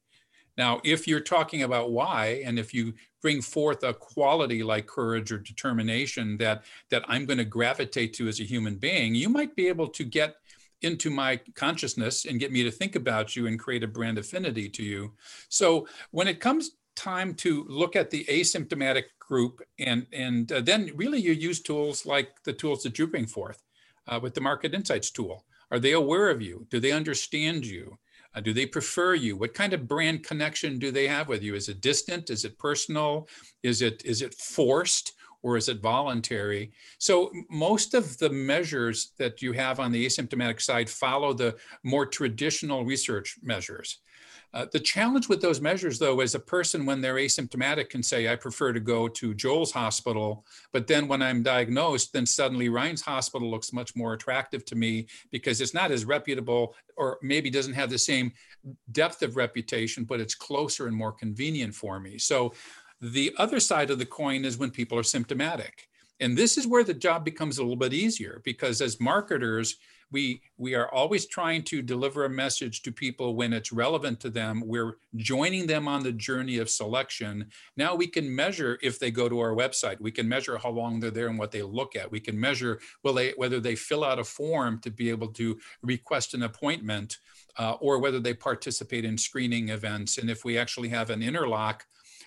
Now, 0.59 0.81
if 0.85 1.09
you're 1.09 1.21
talking 1.21 1.63
about 1.63 1.93
why, 1.93 2.43
and 2.45 2.59
if 2.59 2.75
you 2.75 2.93
bring 3.23 3.41
forth 3.41 3.83
a 3.83 3.95
quality 3.95 4.63
like 4.63 4.87
courage 4.87 5.31
or 5.33 5.39
determination 5.39 6.37
that 6.39 6.65
that 6.91 7.05
I'm 7.09 7.25
going 7.25 7.39
to 7.39 7.45
gravitate 7.45 8.13
to 8.15 8.29
as 8.29 8.41
a 8.41 8.45
human 8.45 8.77
being, 8.77 9.15
you 9.15 9.29
might 9.29 9.55
be 9.57 9.69
able 9.69 9.89
to 9.89 10.05
get 10.05 10.37
into 10.83 11.11
my 11.11 11.41
consciousness 11.55 12.25
and 12.25 12.41
get 12.41 12.53
me 12.53 12.63
to 12.63 12.71
think 12.71 12.97
about 12.97 13.37
you 13.37 13.47
and 13.47 13.59
create 13.59 13.83
a 13.83 13.89
brand 13.89 14.19
affinity 14.19 14.69
to 14.69 14.83
you. 14.83 15.13
So 15.49 15.87
when 16.11 16.29
it 16.29 16.41
comes 16.41 16.73
time 16.97 17.35
to 17.35 17.65
look 17.69 17.97
at 17.97 18.11
the 18.11 18.25
asymptomatic 18.25 19.05
group 19.19 19.63
and 19.79 20.07
and 20.13 20.53
uh, 20.53 20.61
then 20.61 20.91
really 20.97 21.21
you 21.21 21.33
use 21.33 21.61
tools 21.63 22.05
like 22.05 22.43
the 22.45 22.53
tools 22.53 22.83
that 22.83 22.99
you 22.99 23.07
bring 23.07 23.27
forth 23.27 23.63
uh, 24.09 24.19
with 24.21 24.35
the 24.35 24.41
market 24.41 24.75
insights 24.75 25.11
tool. 25.11 25.45
Are 25.71 25.79
they 25.79 25.93
aware 25.93 26.31
of 26.31 26.43
you? 26.43 26.67
Do 26.69 26.81
they 26.81 26.91
understand 26.91 27.65
you? 27.65 27.97
Uh, 28.35 28.41
do 28.41 28.53
they 28.53 28.67
prefer 28.67 29.15
you? 29.15 29.37
What 29.37 29.55
kind 29.55 29.73
of 29.73 29.89
brand 29.89 30.25
connection 30.25 30.79
do 30.79 30.91
they 30.91 31.07
have 31.07 31.29
with 31.29 31.43
you? 31.43 31.55
Is 31.55 31.69
it 31.69 31.81
distant? 31.81 32.31
Is 32.31 32.45
it 32.45 32.59
personal? 32.59 33.29
Is 33.63 33.83
it 33.83 34.03
is 34.05 34.21
it 34.21 34.35
forced 34.35 35.13
or 35.43 35.57
is 35.57 35.69
it 35.69 35.81
voluntary? 35.81 36.73
So 36.99 37.31
most 37.49 37.95
of 37.95 38.19
the 38.19 38.31
measures 38.31 39.13
that 39.19 39.43
you 39.43 39.53
have 39.53 39.81
on 39.81 39.93
the 39.93 40.07
asymptomatic 40.07 40.61
side 40.61 40.89
follow 40.89 41.33
the 41.33 41.57
more 41.83 42.07
traditional 42.07 42.85
research 42.85 43.39
measures. 43.43 43.99
Uh, 44.53 44.67
the 44.73 44.81
challenge 44.81 45.29
with 45.29 45.41
those 45.41 45.61
measures, 45.61 45.99
though, 45.99 46.21
is 46.21 46.35
a 46.35 46.41
person 46.41 46.85
when 46.85 47.01
they're 47.01 47.15
asymptomatic 47.15 47.89
can 47.89 48.03
say, 48.03 48.29
I 48.29 48.35
prefer 48.35 48.73
to 48.73 48.81
go 48.81 49.07
to 49.07 49.33
Joel's 49.33 49.71
hospital. 49.71 50.45
But 50.73 50.89
then 50.89 51.07
when 51.07 51.23
I'm 51.23 51.45
diagnosed, 51.45 52.13
then 52.13 52.27
suddenly 52.27 52.69
Ryan's 52.69 53.03
hospital 53.03 53.49
looks 53.49 53.73
much 53.73 53.95
more 53.95 54.13
attractive 54.15 54.65
to 54.67 54.75
me 54.75 55.07
because 55.31 55.61
it's 55.61 55.75
not 55.75 55.93
as 55.93 56.05
reputable 56.05 56.75
or 56.97 57.19
maybe 57.23 57.49
doesn't 57.49 57.75
have 57.75 57.91
the 57.91 57.99
same 57.99 58.33
depth 58.91 59.23
of 59.23 59.37
reputation, 59.37 60.03
but 60.03 60.21
it's 60.21 60.35
closer 60.35 60.89
and 60.89 60.97
more 60.97 61.13
convenient 61.13 61.75
for 61.75 62.01
me. 62.01 62.19
So 62.19 62.53
the 63.01 63.35
other 63.39 63.61
side 63.61 63.91
of 63.91 63.99
the 63.99 64.07
coin 64.07 64.45
is 64.45 64.59
when 64.59 64.71
people 64.71 64.99
are 64.99 65.03
symptomatic. 65.03 65.89
And 66.21 66.37
this 66.37 66.59
is 66.59 66.67
where 66.67 66.85
the 66.85 66.95
job 66.95 67.25
becomes 67.25 67.59
a 67.59 67.63
little 67.63 67.77
bit 67.77 67.95
easier 67.95 68.43
because 68.45 68.83
as 68.83 69.01
marketers, 69.01 69.77
we 70.13 70.43
we 70.59 70.75
are 70.75 70.93
always 70.93 71.27
trying 71.27 71.63
to 71.63 71.83
deliver 71.83 72.25
a 72.25 72.31
message 72.31 72.83
to 72.83 72.93
people 72.93 73.37
when 73.37 73.53
it's 73.53 73.73
relevant 73.73 74.21
to 74.21 74.31
them. 74.31 74.63
We're 74.67 74.97
joining 75.17 75.67
them 75.67 75.89
on 75.89 76.03
the 76.03 76.13
journey 76.13 76.59
of 76.59 76.69
selection. 76.69 77.47
Now 77.77 77.95
we 77.95 78.07
can 78.07 78.35
measure 78.35 78.79
if 78.83 78.99
they 78.99 79.11
go 79.11 79.29
to 79.29 79.39
our 79.41 79.55
website. 79.55 80.01
We 80.01 80.11
can 80.11 80.29
measure 80.29 80.59
how 80.59 80.71
long 80.71 81.01
they're 81.01 81.11
there 81.11 81.29
and 81.29 81.39
what 81.39 81.53
they 81.53 81.63
look 81.63 81.97
at. 81.97 82.11
We 82.11 82.21
can 82.21 82.39
measure 82.39 82.81
will 83.03 83.15
they 83.15 83.33
whether 83.37 83.61
they 83.61 83.77
fill 83.77 84.05
out 84.05 84.19
a 84.19 84.25
form 84.25 84.81
to 84.81 84.91
be 84.91 85.11
able 85.11 85.29
to 85.35 85.59
request 85.83 86.35
an 86.35 86.43
appointment 86.43 87.19
uh, 87.59 87.73
or 87.81 87.99
whether 87.99 88.21
they 88.21 88.35
participate 88.35 89.05
in 89.05 89.17
screening 89.17 89.69
events. 89.69 90.19
And 90.19 90.29
if 90.29 90.45
we 90.45 90.59
actually 90.59 90.89
have 90.89 91.11
an 91.11 91.23
interlock 91.23 91.87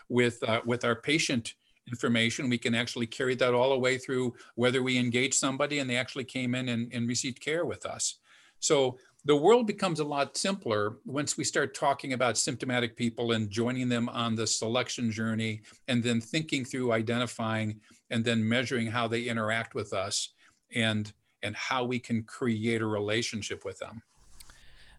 with 0.09 0.41
uh, 0.43 0.61
with 0.65 0.83
our 0.85 0.95
patient 0.95 1.55
information. 1.87 2.49
We 2.49 2.57
can 2.57 2.75
actually 2.75 3.07
carry 3.07 3.35
that 3.35 3.53
all 3.53 3.71
the 3.71 3.79
way 3.79 3.97
through 3.97 4.33
whether 4.55 4.81
we 4.81 4.97
engage 4.97 5.33
somebody 5.33 5.79
and 5.79 5.89
they 5.89 5.97
actually 5.97 6.23
came 6.23 6.55
in 6.55 6.69
and, 6.69 6.91
and 6.93 7.07
received 7.07 7.41
care 7.41 7.65
with 7.65 7.85
us. 7.85 8.19
So 8.59 8.97
the 9.25 9.35
world 9.35 9.67
becomes 9.67 9.99
a 9.99 10.03
lot 10.05 10.37
simpler 10.37 10.97
once 11.05 11.37
we 11.37 11.43
start 11.43 11.73
talking 11.73 12.13
about 12.13 12.37
symptomatic 12.37 12.95
people 12.95 13.33
and 13.33 13.49
joining 13.49 13.89
them 13.89 14.09
on 14.09 14.35
the 14.35 14.47
selection 14.47 15.11
journey 15.11 15.61
and 15.87 16.03
then 16.03 16.21
thinking 16.21 16.65
through 16.65 16.91
identifying 16.91 17.79
and 18.09 18.23
then 18.23 18.47
measuring 18.47 18.87
how 18.87 19.07
they 19.07 19.23
interact 19.23 19.75
with 19.75 19.93
us 19.93 20.29
and 20.75 21.13
and 21.41 21.55
how 21.57 21.83
we 21.83 21.99
can 21.99 22.23
create 22.23 22.81
a 22.81 22.85
relationship 22.85 23.65
with 23.65 23.77
them. 23.79 24.01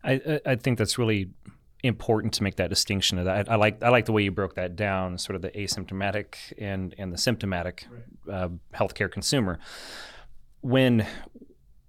I, 0.02 0.40
I 0.44 0.56
think 0.56 0.76
that's 0.76 0.98
really 0.98 1.30
important 1.84 2.32
to 2.34 2.42
make 2.42 2.56
that 2.56 2.70
distinction 2.70 3.18
of 3.18 3.26
that. 3.26 3.48
I, 3.48 3.52
I, 3.52 3.56
like 3.56 3.82
I 3.82 3.90
like 3.90 4.06
the 4.06 4.12
way 4.12 4.22
you 4.22 4.32
broke 4.32 4.54
that 4.54 4.74
down, 4.74 5.18
sort 5.18 5.36
of 5.36 5.42
the 5.42 5.50
asymptomatic 5.50 6.34
and 6.58 6.94
and 6.98 7.12
the 7.12 7.18
symptomatic 7.18 7.86
uh, 8.30 8.48
healthcare 8.74 9.10
consumer. 9.10 9.58
When 10.60 11.06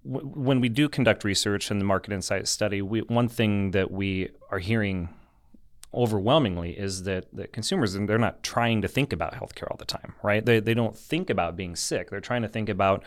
when 0.04 0.60
we 0.60 0.68
do 0.68 0.88
conduct 0.88 1.24
research 1.24 1.70
in 1.70 1.78
the 1.78 1.84
market 1.84 2.12
insight 2.12 2.46
study, 2.46 2.80
we, 2.80 3.00
one 3.00 3.28
thing 3.28 3.72
that 3.72 3.90
we 3.90 4.30
are 4.50 4.60
hearing 4.60 5.08
overwhelmingly 5.92 6.78
is 6.78 7.04
that, 7.04 7.26
that 7.32 7.52
consumers 7.52 7.94
they're 7.94 8.18
not 8.18 8.42
trying 8.42 8.82
to 8.82 8.88
think 8.88 9.12
about 9.12 9.32
healthcare 9.34 9.68
all 9.70 9.76
the 9.78 9.84
time, 9.84 10.14
right? 10.22 10.44
They, 10.44 10.60
they 10.60 10.74
don't 10.74 10.96
think 10.96 11.30
about 11.30 11.56
being 11.56 11.74
sick. 11.74 12.10
They're 12.10 12.20
trying 12.20 12.42
to 12.42 12.48
think 12.48 12.68
about 12.68 13.02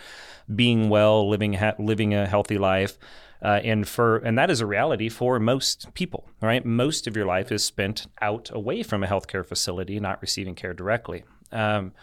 being 0.54 0.90
well, 0.90 1.30
living 1.30 1.54
ha- 1.54 1.76
living 1.80 2.14
a 2.14 2.26
healthy 2.26 2.58
life. 2.58 2.98
Uh, 3.42 3.60
and 3.64 3.88
for 3.88 4.18
and 4.18 4.38
that 4.38 4.50
is 4.50 4.60
a 4.60 4.66
reality 4.66 5.08
for 5.08 5.40
most 5.40 5.94
people, 5.94 6.30
right? 6.42 6.66
Most 6.66 7.08
of 7.08 7.16
your 7.16 7.26
life 7.26 7.52
is 7.52 7.64
spent 7.64 8.08
out 8.22 8.50
away 8.54 8.84
from 8.84 9.04
a 9.04 9.08
healthcare 9.08 9.46
facility, 9.46 10.00
not 10.00 10.22
receiving 10.22 10.56
care 10.56 10.74
directly. 10.74 11.24
Um, 11.52 11.94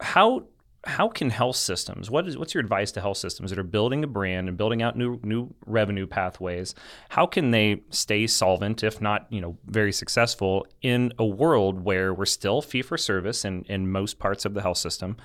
how 0.00 0.44
how 0.86 1.08
can 1.08 1.30
health 1.30 1.56
systems 1.56 2.10
what 2.10 2.28
is 2.28 2.36
what's 2.36 2.52
your 2.52 2.60
advice 2.60 2.92
to 2.92 3.00
health 3.00 3.16
systems 3.16 3.50
that 3.50 3.58
are 3.58 3.62
building 3.62 4.04
a 4.04 4.06
brand 4.06 4.48
and 4.48 4.56
building 4.58 4.82
out 4.82 4.96
new 4.96 5.18
new 5.22 5.48
revenue 5.66 6.06
pathways 6.06 6.74
how 7.08 7.24
can 7.24 7.50
they 7.52 7.82
stay 7.88 8.26
solvent 8.26 8.82
if 8.82 9.00
not 9.00 9.26
you 9.30 9.40
know 9.40 9.56
very 9.66 9.92
successful 9.92 10.66
in 10.82 11.12
a 11.18 11.24
world 11.24 11.84
where 11.84 12.12
we're 12.12 12.26
still 12.26 12.60
fee 12.60 12.82
for 12.82 12.98
service 12.98 13.44
in 13.44 13.62
in 13.62 13.90
most 13.90 14.18
parts 14.18 14.44
of 14.44 14.52
the 14.52 14.60
health 14.60 14.78
system 14.78 15.16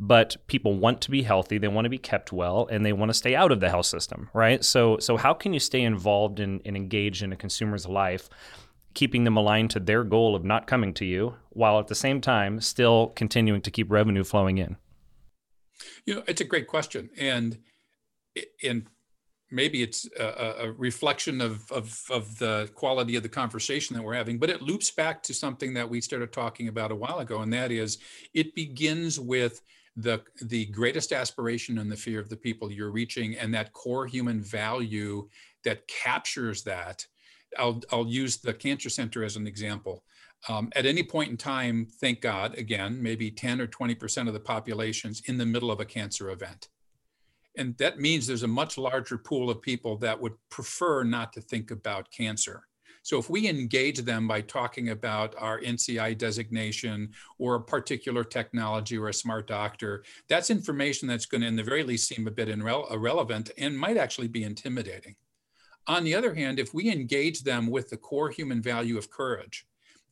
but 0.00 0.36
people 0.46 0.74
want 0.74 1.00
to 1.02 1.10
be 1.10 1.22
healthy, 1.22 1.58
they 1.58 1.68
want 1.68 1.84
to 1.84 1.90
be 1.90 1.98
kept 1.98 2.32
well, 2.32 2.68
and 2.70 2.84
they 2.84 2.92
want 2.92 3.10
to 3.10 3.14
stay 3.14 3.34
out 3.34 3.50
of 3.50 3.60
the 3.60 3.70
health 3.70 3.86
system, 3.86 4.30
right? 4.32 4.64
So, 4.64 4.98
so 4.98 5.16
how 5.16 5.34
can 5.34 5.52
you 5.52 5.60
stay 5.60 5.82
involved 5.82 6.40
and, 6.40 6.60
and 6.64 6.76
engaged 6.76 7.22
in 7.22 7.32
a 7.32 7.36
consumer's 7.36 7.86
life, 7.86 8.28
keeping 8.94 9.24
them 9.24 9.36
aligned 9.36 9.70
to 9.70 9.80
their 9.80 10.04
goal 10.04 10.36
of 10.36 10.44
not 10.44 10.66
coming 10.66 10.94
to 10.94 11.04
you, 11.04 11.34
while 11.50 11.78
at 11.80 11.88
the 11.88 11.94
same 11.94 12.20
time 12.20 12.60
still 12.60 13.08
continuing 13.16 13.60
to 13.62 13.70
keep 13.70 13.90
revenue 13.90 14.24
flowing 14.24 14.58
in? 14.58 14.76
You 16.06 16.16
know, 16.16 16.22
it's 16.26 16.40
a 16.40 16.44
great 16.44 16.66
question, 16.66 17.10
and 17.18 17.58
and 18.62 18.86
maybe 19.50 19.82
it's 19.82 20.08
a, 20.18 20.66
a 20.66 20.72
reflection 20.72 21.40
of, 21.40 21.70
of, 21.72 22.02
of 22.10 22.38
the 22.38 22.70
quality 22.74 23.16
of 23.16 23.22
the 23.22 23.28
conversation 23.28 23.96
that 23.96 24.02
we're 24.02 24.14
having, 24.14 24.38
but 24.38 24.50
it 24.50 24.62
loops 24.62 24.90
back 24.90 25.22
to 25.22 25.32
something 25.32 25.74
that 25.74 25.88
we 25.88 26.00
started 26.00 26.32
talking 26.32 26.68
about 26.68 26.92
a 26.92 26.94
while 26.94 27.18
ago, 27.18 27.40
and 27.40 27.52
that 27.52 27.72
is 27.72 27.98
it 28.34 28.54
begins 28.54 29.18
with 29.18 29.62
the 29.98 30.22
the 30.42 30.66
greatest 30.66 31.12
aspiration 31.12 31.78
and 31.78 31.90
the 31.90 31.96
fear 31.96 32.20
of 32.20 32.28
the 32.28 32.36
people 32.36 32.70
you're 32.70 32.92
reaching 32.92 33.36
and 33.36 33.52
that 33.52 33.72
core 33.72 34.06
human 34.06 34.40
value 34.40 35.28
that 35.64 35.86
captures 35.88 36.62
that. 36.62 37.04
I'll 37.58 37.82
i'll 37.90 38.06
use 38.06 38.36
the 38.38 38.54
cancer 38.54 38.88
center 38.88 39.24
as 39.24 39.36
an 39.36 39.46
example. 39.46 40.04
Um, 40.48 40.70
at 40.76 40.86
any 40.86 41.02
point 41.02 41.30
in 41.30 41.36
time 41.36 41.88
thank 42.00 42.20
god 42.20 42.56
again 42.56 43.02
maybe 43.02 43.28
10 43.28 43.60
or 43.60 43.66
20 43.66 43.96
percent 43.96 44.28
of 44.28 44.34
the 44.34 44.40
population's 44.40 45.20
in 45.26 45.36
the 45.36 45.46
middle 45.46 45.70
of 45.70 45.80
a 45.80 45.84
cancer 45.84 46.30
event. 46.30 46.68
And 47.56 47.76
that 47.78 47.98
means 47.98 48.26
there's 48.26 48.44
a 48.44 48.48
much 48.48 48.78
larger 48.78 49.18
pool 49.18 49.50
of 49.50 49.60
people 49.60 49.96
that 49.96 50.20
would 50.20 50.34
prefer 50.48 51.02
not 51.02 51.32
to 51.32 51.40
think 51.40 51.72
about 51.72 52.12
cancer 52.12 52.67
so 53.08 53.18
if 53.18 53.30
we 53.30 53.48
engage 53.48 54.00
them 54.00 54.28
by 54.28 54.42
talking 54.42 54.90
about 54.90 55.34
our 55.38 55.60
NCI 55.60 56.18
designation 56.18 57.10
or 57.38 57.54
a 57.54 57.60
particular 57.62 58.22
technology 58.22 58.98
or 58.98 59.08
a 59.08 59.14
smart 59.14 59.46
doctor, 59.46 60.04
that's 60.28 60.50
information 60.50 61.08
that's 61.08 61.24
going 61.24 61.40
to, 61.40 61.46
in 61.46 61.56
the 61.56 61.62
very 61.62 61.84
least, 61.84 62.06
seem 62.06 62.26
a 62.26 62.30
bit 62.30 62.48
irre- 62.48 62.92
irrelevant 62.92 63.50
and 63.56 63.78
might 63.78 63.96
actually 63.96 64.28
be 64.28 64.44
intimidating. 64.44 65.14
On 65.86 66.04
the 66.04 66.14
other 66.14 66.34
hand, 66.34 66.58
if 66.58 66.74
we 66.74 66.92
engage 66.92 67.44
them 67.44 67.70
with 67.70 67.88
the 67.88 67.96
core 67.96 68.28
human 68.28 68.60
value 68.60 68.98
of 68.98 69.08
courage, 69.08 69.64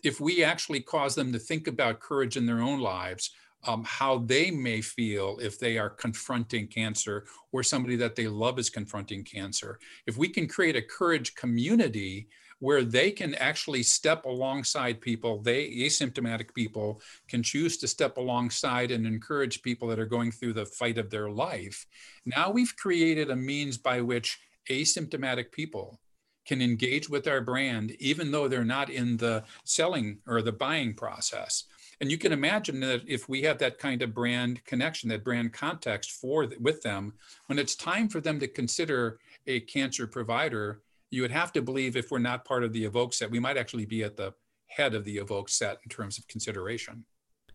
if 0.03 0.18
we 0.18 0.43
actually 0.43 0.81
cause 0.81 1.14
them 1.14 1.35
to 1.35 1.39
think 1.39 1.68
about 1.68 2.01
courage 2.01 2.39
in 2.39 2.47
their 2.47 2.62
own 2.62 2.81
lives, 2.81 3.31
um, 3.66 3.85
how 3.85 4.20
they 4.20 4.51
may 4.51 4.81
feel 4.81 5.37
if 5.43 5.59
they 5.59 5.77
are 5.77 5.91
confronting 5.91 6.66
cancer 6.66 7.27
or 7.53 7.62
somebody 7.62 7.97
that 7.97 8.16
they 8.16 8.27
love 8.27 8.59
is 8.59 8.70
confronting 8.70 9.23
cancer. 9.23 9.79
If 10.07 10.16
we 10.16 10.29
can 10.29 10.49
create 10.49 10.77
a 10.77 10.83
courage 10.83 11.35
community 11.35 12.29
where 12.59 12.83
they 12.83 13.11
can 13.11 13.35
actually 13.35 13.83
step 13.83 14.25
alongside 14.25 15.01
people, 15.01 15.41
they 15.43 15.69
asymptomatic 15.69 16.55
people 16.55 17.01
can 17.29 17.43
choose 17.43 17.77
to 17.79 17.89
step 17.89 18.17
alongside 18.17 18.91
and 18.91 19.07
encourage 19.07 19.63
people 19.63 19.89
that 19.89 19.99
are 19.99 20.07
going 20.07 20.31
through 20.31 20.53
the 20.53 20.67
fight 20.67 20.99
of 20.99 21.11
their 21.11 21.31
life. 21.31 21.87
Now 22.25 22.51
we've 22.51 22.75
created 22.77 23.31
a 23.31 23.37
means 23.37 23.77
by 23.77 24.01
which 24.01 24.39
asymptomatic 24.71 25.53
people 25.53 26.01
can 26.47 26.63
engage 26.63 27.09
with 27.09 27.27
our 27.27 27.41
brand 27.41 27.91
even 27.99 28.31
though 28.31 28.49
they're 28.49 28.65
not 28.65 28.89
in 28.89 29.17
the 29.17 29.43
selling 29.65 30.19
or 30.27 30.43
the 30.43 30.53
buying 30.53 30.95
process 30.95 31.65
and 32.01 32.11
you 32.11 32.19
can 32.19 32.33
imagine 32.33 32.79
that 32.81 33.03
if 33.07 33.29
we 33.29 33.43
have 33.43 33.59
that 33.59 33.79
kind 33.79 34.03
of 34.03 34.15
brand 34.15 34.65
connection 34.65 35.09
that 35.09 35.25
brand 35.25 35.53
context 35.53 36.13
for 36.13 36.49
with 36.61 36.83
them 36.83 37.13
when 37.47 37.59
it's 37.59 37.75
time 37.75 38.09
for 38.09 38.21
them 38.21 38.39
to 38.39 38.47
consider 38.47 39.19
a 39.47 39.61
cancer 39.61 40.07
provider 40.07 40.83
you 41.11 41.23
would 41.23 41.31
have 41.31 41.53
to 41.53 41.63
believe 41.63 41.97
if 41.97 42.11
we're 42.11 42.19
not 42.19 42.45
part 42.45 42.65
of 42.65 42.73
the 42.73 42.85
evoke 42.85 43.15
set 43.15 43.31
we 43.31 43.41
might 43.41 43.57
actually 43.57 43.87
be 43.87 44.03
at 44.03 44.17
the 44.17 44.33
head 44.69 44.95
of 44.95 45.05
the 45.05 45.19
evoke 45.19 45.49
set 45.49 45.79
in 45.85 45.89
terms 45.89 46.19
of 46.19 46.27
consideration 46.29 47.05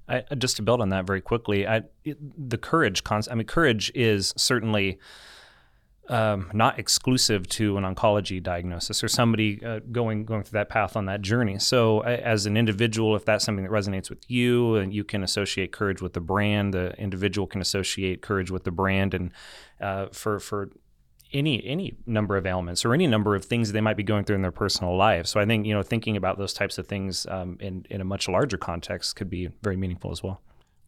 I, 0.07 0.23
just 0.35 0.57
to 0.57 0.61
build 0.61 0.81
on 0.81 0.89
that 0.89 1.05
very 1.05 1.21
quickly, 1.21 1.65
I, 1.67 1.83
it, 2.03 2.17
the 2.49 2.57
courage 2.57 3.03
concept. 3.03 3.31
I 3.31 3.35
mean, 3.35 3.47
courage 3.47 3.91
is 3.95 4.33
certainly 4.35 4.99
um, 6.09 6.49
not 6.53 6.77
exclusive 6.77 7.47
to 7.47 7.77
an 7.77 7.83
oncology 7.83 8.43
diagnosis 8.43 9.03
or 9.03 9.07
somebody 9.07 9.63
uh, 9.63 9.79
going 9.91 10.25
going 10.25 10.43
through 10.43 10.57
that 10.59 10.69
path 10.69 10.97
on 10.97 11.05
that 11.05 11.21
journey. 11.21 11.57
So, 11.59 12.01
as 12.01 12.45
an 12.45 12.57
individual, 12.57 13.15
if 13.15 13.23
that's 13.23 13.45
something 13.45 13.63
that 13.63 13.71
resonates 13.71 14.09
with 14.09 14.29
you, 14.29 14.75
and 14.75 14.93
you 14.93 15.03
can 15.03 15.23
associate 15.23 15.71
courage 15.71 16.01
with 16.01 16.13
the 16.13 16.19
brand, 16.19 16.73
the 16.73 16.93
individual 16.99 17.47
can 17.47 17.61
associate 17.61 18.21
courage 18.21 18.51
with 18.51 18.65
the 18.65 18.71
brand, 18.71 19.13
and 19.13 19.31
uh, 19.79 20.07
for 20.11 20.39
for 20.39 20.71
any 21.33 21.65
any 21.65 21.95
number 22.05 22.37
of 22.37 22.45
ailments 22.45 22.85
or 22.85 22.93
any 22.93 23.07
number 23.07 23.35
of 23.35 23.45
things 23.45 23.71
they 23.71 23.81
might 23.81 23.97
be 23.97 24.03
going 24.03 24.23
through 24.23 24.35
in 24.35 24.41
their 24.41 24.51
personal 24.51 24.95
life. 24.95 25.27
So, 25.27 25.39
I 25.39 25.45
think 25.45 25.65
you 25.65 25.73
know 25.73 25.83
thinking 25.83 26.17
about 26.17 26.37
those 26.37 26.53
types 26.53 26.77
of 26.77 26.87
things 26.87 27.25
um, 27.27 27.57
in 27.59 27.85
in 27.89 28.01
a 28.01 28.05
much 28.05 28.27
larger 28.27 28.57
context 28.57 29.15
could 29.15 29.29
be 29.29 29.49
very 29.61 29.77
meaningful 29.77 30.11
as 30.11 30.23
well 30.23 30.41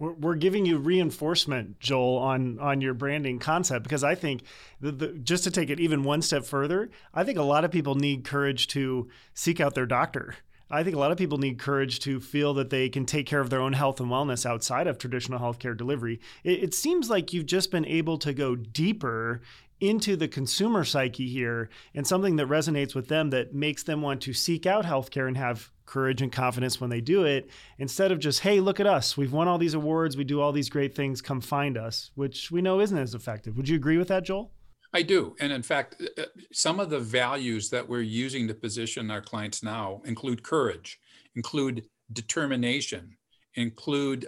we're, 0.03 0.13
we're 0.13 0.35
giving 0.35 0.65
you 0.65 0.77
reinforcement, 0.77 1.79
Joel, 1.79 2.17
on 2.17 2.59
on 2.59 2.81
your 2.81 2.93
branding 2.93 3.39
concept 3.39 3.83
because 3.83 4.03
I 4.03 4.15
think 4.15 4.43
the, 4.81 4.91
the, 4.91 5.07
just 5.07 5.43
to 5.45 5.51
take 5.51 5.69
it 5.69 5.79
even 5.79 6.03
one 6.03 6.21
step 6.21 6.45
further, 6.45 6.89
I 7.13 7.23
think 7.23 7.37
a 7.37 7.43
lot 7.43 7.63
of 7.63 7.71
people 7.71 7.95
need 7.95 8.25
courage 8.25 8.67
to 8.69 9.09
seek 9.33 9.59
out 9.59 9.75
their 9.75 9.85
doctor. 9.85 10.35
I 10.69 10.83
think 10.83 10.95
a 10.95 10.99
lot 10.99 11.11
of 11.11 11.19
people 11.19 11.37
need 11.37 11.59
courage 11.59 11.99
to 11.99 12.19
feel 12.19 12.55
that 12.55 12.71
they 12.71 12.89
can 12.89 13.05
take 13.05 13.27
care 13.27 13.39
of 13.39 13.51
their 13.51 13.61
own 13.61 13.73
health 13.73 13.99
and 13.99 14.09
wellness 14.09 14.43
outside 14.43 14.87
of 14.87 14.97
traditional 14.97 15.39
healthcare 15.39 15.77
delivery. 15.77 16.19
It, 16.43 16.63
it 16.63 16.73
seems 16.73 17.11
like 17.11 17.31
you've 17.31 17.45
just 17.45 17.69
been 17.69 17.85
able 17.85 18.17
to 18.19 18.33
go 18.33 18.55
deeper 18.55 19.41
into 19.83 20.15
the 20.15 20.29
consumer 20.29 20.85
psyche 20.85 21.27
here 21.27 21.69
and 21.93 22.07
something 22.07 22.37
that 22.37 22.47
resonates 22.47 22.95
with 22.95 23.09
them 23.09 23.31
that 23.31 23.53
makes 23.53 23.83
them 23.83 24.01
want 24.01 24.21
to 24.21 24.31
seek 24.31 24.65
out 24.65 24.85
healthcare 24.85 25.27
and 25.27 25.35
have 25.35 25.69
courage 25.85 26.21
and 26.21 26.31
confidence 26.31 26.79
when 26.79 26.89
they 26.89 27.01
do 27.01 27.25
it 27.25 27.49
instead 27.77 28.09
of 28.09 28.17
just 28.17 28.39
hey 28.39 28.61
look 28.61 28.79
at 28.79 28.87
us. 28.87 29.17
We've 29.17 29.33
won 29.33 29.49
all 29.49 29.57
these 29.57 29.73
awards. 29.73 30.15
We 30.15 30.23
do 30.23 30.39
all 30.39 30.53
these 30.53 30.69
great 30.69 30.95
things. 30.95 31.21
Come 31.21 31.41
find 31.41 31.77
us 31.77 32.11
which 32.15 32.49
we 32.49 32.61
know 32.61 32.79
isn't 32.79 32.97
as 32.97 33.13
effective. 33.13 33.57
Would 33.57 33.67
you 33.67 33.75
agree 33.75 33.97
with 33.97 34.07
that 34.07 34.23
joel? 34.23 34.53
I 34.93 35.01
do. 35.01 35.35
And 35.41 35.51
in 35.51 35.63
fact 35.63 36.01
uh, 36.01 36.21
uh, 36.21 36.25
some 36.53 36.79
of 36.79 36.89
the 36.89 36.99
values 36.99 37.69
that 37.71 37.87
we're 37.87 38.01
using 38.01 38.47
to 38.47 38.53
position 38.53 39.11
our 39.11 39.21
clients 39.21 39.63
now 39.63 40.01
include 40.05 40.43
courage 40.43 40.97
include 41.35 41.83
determination 42.13 43.17
include 43.55 44.27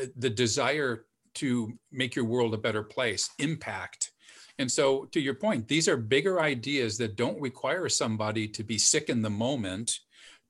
uh, 0.00 0.04
the 0.16 0.30
desire 0.30 1.06
to 1.34 1.72
make 1.90 2.14
your 2.14 2.24
world 2.24 2.54
a 2.54 2.58
better 2.58 2.84
place 2.84 3.30
impact 3.40 4.11
and 4.58 4.70
so 4.70 5.04
to 5.06 5.20
your 5.20 5.34
point 5.34 5.66
these 5.68 5.88
are 5.88 5.96
bigger 5.96 6.40
ideas 6.40 6.98
that 6.98 7.16
don't 7.16 7.40
require 7.40 7.88
somebody 7.88 8.46
to 8.48 8.62
be 8.62 8.78
sick 8.78 9.08
in 9.08 9.22
the 9.22 9.30
moment 9.30 10.00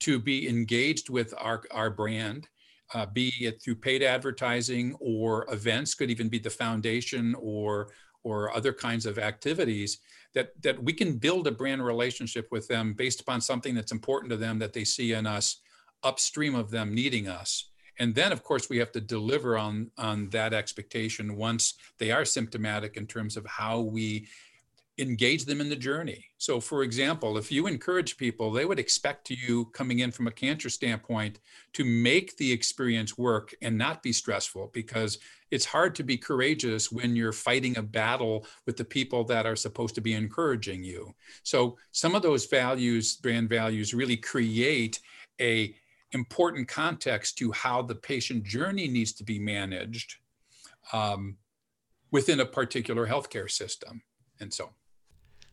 to 0.03 0.19
be 0.19 0.49
engaged 0.49 1.11
with 1.11 1.33
our, 1.39 1.63
our 1.71 1.89
brand, 1.89 2.49
uh, 2.93 3.07
be 3.07 3.33
it 3.41 3.63
through 3.63 3.77
paid 3.77 4.03
advertising 4.03 4.97
or 4.99 5.47
events, 5.49 5.95
could 5.95 6.11
even 6.11 6.29
be 6.29 6.39
the 6.39 6.51
foundation 6.51 7.35
or 7.39 7.89
or 8.25 8.55
other 8.55 8.73
kinds 8.73 9.05
of 9.07 9.19
activities 9.19 9.99
that 10.35 10.51
that 10.63 10.81
we 10.83 10.93
can 10.93 11.17
build 11.19 11.47
a 11.47 11.53
brand 11.53 11.85
relationship 11.85 12.49
with 12.51 12.67
them 12.69 12.95
based 12.95 13.21
upon 13.21 13.41
something 13.41 13.75
that's 13.75 13.93
important 13.93 14.31
to 14.31 14.37
them 14.37 14.59
that 14.59 14.73
they 14.73 14.85
see 14.85 15.13
in 15.13 15.27
us 15.27 15.61
upstream 16.03 16.55
of 16.55 16.71
them 16.71 16.95
needing 16.95 17.29
us 17.29 17.72
and 17.99 18.15
then 18.15 18.33
of 18.33 18.43
course 18.43 18.69
we 18.69 18.79
have 18.79 18.93
to 18.93 19.01
deliver 19.01 19.57
on 19.57 19.91
on 19.99 20.29
that 20.31 20.53
expectation 20.53 21.37
once 21.37 21.75
they 21.99 22.11
are 22.11 22.25
symptomatic 22.25 22.97
in 22.97 23.07
terms 23.07 23.37
of 23.37 23.47
how 23.47 23.81
we 23.81 24.27
engage 24.99 25.47
them 25.47 25.61
in 25.61 25.69
the 25.69 25.77
journey. 25.77 26.27
So, 26.37 26.61
for 26.61 26.83
example, 26.83 27.39
if 27.39 27.51
you 27.51 27.67
encourage 27.67 28.19
people, 28.19 28.51
they 28.51 28.67
would 28.67 28.79
expect 28.79 29.31
you 29.31 29.67
coming 29.67 30.01
in 30.01 30.11
from 30.11 30.27
a 30.27 30.33
cancer 30.33 30.69
standpoint 30.69 31.41
to 31.73 31.85
make 31.85 32.37
the 32.37 32.53
experience 32.53 33.17
work 33.17 33.55
and 33.63 33.79
not 33.79 34.03
be 34.03 34.13
stressful 34.13 34.71
because 34.75 35.19
it's 35.51 35.65
hard 35.65 35.95
to 35.95 36.03
be 36.03 36.17
courageous 36.17 36.93
when 36.93 37.17
you're 37.17 37.33
fighting 37.33 37.79
a 37.79 37.83
battle 37.83 38.47
with 38.67 38.77
the 38.77 38.85
people 38.85 39.25
that 39.25 39.47
are 39.47 39.57
supposed 39.57 39.95
to 39.95 40.01
be 40.01 40.15
encouraging 40.15 40.85
you. 40.85 41.15
So, 41.43 41.79
some 41.93 42.15
of 42.15 42.23
those 42.23 42.47
values, 42.47 43.17
brand 43.17 43.49
values, 43.49 43.95
really 43.95 44.17
create 44.17 45.01
a 45.41 45.75
important 46.13 46.69
context 46.69 47.39
to 47.39 47.53
how 47.53 47.83
the 47.83 47.95
patient 47.95 48.45
journey 48.45 48.89
needs 48.89 49.13
to 49.15 49.25
be 49.25 49.39
managed 49.39 50.17
um, 50.93 51.37
within 52.11 52.41
a 52.41 52.47
particular 52.47 53.07
healthcare 53.07 53.51
system. 53.51 54.03
And 54.41 54.53
so 54.53 54.71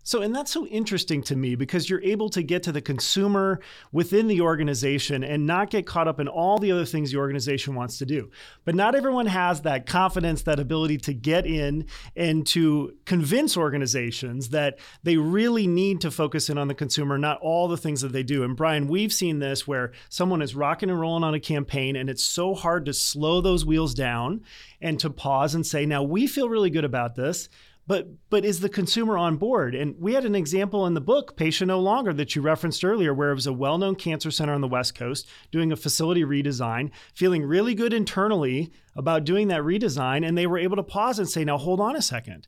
so, 0.03 0.21
and 0.21 0.33
that's 0.33 0.51
so 0.51 0.65
interesting 0.67 1.21
to 1.23 1.35
me 1.35 1.55
because 1.55 1.89
you're 1.89 2.01
able 2.01 2.29
to 2.29 2.41
get 2.41 2.63
to 2.63 2.71
the 2.71 2.81
consumer 2.81 3.59
within 3.91 4.27
the 4.27 4.41
organization 4.41 5.23
and 5.23 5.45
not 5.45 5.69
get 5.69 5.85
caught 5.85 6.07
up 6.07 6.19
in 6.19 6.27
all 6.27 6.57
the 6.57 6.71
other 6.71 6.85
things 6.85 7.11
the 7.11 7.17
organization 7.17 7.75
wants 7.75 7.97
to 7.99 8.05
do. 8.05 8.31
But 8.65 8.75
not 8.75 8.95
everyone 8.95 9.27
has 9.27 9.61
that 9.61 9.85
confidence, 9.85 10.43
that 10.43 10.59
ability 10.59 10.97
to 10.99 11.13
get 11.13 11.45
in 11.45 11.85
and 12.15 12.47
to 12.47 12.95
convince 13.05 13.57
organizations 13.57 14.49
that 14.49 14.79
they 15.03 15.17
really 15.17 15.67
need 15.67 16.01
to 16.01 16.11
focus 16.11 16.49
in 16.49 16.57
on 16.57 16.69
the 16.69 16.75
consumer, 16.75 17.17
not 17.17 17.39
all 17.41 17.67
the 17.67 17.77
things 17.77 18.01
that 18.01 18.13
they 18.13 18.23
do. 18.23 18.43
And 18.43 18.55
Brian, 18.55 18.87
we've 18.87 19.13
seen 19.13 19.39
this 19.39 19.67
where 19.67 19.91
someone 20.07 20.41
is 20.41 20.55
rocking 20.55 20.89
and 20.89 20.99
rolling 20.99 21.23
on 21.23 21.33
a 21.33 21.39
campaign 21.39 21.95
and 21.95 22.09
it's 22.09 22.23
so 22.23 22.55
hard 22.55 22.85
to 22.85 22.93
slow 22.93 23.41
those 23.41 23.65
wheels 23.65 23.93
down 23.93 24.41
and 24.81 24.99
to 25.01 25.09
pause 25.09 25.53
and 25.55 25.67
say, 25.67 25.85
now 25.85 26.01
we 26.01 26.25
feel 26.25 26.49
really 26.49 26.69
good 26.69 26.85
about 26.85 27.15
this 27.15 27.49
but 27.89 28.07
but 28.29 28.45
is 28.45 28.59
the 28.59 28.69
consumer 28.69 29.17
on 29.17 29.35
board? 29.37 29.73
And 29.73 29.95
we 29.99 30.13
had 30.13 30.23
an 30.23 30.35
example 30.35 30.85
in 30.85 30.93
the 30.93 31.01
book, 31.01 31.35
Patient 31.35 31.69
No 31.69 31.79
Longer, 31.79 32.13
that 32.13 32.35
you 32.35 32.41
referenced 32.43 32.85
earlier, 32.85 33.15
where 33.15 33.31
it 33.31 33.35
was 33.35 33.47
a 33.47 33.51
well-known 33.51 33.95
cancer 33.95 34.29
center 34.29 34.53
on 34.53 34.61
the 34.61 34.67
West 34.67 34.93
Coast 34.93 35.27
doing 35.51 35.71
a 35.71 35.75
facility 35.75 36.23
redesign, 36.23 36.91
feeling 37.15 37.43
really 37.43 37.73
good 37.73 37.91
internally 37.91 38.71
about 38.95 39.23
doing 39.23 39.47
that 39.47 39.61
redesign, 39.61 40.23
and 40.23 40.37
they 40.37 40.45
were 40.45 40.59
able 40.59 40.75
to 40.75 40.83
pause 40.83 41.17
and 41.17 41.27
say, 41.27 41.43
"Now 41.43 41.57
hold 41.57 41.79
on 41.79 41.95
a 41.95 42.01
second 42.01 42.47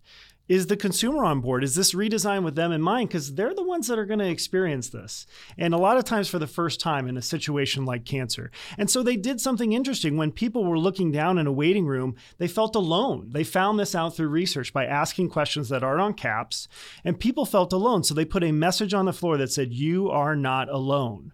is 0.52 0.68
the 0.68 0.76
consumer 0.76 1.24
on 1.24 1.40
board? 1.40 1.64
Is 1.64 1.76
this 1.76 1.94
redesign 1.94 2.44
with 2.44 2.56
them 2.56 2.74
in 2.74 2.82
mind? 2.82 3.08
Because 3.08 3.36
they're 3.36 3.54
the 3.54 3.64
ones 3.64 3.88
that 3.88 3.98
are 3.98 4.06
going 4.06 4.20
to 4.20 4.28
experience 4.28 4.90
this. 4.90 5.26
And 5.58 5.74
a 5.74 5.78
lot 5.78 5.96
of 5.96 6.04
times 6.04 6.28
for 6.28 6.40
the 6.40 6.46
first 6.46 6.82
time 6.82 7.08
in 7.08 7.16
a 7.16 7.22
situation 7.22 7.86
like 7.86 8.04
cancer. 8.04 8.52
And 8.78 8.90
so 8.90 9.02
they 9.02 9.16
did 9.16 9.40
something 9.40 9.72
interesting. 9.72 10.18
When 10.18 10.34
people 10.34 10.66
were 10.66 10.78
looking 10.78 11.10
down 11.10 11.38
in 11.38 11.48
a 11.48 11.54
waiting 11.54 11.86
room, 11.86 12.18
they 12.38 12.50
felt 12.50 12.76
alone. 12.76 13.30
They 13.32 13.46
found 13.46 13.80
this 13.80 13.96
out 13.96 14.18
through 14.18 14.28
research 14.28 14.74
by 14.74 14.86
asking 14.86 15.30
questions 15.30 15.70
that 15.70 15.84
aren't 15.84 16.02
on 16.02 16.16
HCAHPS, 16.16 16.68
and 17.06 17.18
people 17.18 17.46
felt 17.46 17.72
alone. 17.72 18.04
So 18.04 18.14
they 18.14 18.26
put 18.26 18.44
a 18.44 18.52
message 18.52 18.94
on 18.94 19.06
the 19.06 19.14
floor 19.14 19.38
that 19.38 19.54
said, 19.54 19.72
You 19.72 20.10
are 20.10 20.36
not 20.36 20.68
alone. 20.68 21.32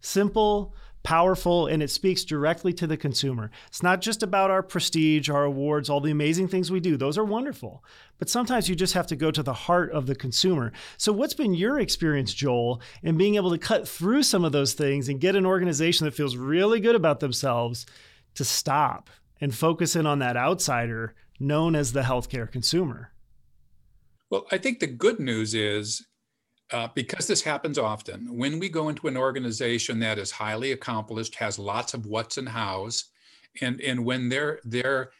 Simple 0.00 0.74
powerful, 1.02 1.66
and 1.66 1.82
it 1.82 1.90
speaks 1.90 2.24
directly 2.24 2.72
to 2.74 2.86
the 2.86 2.96
consumer. 2.96 3.50
It's 3.68 3.82
not 3.82 4.00
just 4.00 4.22
about 4.22 4.50
our 4.50 4.62
prestige, 4.62 5.28
our 5.28 5.44
awards, 5.44 5.88
all 5.88 6.00
the 6.00 6.10
amazing 6.10 6.48
things 6.48 6.70
we 6.70 6.80
do. 6.80 6.96
Those 6.96 7.18
are 7.18 7.24
wonderful. 7.24 7.84
But 8.18 8.28
sometimes 8.28 8.68
you 8.68 8.74
just 8.74 8.94
have 8.94 9.06
to 9.08 9.16
go 9.16 9.30
to 9.30 9.42
the 9.42 9.52
heart 9.52 9.90
of 9.92 10.06
the 10.06 10.14
consumer. 10.14 10.72
So, 10.96 11.12
what's 11.12 11.34
been 11.34 11.54
your 11.54 11.78
experience, 11.78 12.34
Joel, 12.34 12.80
in 13.02 13.16
being 13.16 13.36
able 13.36 13.50
to 13.50 13.58
cut 13.58 13.88
through 13.88 14.24
some 14.24 14.44
of 14.44 14.52
those 14.52 14.74
things 14.74 15.08
and 15.08 15.20
get 15.20 15.36
an 15.36 15.46
organization 15.46 16.04
that 16.04 16.14
feels 16.14 16.36
really 16.36 16.80
good 16.80 16.96
about 16.96 17.20
themselves 17.20 17.86
to 18.34 18.44
stop 18.44 19.10
and 19.40 19.54
focus 19.54 19.94
in 19.94 20.06
on 20.06 20.18
that 20.18 20.36
outsider 20.36 21.14
known 21.40 21.74
as 21.74 21.92
the 21.92 22.02
healthcare 22.02 22.50
consumer? 22.50 23.12
Well, 24.30 24.46
I 24.50 24.58
think 24.58 24.80
the 24.80 24.86
good 24.86 25.20
news 25.20 25.54
is 25.54 26.06
uh, 26.72 26.88
because 26.94 27.26
this 27.26 27.42
happens 27.42 27.78
often, 27.78 28.36
when 28.36 28.58
we 28.58 28.68
go 28.68 28.88
into 28.88 29.08
an 29.08 29.16
organization 29.16 29.98
that 30.00 30.18
is 30.18 30.30
highly 30.30 30.72
accomplished, 30.72 31.34
has 31.36 31.58
lots 31.58 31.94
of 31.94 32.06
what's 32.06 32.36
and 32.36 32.48
hows, 32.48 33.06
and 33.60 33.80
and 33.80 34.04
when 34.04 34.28
their 34.28 34.60
their 34.64 35.10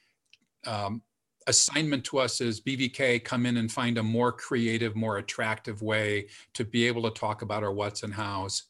um, 0.67 1.03
assignment 1.49 2.05
to 2.05 2.19
us 2.19 2.41
is 2.41 2.61
BVK, 2.61 3.25
come 3.25 3.47
in 3.47 3.57
and 3.57 3.73
find 3.73 3.99
a 3.99 4.03
more 4.03 4.31
creative, 4.31 4.95
more 4.95 5.17
attractive 5.17 5.83
way 5.83 6.29
to 6.53 6.65
be 6.65 6.87
able 6.87 7.03
to 7.03 7.11
talk 7.11 7.43
about 7.43 7.65
our 7.65 7.73
what's 7.73 8.03
and 8.03 8.13
hows. 8.13 8.65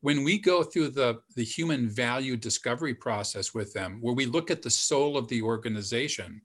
When 0.00 0.24
we 0.24 0.38
go 0.38 0.62
through 0.62 0.90
the, 0.90 1.20
the 1.36 1.44
human 1.44 1.88
value 1.88 2.36
discovery 2.36 2.94
process 2.94 3.52
with 3.52 3.74
them, 3.74 3.98
where 4.00 4.14
we 4.14 4.24
look 4.24 4.50
at 4.50 4.62
the 4.62 4.70
soul 4.70 5.16
of 5.16 5.28
the 5.28 5.42
organization, 5.42 6.40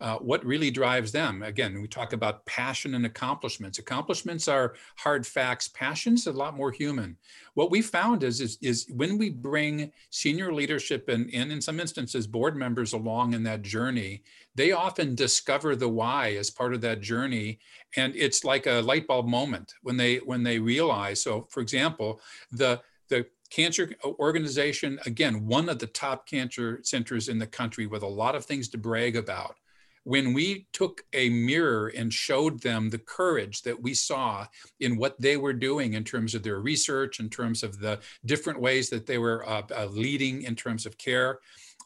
uh, 0.00 0.16
what 0.16 0.44
really 0.44 0.70
drives 0.70 1.12
them. 1.12 1.42
Again, 1.42 1.80
we 1.80 1.86
talk 1.86 2.14
about 2.14 2.44
passion 2.46 2.94
and 2.94 3.04
accomplishments. 3.04 3.78
Accomplishments 3.78 4.48
are 4.48 4.74
hard 4.96 5.26
facts. 5.26 5.68
Passion's 5.68 6.26
a 6.26 6.32
lot 6.32 6.56
more 6.56 6.70
human. 6.70 7.18
What 7.54 7.70
we 7.70 7.82
found 7.82 8.22
is, 8.22 8.40
is, 8.40 8.56
is 8.62 8.86
when 8.94 9.18
we 9.18 9.28
bring 9.28 9.92
senior 10.08 10.54
leadership 10.54 11.08
and, 11.08 11.28
and 11.34 11.52
in 11.52 11.60
some 11.60 11.80
instances 11.80 12.26
board 12.26 12.56
members 12.56 12.94
along 12.94 13.34
in 13.34 13.42
that 13.42 13.60
journey, 13.62 14.22
they 14.54 14.72
often 14.72 15.14
discover 15.14 15.76
the 15.76 15.88
why 15.88 16.34
as 16.36 16.50
part 16.50 16.72
of 16.72 16.80
that 16.80 17.02
journey. 17.02 17.58
And 17.96 18.14
it's 18.16 18.42
like 18.42 18.66
a 18.66 18.80
light 18.80 19.06
bulb 19.06 19.26
moment 19.26 19.74
when 19.82 19.96
they 19.96 20.16
when 20.18 20.42
they 20.42 20.58
realize. 20.58 21.20
So 21.20 21.46
for 21.50 21.60
example, 21.60 22.20
the 22.50 22.80
the 23.08 23.26
cancer 23.50 23.92
organization 24.04 24.98
again 25.04 25.44
one 25.44 25.68
of 25.68 25.80
the 25.80 25.86
top 25.88 26.26
cancer 26.26 26.78
centers 26.84 27.28
in 27.28 27.38
the 27.38 27.46
country 27.46 27.86
with 27.86 28.02
a 28.02 28.06
lot 28.06 28.36
of 28.36 28.44
things 28.44 28.68
to 28.68 28.78
brag 28.78 29.16
about 29.16 29.56
when 30.04 30.32
we 30.32 30.66
took 30.72 31.02
a 31.12 31.28
mirror 31.28 31.92
and 31.96 32.12
showed 32.12 32.60
them 32.60 32.88
the 32.88 32.98
courage 32.98 33.62
that 33.62 33.80
we 33.80 33.94
saw 33.94 34.46
in 34.80 34.96
what 34.96 35.20
they 35.20 35.36
were 35.36 35.52
doing 35.52 35.94
in 35.94 36.04
terms 36.04 36.34
of 36.34 36.42
their 36.42 36.60
research, 36.60 37.20
in 37.20 37.28
terms 37.28 37.62
of 37.62 37.78
the 37.78 38.00
different 38.24 38.60
ways 38.60 38.88
that 38.90 39.06
they 39.06 39.18
were 39.18 39.46
uh, 39.48 39.62
uh, 39.76 39.86
leading 39.86 40.42
in 40.42 40.56
terms 40.56 40.86
of 40.86 40.96
care, 40.96 41.40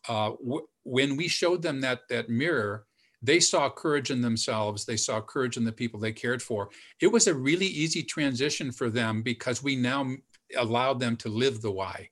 uh, 0.09 0.31
w- 0.31 0.67
when 0.85 1.17
we 1.17 1.27
showed 1.29 1.63
them 1.63 1.81
that 1.81 2.01
that 2.09 2.29
mirror, 2.29 2.87
they 3.23 3.41
saw 3.41 3.71
courage 3.71 4.11
in 4.11 4.21
themselves. 4.21 4.85
They 4.85 4.99
saw 4.99 5.21
courage 5.21 5.57
in 5.57 5.65
the 5.65 5.73
people 5.73 5.99
they 5.99 6.13
cared 6.13 6.43
for. 6.43 6.69
It 7.01 7.07
was 7.07 7.27
a 7.27 7.35
really 7.35 7.67
easy 7.67 8.03
transition 8.03 8.71
for 8.71 8.91
them 8.91 9.23
because 9.23 9.63
we 9.63 9.77
now 9.77 10.07
allowed 10.57 11.01
them 11.01 11.17
to 11.17 11.29
live 11.31 11.63
the 11.63 11.71
why. 11.71 12.11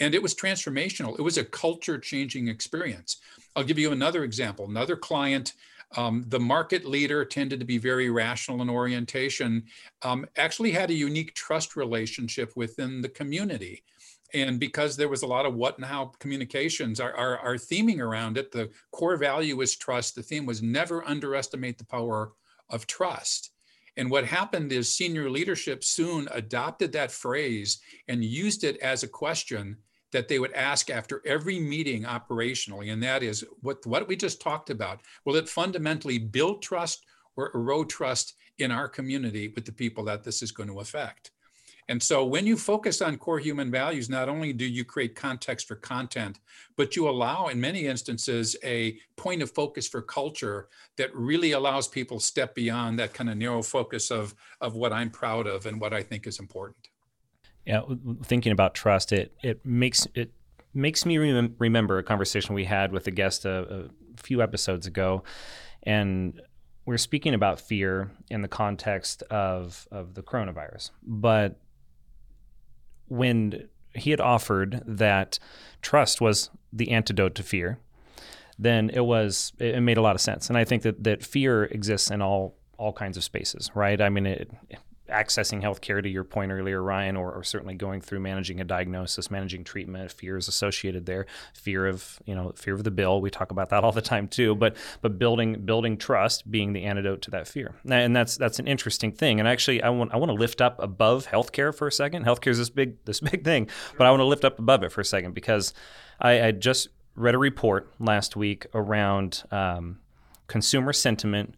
And 0.00 0.14
it 0.14 0.22
was 0.22 0.34
transformational. 0.34 1.18
It 1.18 1.22
was 1.22 1.38
a 1.38 1.44
culture 1.44 1.98
changing 1.98 2.48
experience. 2.48 3.18
I'll 3.54 3.64
give 3.64 3.78
you 3.78 3.92
another 3.92 4.24
example. 4.24 4.68
Another 4.68 4.96
client, 4.96 5.54
um, 5.96 6.24
the 6.28 6.40
market 6.40 6.84
leader 6.84 7.24
tended 7.24 7.60
to 7.60 7.66
be 7.66 7.78
very 7.78 8.10
rational 8.10 8.62
in 8.62 8.70
orientation, 8.70 9.64
um, 10.02 10.26
actually 10.36 10.72
had 10.72 10.90
a 10.90 10.94
unique 10.94 11.34
trust 11.34 11.76
relationship 11.76 12.52
within 12.56 13.02
the 13.02 13.08
community. 13.08 13.84
And 14.34 14.58
because 14.58 14.96
there 14.96 15.10
was 15.10 15.22
a 15.22 15.26
lot 15.26 15.44
of 15.44 15.54
what 15.54 15.76
and 15.76 15.84
how 15.84 16.12
communications, 16.18 17.00
our, 17.00 17.14
our, 17.14 17.38
our 17.38 17.54
theming 17.56 18.00
around 18.00 18.38
it, 18.38 18.50
the 18.50 18.70
core 18.90 19.16
value 19.16 19.60
is 19.60 19.76
trust. 19.76 20.14
The 20.14 20.22
theme 20.22 20.46
was 20.46 20.62
never 20.62 21.06
underestimate 21.06 21.76
the 21.76 21.84
power 21.84 22.32
of 22.70 22.86
trust. 22.86 23.51
And 23.96 24.10
what 24.10 24.24
happened 24.24 24.72
is 24.72 24.92
senior 24.92 25.28
leadership 25.28 25.84
soon 25.84 26.28
adopted 26.32 26.92
that 26.92 27.12
phrase 27.12 27.80
and 28.08 28.24
used 28.24 28.64
it 28.64 28.78
as 28.78 29.02
a 29.02 29.08
question 29.08 29.76
that 30.12 30.28
they 30.28 30.38
would 30.38 30.52
ask 30.52 30.90
after 30.90 31.22
every 31.26 31.58
meeting 31.58 32.04
operationally. 32.04 32.92
And 32.92 33.02
that 33.02 33.22
is 33.22 33.44
what, 33.60 33.84
what 33.86 34.06
we 34.08 34.16
just 34.16 34.40
talked 34.40 34.70
about. 34.70 35.00
Will 35.24 35.36
it 35.36 35.48
fundamentally 35.48 36.18
build 36.18 36.62
trust 36.62 37.04
or 37.36 37.50
erode 37.54 37.88
trust 37.88 38.34
in 38.58 38.70
our 38.70 38.88
community 38.88 39.48
with 39.48 39.64
the 39.64 39.72
people 39.72 40.04
that 40.04 40.22
this 40.22 40.42
is 40.42 40.52
going 40.52 40.68
to 40.68 40.80
affect? 40.80 41.32
And 41.88 42.02
so 42.02 42.24
when 42.24 42.46
you 42.46 42.56
focus 42.56 43.02
on 43.02 43.18
core 43.18 43.38
human 43.38 43.70
values, 43.70 44.08
not 44.08 44.28
only 44.28 44.52
do 44.52 44.64
you 44.64 44.84
create 44.84 45.14
context 45.14 45.66
for 45.66 45.74
content, 45.74 46.38
but 46.76 46.96
you 46.96 47.08
allow, 47.08 47.48
in 47.48 47.60
many 47.60 47.86
instances, 47.86 48.56
a 48.64 48.98
point 49.16 49.42
of 49.42 49.50
focus 49.50 49.88
for 49.88 50.00
culture 50.00 50.68
that 50.96 51.14
really 51.14 51.52
allows 51.52 51.88
people 51.88 52.20
step 52.20 52.54
beyond 52.54 52.98
that 52.98 53.14
kind 53.14 53.28
of 53.28 53.36
narrow 53.36 53.62
focus 53.62 54.10
of, 54.10 54.34
of 54.60 54.74
what 54.74 54.92
I'm 54.92 55.10
proud 55.10 55.46
of 55.46 55.66
and 55.66 55.80
what 55.80 55.92
I 55.92 56.02
think 56.02 56.26
is 56.26 56.38
important. 56.38 56.88
Yeah, 57.66 57.82
thinking 58.24 58.52
about 58.52 58.74
trust, 58.74 59.12
it 59.12 59.36
it 59.42 59.64
makes 59.64 60.08
it 60.14 60.32
makes 60.74 61.06
me 61.06 61.18
rem- 61.18 61.54
remember 61.58 61.98
a 61.98 62.02
conversation 62.02 62.56
we 62.56 62.64
had 62.64 62.92
with 62.92 63.06
a 63.06 63.12
guest 63.12 63.44
a, 63.44 63.84
a 63.84 64.20
few 64.20 64.42
episodes 64.42 64.86
ago, 64.86 65.22
and 65.84 66.40
we're 66.86 66.96
speaking 66.96 67.34
about 67.34 67.60
fear 67.60 68.10
in 68.30 68.42
the 68.42 68.48
context 68.48 69.22
of 69.30 69.86
of 69.92 70.14
the 70.14 70.22
coronavirus, 70.22 70.90
but 71.04 71.60
when 73.12 73.68
he 73.94 74.10
had 74.10 74.20
offered 74.20 74.82
that 74.86 75.38
trust 75.82 76.20
was 76.20 76.50
the 76.72 76.90
antidote 76.90 77.34
to 77.34 77.42
fear, 77.42 77.78
then 78.58 78.90
it 78.90 79.04
was 79.04 79.52
it 79.58 79.80
made 79.80 79.98
a 79.98 80.02
lot 80.02 80.14
of 80.14 80.20
sense. 80.20 80.48
And 80.48 80.56
I 80.56 80.64
think 80.64 80.82
that 80.82 81.04
that 81.04 81.22
fear 81.22 81.64
exists 81.64 82.10
in 82.10 82.22
all 82.22 82.54
all 82.78 82.92
kinds 82.92 83.16
of 83.16 83.24
spaces, 83.24 83.70
right? 83.74 84.00
I 84.00 84.08
mean, 84.08 84.26
it, 84.26 84.50
accessing 85.12 85.62
healthcare 85.62 86.02
to 86.02 86.08
your 86.08 86.24
point 86.24 86.50
earlier, 86.50 86.82
Ryan, 86.82 87.16
or, 87.16 87.32
or, 87.32 87.44
certainly 87.44 87.74
going 87.74 88.00
through 88.00 88.20
managing 88.20 88.60
a 88.60 88.64
diagnosis, 88.64 89.30
managing 89.30 89.64
treatment, 89.64 90.10
fears 90.10 90.48
associated 90.48 91.06
there, 91.06 91.26
fear 91.54 91.86
of 91.86 92.20
you 92.24 92.34
know 92.34 92.52
fear 92.56 92.74
of 92.74 92.84
the 92.84 92.90
bill. 92.90 93.20
We 93.20 93.30
talk 93.30 93.50
about 93.50 93.70
that 93.70 93.84
all 93.84 93.92
the 93.92 94.02
time 94.02 94.28
too. 94.28 94.54
But 94.54 94.76
but 95.00 95.18
building 95.18 95.64
building 95.64 95.96
trust 95.96 96.50
being 96.50 96.72
the 96.72 96.84
antidote 96.84 97.22
to 97.22 97.30
that 97.32 97.46
fear, 97.46 97.74
and 97.88 98.14
that's 98.16 98.36
that's 98.36 98.58
an 98.58 98.66
interesting 98.66 99.12
thing. 99.12 99.38
And 99.38 99.48
actually, 99.48 99.82
I 99.82 99.90
want 99.90 100.12
I 100.12 100.16
want 100.16 100.30
to 100.30 100.36
lift 100.36 100.60
up 100.60 100.82
above 100.82 101.26
healthcare 101.26 101.74
for 101.74 101.86
a 101.86 101.92
second. 101.92 102.24
Healthcare 102.24 102.48
is 102.48 102.58
this 102.58 102.70
big 102.70 103.04
this 103.04 103.20
big 103.20 103.44
thing, 103.44 103.68
but 103.98 104.06
I 104.06 104.10
want 104.10 104.20
to 104.20 104.26
lift 104.26 104.44
up 104.44 104.58
above 104.58 104.82
it 104.82 104.92
for 104.92 105.00
a 105.00 105.04
second 105.04 105.34
because 105.34 105.74
I, 106.20 106.46
I 106.46 106.50
just 106.52 106.88
read 107.14 107.34
a 107.34 107.38
report 107.38 107.92
last 107.98 108.36
week 108.36 108.66
around 108.74 109.42
um, 109.50 109.98
consumer 110.46 110.92
sentiment 110.92 111.54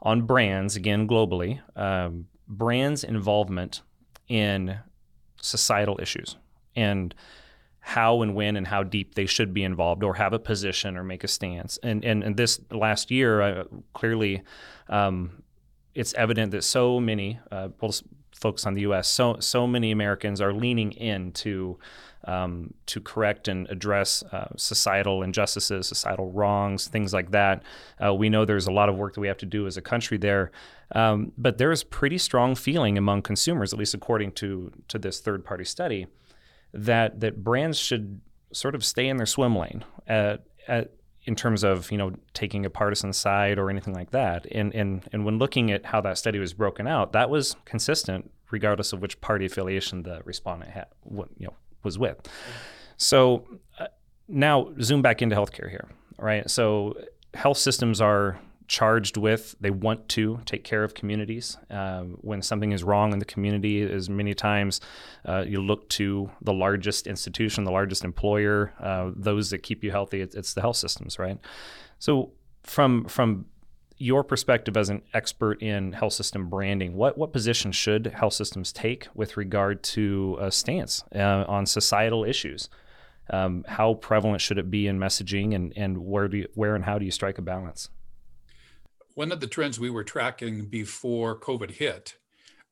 on 0.00 0.22
brands 0.22 0.76
again 0.76 1.08
globally. 1.08 1.60
Um, 1.76 2.26
brands' 2.48 3.04
involvement 3.04 3.82
in 4.28 4.78
societal 5.40 5.98
issues 6.00 6.36
and 6.74 7.14
how 7.80 8.22
and 8.22 8.34
when 8.34 8.56
and 8.56 8.66
how 8.66 8.82
deep 8.82 9.14
they 9.14 9.26
should 9.26 9.54
be 9.54 9.64
involved 9.64 10.02
or 10.02 10.14
have 10.14 10.32
a 10.32 10.38
position 10.38 10.96
or 10.96 11.02
make 11.02 11.24
a 11.24 11.28
stance. 11.28 11.78
And 11.82 12.04
and, 12.04 12.22
and 12.22 12.36
this 12.36 12.60
last 12.70 13.10
year, 13.10 13.40
uh, 13.40 13.64
clearly, 13.94 14.42
um, 14.88 15.42
it's 15.94 16.12
evident 16.14 16.52
that 16.52 16.64
so 16.64 17.00
many, 17.00 17.40
uh, 17.50 17.68
we'll 17.80 17.94
focus 18.34 18.66
on 18.66 18.74
the 18.74 18.82
U.S., 18.82 19.08
so 19.08 19.36
so 19.40 19.66
many 19.66 19.90
Americans 19.90 20.40
are 20.40 20.52
leaning 20.52 20.92
into 20.92 21.78
um, 22.28 22.74
to 22.84 23.00
correct 23.00 23.48
and 23.48 23.66
address 23.70 24.22
uh, 24.32 24.48
societal 24.56 25.22
injustices, 25.22 25.88
societal 25.88 26.30
wrongs, 26.30 26.86
things 26.86 27.14
like 27.14 27.30
that. 27.30 27.62
Uh, 28.04 28.14
we 28.14 28.28
know 28.28 28.44
there's 28.44 28.66
a 28.66 28.72
lot 28.72 28.90
of 28.90 28.96
work 28.96 29.14
that 29.14 29.20
we 29.20 29.28
have 29.28 29.38
to 29.38 29.46
do 29.46 29.66
as 29.66 29.78
a 29.78 29.80
country 29.80 30.18
there, 30.18 30.50
um, 30.94 31.32
but 31.38 31.56
there's 31.56 31.82
pretty 31.82 32.18
strong 32.18 32.54
feeling 32.54 32.98
among 32.98 33.22
consumers, 33.22 33.72
at 33.72 33.78
least 33.78 33.94
according 33.94 34.32
to 34.32 34.70
to 34.88 34.98
this 34.98 35.20
third 35.20 35.42
party 35.42 35.64
study, 35.64 36.06
that 36.74 37.20
that 37.20 37.42
brands 37.42 37.78
should 37.78 38.20
sort 38.52 38.74
of 38.74 38.84
stay 38.84 39.08
in 39.08 39.16
their 39.16 39.26
swim 39.26 39.56
lane 39.56 39.84
at, 40.06 40.44
at 40.68 40.92
in 41.24 41.34
terms 41.34 41.64
of 41.64 41.90
you 41.90 41.96
know 41.96 42.12
taking 42.34 42.66
a 42.66 42.70
partisan 42.70 43.14
side 43.14 43.58
or 43.58 43.70
anything 43.70 43.94
like 43.94 44.10
that. 44.10 44.46
And 44.52 44.74
and 44.74 45.08
and 45.14 45.24
when 45.24 45.38
looking 45.38 45.70
at 45.70 45.86
how 45.86 46.02
that 46.02 46.18
study 46.18 46.38
was 46.38 46.52
broken 46.52 46.86
out, 46.86 47.12
that 47.12 47.30
was 47.30 47.56
consistent 47.64 48.30
regardless 48.50 48.92
of 48.92 49.00
which 49.00 49.18
party 49.22 49.46
affiliation 49.46 50.02
the 50.02 50.20
respondent 50.24 50.72
had. 50.72 50.88
You 51.10 51.46
know 51.46 51.54
was 51.88 51.98
with. 51.98 52.18
So 52.98 53.46
uh, 53.78 53.86
now 54.28 54.54
zoom 54.82 55.00
back 55.02 55.22
into 55.22 55.34
healthcare 55.34 55.70
here, 55.70 55.88
right? 56.18 56.48
So 56.50 56.94
health 57.34 57.58
systems 57.58 58.00
are 58.00 58.38
charged 58.68 59.16
with 59.16 59.56
they 59.60 59.70
want 59.70 60.06
to 60.10 60.40
take 60.44 60.62
care 60.62 60.84
of 60.84 60.92
communities 60.92 61.56
um, 61.70 62.18
when 62.20 62.42
something 62.42 62.72
is 62.72 62.84
wrong 62.84 63.14
in 63.14 63.18
the 63.18 63.24
community 63.24 63.80
as 63.80 64.10
many 64.10 64.34
times 64.34 64.80
uh, 65.24 65.42
you 65.46 65.58
look 65.60 65.88
to 65.88 66.30
the 66.42 66.52
largest 66.52 67.06
institution 67.06 67.64
the 67.64 67.70
largest 67.70 68.04
employer 68.04 68.74
uh, 68.80 69.10
those 69.16 69.48
that 69.48 69.62
keep 69.62 69.82
you 69.82 69.90
healthy 69.90 70.20
it's, 70.20 70.34
it's 70.34 70.52
the 70.52 70.60
health 70.60 70.76
systems 70.76 71.18
right 71.18 71.38
so 71.98 72.30
from 72.62 73.06
from 73.06 73.46
your 73.98 74.22
perspective 74.22 74.76
as 74.76 74.88
an 74.88 75.02
expert 75.12 75.60
in 75.60 75.92
health 75.92 76.12
system 76.12 76.48
branding, 76.48 76.94
what 76.94 77.18
what 77.18 77.32
position 77.32 77.72
should 77.72 78.06
health 78.06 78.32
systems 78.32 78.72
take 78.72 79.08
with 79.14 79.36
regard 79.36 79.82
to 79.82 80.38
a 80.40 80.50
stance 80.50 81.02
uh, 81.14 81.44
on 81.48 81.66
societal 81.66 82.24
issues? 82.24 82.68
Um, 83.30 83.64
how 83.68 83.94
prevalent 83.94 84.40
should 84.40 84.56
it 84.56 84.70
be 84.70 84.86
in 84.86 84.98
messaging, 84.98 85.54
and 85.54 85.72
and 85.76 85.98
where 85.98 86.28
do 86.28 86.38
you, 86.38 86.48
where 86.54 86.74
and 86.74 86.84
how 86.84 86.98
do 86.98 87.04
you 87.04 87.10
strike 87.10 87.38
a 87.38 87.42
balance? 87.42 87.90
One 89.14 89.32
of 89.32 89.40
the 89.40 89.48
trends 89.48 89.80
we 89.80 89.90
were 89.90 90.04
tracking 90.04 90.66
before 90.66 91.38
COVID 91.40 91.72
hit 91.72 92.16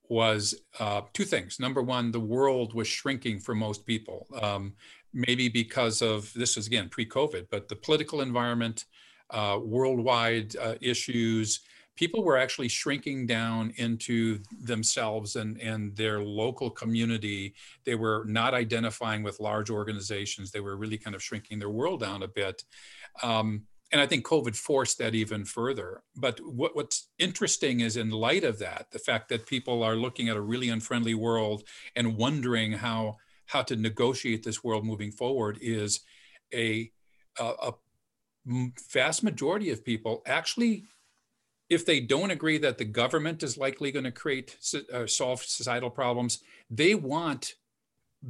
was 0.08 0.54
uh, 0.78 1.02
two 1.12 1.24
things. 1.24 1.58
Number 1.58 1.82
one, 1.82 2.12
the 2.12 2.20
world 2.20 2.72
was 2.72 2.86
shrinking 2.86 3.40
for 3.40 3.54
most 3.54 3.84
people. 3.84 4.28
Um, 4.40 4.74
maybe 5.12 5.48
because 5.48 6.02
of 6.02 6.32
this 6.34 6.56
was 6.56 6.68
again 6.68 6.88
pre-COVID, 6.88 7.48
but 7.50 7.68
the 7.68 7.74
political 7.74 8.20
environment 8.20 8.84
uh, 9.30 9.58
worldwide 9.62 10.56
uh, 10.56 10.74
issues. 10.80 11.60
People 11.96 12.22
were 12.22 12.36
actually 12.36 12.68
shrinking 12.68 13.26
down 13.26 13.72
into 13.76 14.38
themselves 14.60 15.36
and, 15.36 15.58
and 15.60 15.96
their 15.96 16.20
local 16.20 16.70
community. 16.70 17.54
They 17.84 17.94
were 17.94 18.24
not 18.26 18.52
identifying 18.52 19.22
with 19.22 19.40
large 19.40 19.70
organizations. 19.70 20.50
They 20.50 20.60
were 20.60 20.76
really 20.76 20.98
kind 20.98 21.16
of 21.16 21.22
shrinking 21.22 21.58
their 21.58 21.70
world 21.70 22.00
down 22.00 22.22
a 22.22 22.28
bit. 22.28 22.64
Um, 23.22 23.62
and 23.92 24.00
I 24.00 24.06
think 24.06 24.26
COVID 24.26 24.56
forced 24.56 24.98
that 24.98 25.14
even 25.14 25.44
further. 25.44 26.02
But 26.16 26.40
what, 26.40 26.74
what's 26.74 27.08
interesting 27.18 27.80
is, 27.80 27.96
in 27.96 28.10
light 28.10 28.44
of 28.44 28.58
that, 28.58 28.88
the 28.90 28.98
fact 28.98 29.28
that 29.28 29.46
people 29.46 29.82
are 29.82 29.96
looking 29.96 30.28
at 30.28 30.36
a 30.36 30.40
really 30.40 30.68
unfriendly 30.68 31.14
world 31.14 31.62
and 31.94 32.16
wondering 32.16 32.72
how 32.72 33.16
how 33.46 33.62
to 33.62 33.76
negotiate 33.76 34.42
this 34.42 34.64
world 34.64 34.84
moving 34.84 35.12
forward 35.12 35.56
is 35.62 36.00
a 36.52 36.90
a, 37.38 37.44
a 37.44 37.72
vast 38.90 39.22
majority 39.22 39.70
of 39.70 39.84
people 39.84 40.22
actually 40.26 40.84
if 41.68 41.84
they 41.84 41.98
don't 41.98 42.30
agree 42.30 42.58
that 42.58 42.78
the 42.78 42.84
government 42.84 43.42
is 43.42 43.58
likely 43.58 43.90
going 43.90 44.04
to 44.04 44.12
create 44.12 44.56
uh, 44.92 45.06
solve 45.06 45.42
societal 45.42 45.90
problems 45.90 46.40
they 46.70 46.94
want 46.94 47.54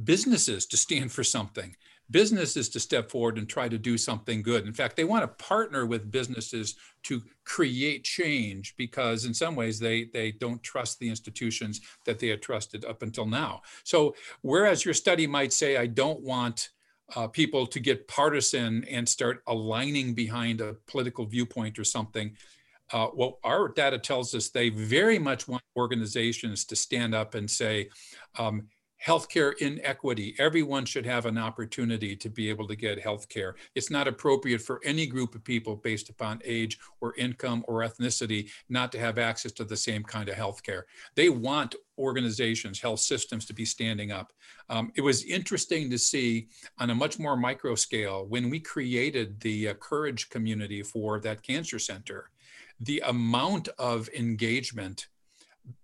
businesses 0.03 0.65
to 0.65 0.77
stand 0.77 1.11
for 1.11 1.23
something 1.23 1.75
businesses 2.09 2.69
to 2.69 2.79
step 2.79 3.09
forward 3.09 3.37
and 3.37 3.49
try 3.49 3.67
to 3.67 3.77
do 3.77 3.97
something 3.97 4.41
good. 4.41 4.65
In 4.65 4.73
fact 4.73 4.95
they 4.95 5.03
want 5.03 5.23
to 5.23 5.45
partner 5.45 5.85
with 5.85 6.11
businesses 6.11 6.75
to 7.03 7.21
create 7.43 8.03
change 8.03 8.75
because 8.77 9.25
in 9.25 9.33
some 9.33 9.55
ways 9.55 9.79
they 9.79 10.05
they 10.13 10.31
don't 10.31 10.63
trust 10.63 10.99
the 10.99 11.09
institutions 11.09 11.81
that 12.05 12.19
they 12.19 12.27
had 12.27 12.41
trusted 12.41 12.85
up 12.85 13.01
until 13.01 13.25
now. 13.25 13.61
So 13.83 14.15
whereas 14.41 14.85
your 14.85 14.93
study 14.93 15.27
might 15.27 15.53
say 15.53 15.77
i 15.77 15.85
don't 15.85 16.21
want 16.21 16.69
uh, 17.15 17.27
people 17.27 17.65
to 17.67 17.79
get 17.79 18.07
partisan 18.07 18.83
and 18.85 19.07
start 19.07 19.41
aligning 19.47 20.13
behind 20.13 20.61
a 20.61 20.75
political 20.87 21.25
viewpoint 21.25 21.79
or 21.79 21.83
something. 21.83 22.35
Uh, 22.91 23.07
well, 23.13 23.39
our 23.43 23.69
data 23.69 23.97
tells 23.97 24.33
us 24.33 24.49
they 24.49 24.69
very 24.69 25.19
much 25.19 25.47
want 25.47 25.63
organizations 25.75 26.65
to 26.65 26.75
stand 26.75 27.13
up 27.13 27.35
and 27.35 27.49
say, 27.49 27.89
um, 28.37 28.67
healthcare 29.05 29.53
inequity. 29.59 30.35
Everyone 30.39 30.85
should 30.85 31.05
have 31.05 31.25
an 31.25 31.37
opportunity 31.37 32.15
to 32.15 32.29
be 32.29 32.49
able 32.49 32.67
to 32.67 32.75
get 32.75 33.01
healthcare. 33.03 33.53
It's 33.75 33.91
not 33.91 34.07
appropriate 34.07 34.61
for 34.61 34.81
any 34.83 35.05
group 35.05 35.35
of 35.35 35.43
people 35.43 35.75
based 35.75 36.09
upon 36.09 36.41
age 36.43 36.79
or 37.01 37.15
income 37.15 37.63
or 37.67 37.81
ethnicity 37.81 38.49
not 38.69 38.91
to 38.91 38.99
have 38.99 39.17
access 39.17 39.51
to 39.53 39.63
the 39.63 39.77
same 39.77 40.03
kind 40.03 40.29
of 40.29 40.35
healthcare. 40.35 40.83
They 41.15 41.29
want 41.29 41.75
organizations, 41.97 42.79
health 42.79 42.99
systems 42.99 43.45
to 43.45 43.53
be 43.53 43.65
standing 43.65 44.11
up. 44.11 44.33
Um, 44.69 44.91
it 44.95 45.01
was 45.01 45.23
interesting 45.23 45.89
to 45.89 45.97
see 45.97 46.47
on 46.79 46.89
a 46.89 46.95
much 46.95 47.19
more 47.19 47.37
micro 47.37 47.75
scale 47.75 48.25
when 48.25 48.49
we 48.49 48.59
created 48.59 49.39
the 49.39 49.69
uh, 49.69 49.73
Courage 49.75 50.29
community 50.29 50.83
for 50.83 51.19
that 51.21 51.43
cancer 51.43 51.79
center, 51.79 52.29
the 52.79 53.01
amount 53.05 53.69
of 53.79 54.09
engagement 54.09 55.07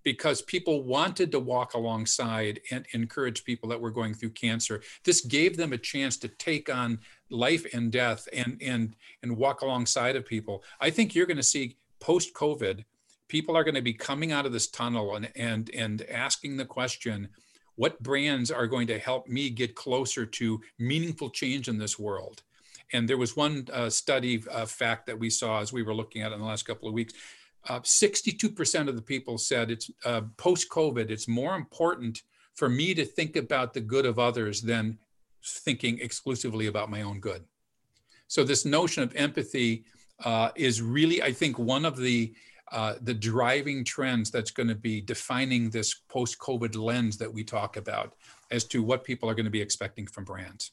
because 0.04 0.42
people 0.42 0.84
wanted 0.84 1.32
to 1.32 1.40
walk 1.40 1.74
alongside 1.74 2.60
and 2.72 2.86
encourage 2.92 3.44
people 3.44 3.70
that 3.70 3.80
were 3.80 3.92
going 3.92 4.14
through 4.14 4.32
cancer. 4.32 4.82
This 5.04 5.22
gave 5.22 5.58
them 5.58 5.74
a 5.74 5.78
chance 5.78 6.18
to 6.18 6.28
take 6.28 6.74
on 6.74 7.00
life 7.30 7.66
and 7.74 7.92
death 7.92 8.28
and 8.34 8.62
and 8.62 8.96
and 9.22 9.38
walk 9.38 9.62
alongside 9.62 10.16
of 10.16 10.26
people. 10.26 10.64
I 10.80 10.90
think 10.90 11.16
you're 11.16 11.26
going 11.26 11.38
to 11.38 11.44
see 11.44 11.78
post 12.00 12.34
COVID, 12.34 12.84
people 13.28 13.56
are 13.56 13.64
going 13.64 13.76
to 13.76 13.82
be 13.82 13.94
coming 13.94 14.32
out 14.32 14.46
of 14.46 14.54
this 14.54 14.68
tunnel 14.68 15.16
and 15.16 15.30
and 15.36 15.70
and 15.74 16.02
asking 16.10 16.58
the 16.58 16.66
question, 16.66 17.30
what 17.76 18.02
brands 18.04 18.52
are 18.52 18.68
going 18.68 18.88
to 18.88 19.00
help 19.00 19.28
me 19.28 19.50
get 19.50 19.76
closer 19.76 20.26
to 20.26 20.62
meaningful 20.78 21.30
change 21.30 21.68
in 21.68 21.78
this 21.78 21.98
world? 21.98 22.44
And 22.92 23.10
there 23.10 23.18
was 23.18 23.36
one 23.36 23.68
uh, 23.74 23.90
study 23.90 24.44
uh, 24.52 24.68
fact 24.68 25.08
that 25.08 25.18
we 25.18 25.30
saw 25.30 25.62
as 25.62 25.74
we 25.74 25.82
were 25.82 25.96
looking 25.96 26.22
at 26.22 26.32
in 26.32 26.40
the 26.40 26.46
last 26.46 26.64
couple 26.64 26.88
of 26.88 26.94
weeks 26.94 27.14
uh, 27.70 27.80
62% 27.80 28.88
of 28.88 28.96
the 28.96 29.02
people 29.02 29.38
said 29.38 29.72
it's 29.72 29.90
uh, 30.06 30.22
post 30.38 30.70
COVID, 30.70 31.10
it's 31.10 31.28
more 31.28 31.56
important 31.56 32.24
for 32.56 32.70
me 32.70 32.94
to 32.94 33.06
think 33.06 33.36
about 33.36 33.74
the 33.74 33.82
good 33.82 34.06
of 34.06 34.20
others 34.20 34.62
than 34.62 34.98
thinking 35.44 36.00
exclusively 36.00 36.68
about 36.68 36.90
my 36.90 37.02
own 37.02 37.20
good. 37.20 37.44
So, 38.28 38.44
this 38.44 38.66
notion 38.66 39.04
of 39.04 39.16
empathy 39.16 39.86
uh, 40.24 40.50
is 40.56 40.82
really, 40.82 41.22
I 41.22 41.32
think, 41.32 41.58
one 41.60 41.86
of 41.86 41.98
the 41.98 42.34
uh, 42.72 42.96
the 43.02 43.14
driving 43.14 43.84
trends 43.84 44.32
that's 44.32 44.50
going 44.50 44.70
to 44.70 44.76
be 44.76 45.00
defining 45.00 45.70
this 45.70 45.94
post 46.10 46.40
COVID 46.40 46.76
lens 46.76 47.18
that 47.18 47.32
we 47.32 47.44
talk 47.44 47.78
about 47.78 48.16
as 48.50 48.64
to 48.64 48.82
what 48.82 49.04
people 49.04 49.30
are 49.30 49.36
going 49.36 49.46
to 49.46 49.52
be 49.52 49.62
expecting 49.62 50.08
from 50.08 50.24
brands. 50.24 50.72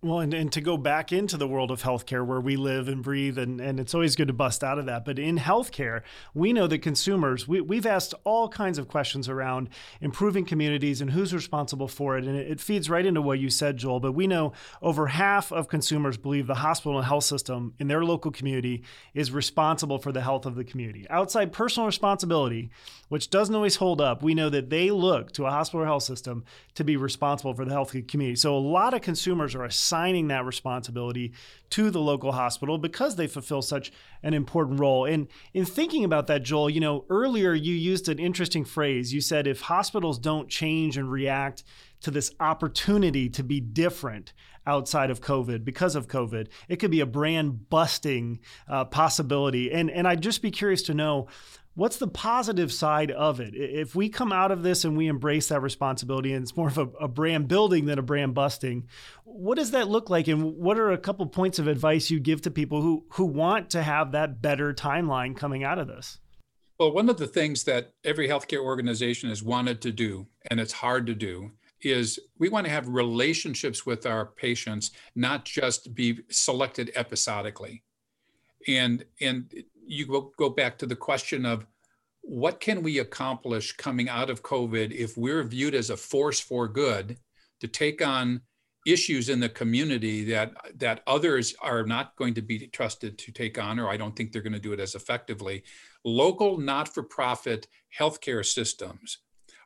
Well, 0.00 0.20
and, 0.20 0.32
and 0.32 0.52
to 0.52 0.60
go 0.60 0.76
back 0.76 1.10
into 1.10 1.36
the 1.36 1.48
world 1.48 1.72
of 1.72 1.82
healthcare 1.82 2.24
where 2.24 2.40
we 2.40 2.54
live 2.54 2.86
and 2.86 3.02
breathe, 3.02 3.36
and, 3.36 3.60
and 3.60 3.80
it's 3.80 3.94
always 3.94 4.14
good 4.14 4.28
to 4.28 4.32
bust 4.32 4.62
out 4.62 4.78
of 4.78 4.86
that. 4.86 5.04
But 5.04 5.18
in 5.18 5.38
healthcare, 5.38 6.02
we 6.34 6.52
know 6.52 6.68
that 6.68 6.78
consumers, 6.78 7.48
we, 7.48 7.60
we've 7.60 7.84
asked 7.84 8.14
all 8.22 8.48
kinds 8.48 8.78
of 8.78 8.86
questions 8.86 9.28
around 9.28 9.70
improving 10.00 10.44
communities 10.44 11.00
and 11.00 11.10
who's 11.10 11.34
responsible 11.34 11.88
for 11.88 12.16
it. 12.16 12.26
And 12.26 12.36
it, 12.36 12.48
it 12.48 12.60
feeds 12.60 12.88
right 12.88 13.04
into 13.04 13.20
what 13.20 13.40
you 13.40 13.50
said, 13.50 13.76
Joel. 13.76 13.98
But 13.98 14.12
we 14.12 14.28
know 14.28 14.52
over 14.80 15.08
half 15.08 15.50
of 15.50 15.66
consumers 15.66 16.16
believe 16.16 16.46
the 16.46 16.54
hospital 16.54 16.96
and 16.96 17.04
health 17.04 17.24
system 17.24 17.74
in 17.80 17.88
their 17.88 18.04
local 18.04 18.30
community 18.30 18.84
is 19.14 19.32
responsible 19.32 19.98
for 19.98 20.12
the 20.12 20.22
health 20.22 20.46
of 20.46 20.54
the 20.54 20.62
community. 20.62 21.06
Outside 21.10 21.52
personal 21.52 21.88
responsibility, 21.88 22.70
which 23.08 23.30
doesn't 23.30 23.54
always 23.54 23.74
hold 23.76 24.00
up, 24.00 24.22
we 24.22 24.34
know 24.34 24.48
that 24.48 24.70
they 24.70 24.92
look 24.92 25.32
to 25.32 25.46
a 25.46 25.50
hospital 25.50 25.82
or 25.82 25.86
health 25.86 26.04
system 26.04 26.44
to 26.76 26.84
be 26.84 26.96
responsible 26.96 27.52
for 27.52 27.64
the 27.64 27.72
health 27.72 27.88
of 27.88 27.94
the 27.94 28.02
community. 28.02 28.36
So 28.36 28.56
a 28.56 28.60
lot 28.60 28.94
of 28.94 29.00
consumers 29.00 29.56
are 29.56 29.64
assigning 29.88 30.28
that 30.28 30.44
responsibility 30.44 31.32
to 31.70 31.90
the 31.90 32.00
local 32.00 32.32
hospital 32.32 32.76
because 32.76 33.16
they 33.16 33.26
fulfill 33.26 33.62
such 33.62 33.90
an 34.22 34.34
important 34.34 34.78
role. 34.78 35.06
And 35.06 35.28
in 35.54 35.64
thinking 35.64 36.04
about 36.04 36.26
that, 36.26 36.42
Joel, 36.42 36.68
you 36.68 36.80
know, 36.80 37.06
earlier 37.08 37.54
you 37.54 37.74
used 37.74 38.08
an 38.08 38.18
interesting 38.18 38.66
phrase. 38.66 39.14
You 39.14 39.22
said 39.22 39.46
if 39.46 39.62
hospitals 39.62 40.18
don't 40.18 40.48
change 40.48 40.98
and 40.98 41.10
react 41.10 41.64
to 42.02 42.10
this 42.10 42.32
opportunity 42.38 43.30
to 43.30 43.42
be 43.42 43.60
different 43.60 44.34
outside 44.66 45.10
of 45.10 45.22
COVID 45.22 45.64
because 45.64 45.96
of 45.96 46.06
COVID, 46.06 46.48
it 46.68 46.76
could 46.76 46.90
be 46.90 47.00
a 47.00 47.06
brand 47.06 47.70
busting 47.70 48.40
uh, 48.68 48.84
possibility. 48.84 49.72
And 49.72 49.90
and 49.90 50.06
I'd 50.06 50.20
just 50.20 50.42
be 50.42 50.50
curious 50.50 50.82
to 50.82 50.94
know 50.94 51.28
what's 51.78 51.98
the 51.98 52.08
positive 52.08 52.72
side 52.72 53.12
of 53.12 53.38
it? 53.38 53.54
If 53.54 53.94
we 53.94 54.08
come 54.08 54.32
out 54.32 54.50
of 54.50 54.64
this 54.64 54.84
and 54.84 54.96
we 54.96 55.06
embrace 55.06 55.46
that 55.48 55.62
responsibility 55.62 56.32
and 56.32 56.42
it's 56.42 56.56
more 56.56 56.66
of 56.66 56.76
a, 56.76 56.88
a, 57.00 57.06
brand 57.06 57.46
building 57.46 57.84
than 57.86 58.00
a 58.00 58.02
brand 58.02 58.34
busting, 58.34 58.88
what 59.22 59.58
does 59.58 59.70
that 59.70 59.86
look 59.86 60.10
like? 60.10 60.26
And 60.26 60.56
what 60.56 60.76
are 60.76 60.90
a 60.90 60.98
couple 60.98 61.24
points 61.26 61.60
of 61.60 61.68
advice 61.68 62.10
you 62.10 62.18
give 62.18 62.42
to 62.42 62.50
people 62.50 62.82
who, 62.82 63.04
who 63.10 63.24
want 63.24 63.70
to 63.70 63.84
have 63.84 64.10
that 64.10 64.42
better 64.42 64.74
timeline 64.74 65.36
coming 65.36 65.62
out 65.62 65.78
of 65.78 65.86
this? 65.86 66.18
Well, 66.80 66.92
one 66.92 67.08
of 67.08 67.16
the 67.16 67.28
things 67.28 67.62
that 67.64 67.92
every 68.02 68.26
healthcare 68.26 68.62
organization 68.62 69.28
has 69.28 69.44
wanted 69.44 69.80
to 69.82 69.92
do, 69.92 70.26
and 70.50 70.58
it's 70.58 70.72
hard 70.72 71.06
to 71.06 71.14
do, 71.14 71.52
is 71.80 72.18
we 72.40 72.48
want 72.48 72.66
to 72.66 72.72
have 72.72 72.88
relationships 72.88 73.86
with 73.86 74.04
our 74.04 74.26
patients, 74.26 74.90
not 75.14 75.44
just 75.44 75.94
be 75.94 76.18
selected 76.28 76.90
episodically. 76.96 77.84
And 78.66 79.04
and 79.20 79.52
you 79.88 80.06
go, 80.06 80.32
go 80.36 80.50
back 80.50 80.78
to 80.78 80.86
the 80.86 80.96
question 80.96 81.44
of 81.44 81.66
what 82.22 82.60
can 82.60 82.82
we 82.82 82.98
accomplish 82.98 83.76
coming 83.76 84.08
out 84.08 84.30
of 84.30 84.42
COVID 84.42 84.92
if 84.92 85.16
we're 85.16 85.42
viewed 85.44 85.74
as 85.74 85.90
a 85.90 85.96
force 85.96 86.38
for 86.38 86.68
good 86.68 87.16
to 87.60 87.68
take 87.68 88.06
on 88.06 88.42
issues 88.86 89.28
in 89.28 89.40
the 89.40 89.48
community 89.48 90.24
that 90.24 90.52
that 90.76 91.02
others 91.06 91.54
are 91.60 91.84
not 91.84 92.16
going 92.16 92.34
to 92.34 92.42
be 92.42 92.66
trusted 92.68 93.18
to 93.18 93.32
take 93.32 93.58
on 93.58 93.78
or 93.78 93.88
I 93.88 93.96
don't 93.96 94.14
think 94.14 94.32
they're 94.32 94.42
going 94.42 94.52
to 94.52 94.58
do 94.58 94.72
it 94.72 94.80
as 94.80 94.94
effectively? 94.94 95.62
Local 96.04 96.58
not-for-profit 96.58 97.66
healthcare 97.98 98.44
systems 98.44 99.18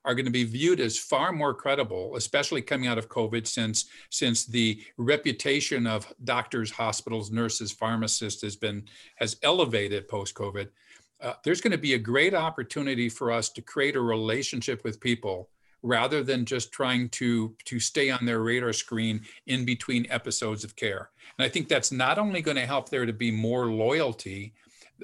are 0.05 0.15
going 0.15 0.27
to 0.27 0.33
be 0.33 0.45
viewed 0.45 0.81
as 0.81 0.99
far 0.99 1.33
more 1.33 1.55
credible, 1.55 2.17
especially 2.17 2.63
coming 2.63 2.89
out 2.89 2.99
of 2.99 3.09
COVID, 3.09 3.47
since 3.47 3.87
since 4.11 4.47
the 4.47 4.83
reputation 4.97 5.87
of 5.87 6.13
doctors, 6.25 6.71
hospitals, 6.71 7.31
nurses, 7.31 7.73
pharmacists 7.73 8.43
has 8.43 8.57
been 8.57 8.85
has 9.17 9.37
elevated 9.43 10.09
post 10.09 10.35
COVID. 10.35 10.69
Uh, 11.21 11.35
there's 11.45 11.61
going 11.61 11.73
to 11.73 11.79
be 11.79 11.95
a 11.95 11.99
great 11.99 12.35
opportunity 12.35 13.09
for 13.09 13.31
us 13.31 13.49
to 13.51 13.63
create 13.63 13.95
a 13.95 14.01
relationship 14.01 14.83
with 14.83 15.01
people 15.01 15.49
rather 15.85 16.23
than 16.23 16.45
just 16.45 16.73
trying 16.73 17.09
to 17.11 17.55
to 17.65 17.79
stay 17.79 18.11
on 18.11 18.25
their 18.27 18.41
radar 18.41 18.73
screen 18.73 19.21
in 19.47 19.65
between 19.65 20.07
episodes 20.11 20.65
of 20.65 20.75
care. 20.75 21.11
And 21.39 21.47
I 21.47 21.49
think 21.49 21.69
that's 21.69 21.93
not 21.93 22.19
only 22.19 22.43
going 22.43 22.57
to 22.57 22.67
help 22.67 22.89
there 22.89 23.07
to 23.07 23.13
be 23.13 23.31
more 23.31 23.67
loyalty, 23.67 24.55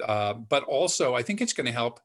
uh, 0.05 0.33
but 0.33 0.63
also 0.63 1.15
I 1.15 1.23
think 1.23 1.41
it's 1.41 1.53
going 1.53 1.67
to 1.67 1.71
help 1.73 1.99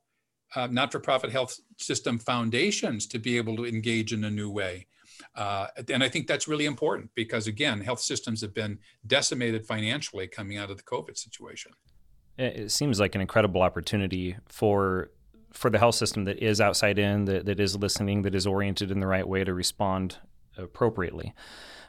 uh, 0.57 0.69
not-for-profit 0.69 1.31
health 1.33 1.59
system 1.77 2.19
foundations 2.19 3.07
to 3.09 3.19
be 3.19 3.37
able 3.37 3.57
to 3.57 3.65
engage 3.65 4.13
in 4.13 4.25
a 4.25 4.31
new 4.31 4.51
way. 4.51 4.87
Uh, 5.35 5.67
and 5.89 6.03
I 6.03 6.09
think 6.09 6.27
that's 6.27 6.49
really 6.49 6.67
important 6.67 7.11
because, 7.15 7.47
again, 7.47 7.81
health 7.81 8.01
systems 8.01 8.41
have 8.41 8.55
been 8.55 8.79
decimated 9.07 9.67
financially 9.67 10.27
coming 10.27 10.59
out 10.59 10.71
of 10.71 10.77
the 10.77 10.83
COVID 10.83 11.17
situation. 11.17 11.73
It 12.37 12.73
seems 12.73 12.99
like 12.99 13.15
an 13.15 13.21
incredible 13.21 13.63
opportunity 13.63 14.37
for 14.49 15.11
for 15.53 15.71
the 15.71 15.79
health 15.79 15.95
system 15.95 16.25
that 16.25 16.43
is 16.43 16.61
outside 16.61 16.99
in, 16.99 17.27
that, 17.27 17.47
that 17.47 17.61
is 17.61 17.77
listening, 17.77 18.23
that 18.23 18.35
is 18.35 18.45
oriented 18.45 18.91
in 18.91 18.99
the 18.99 19.07
right 19.07 19.27
way 19.27 19.45
to 19.45 19.55
respond 19.55 20.19
appropriately. 20.59 21.33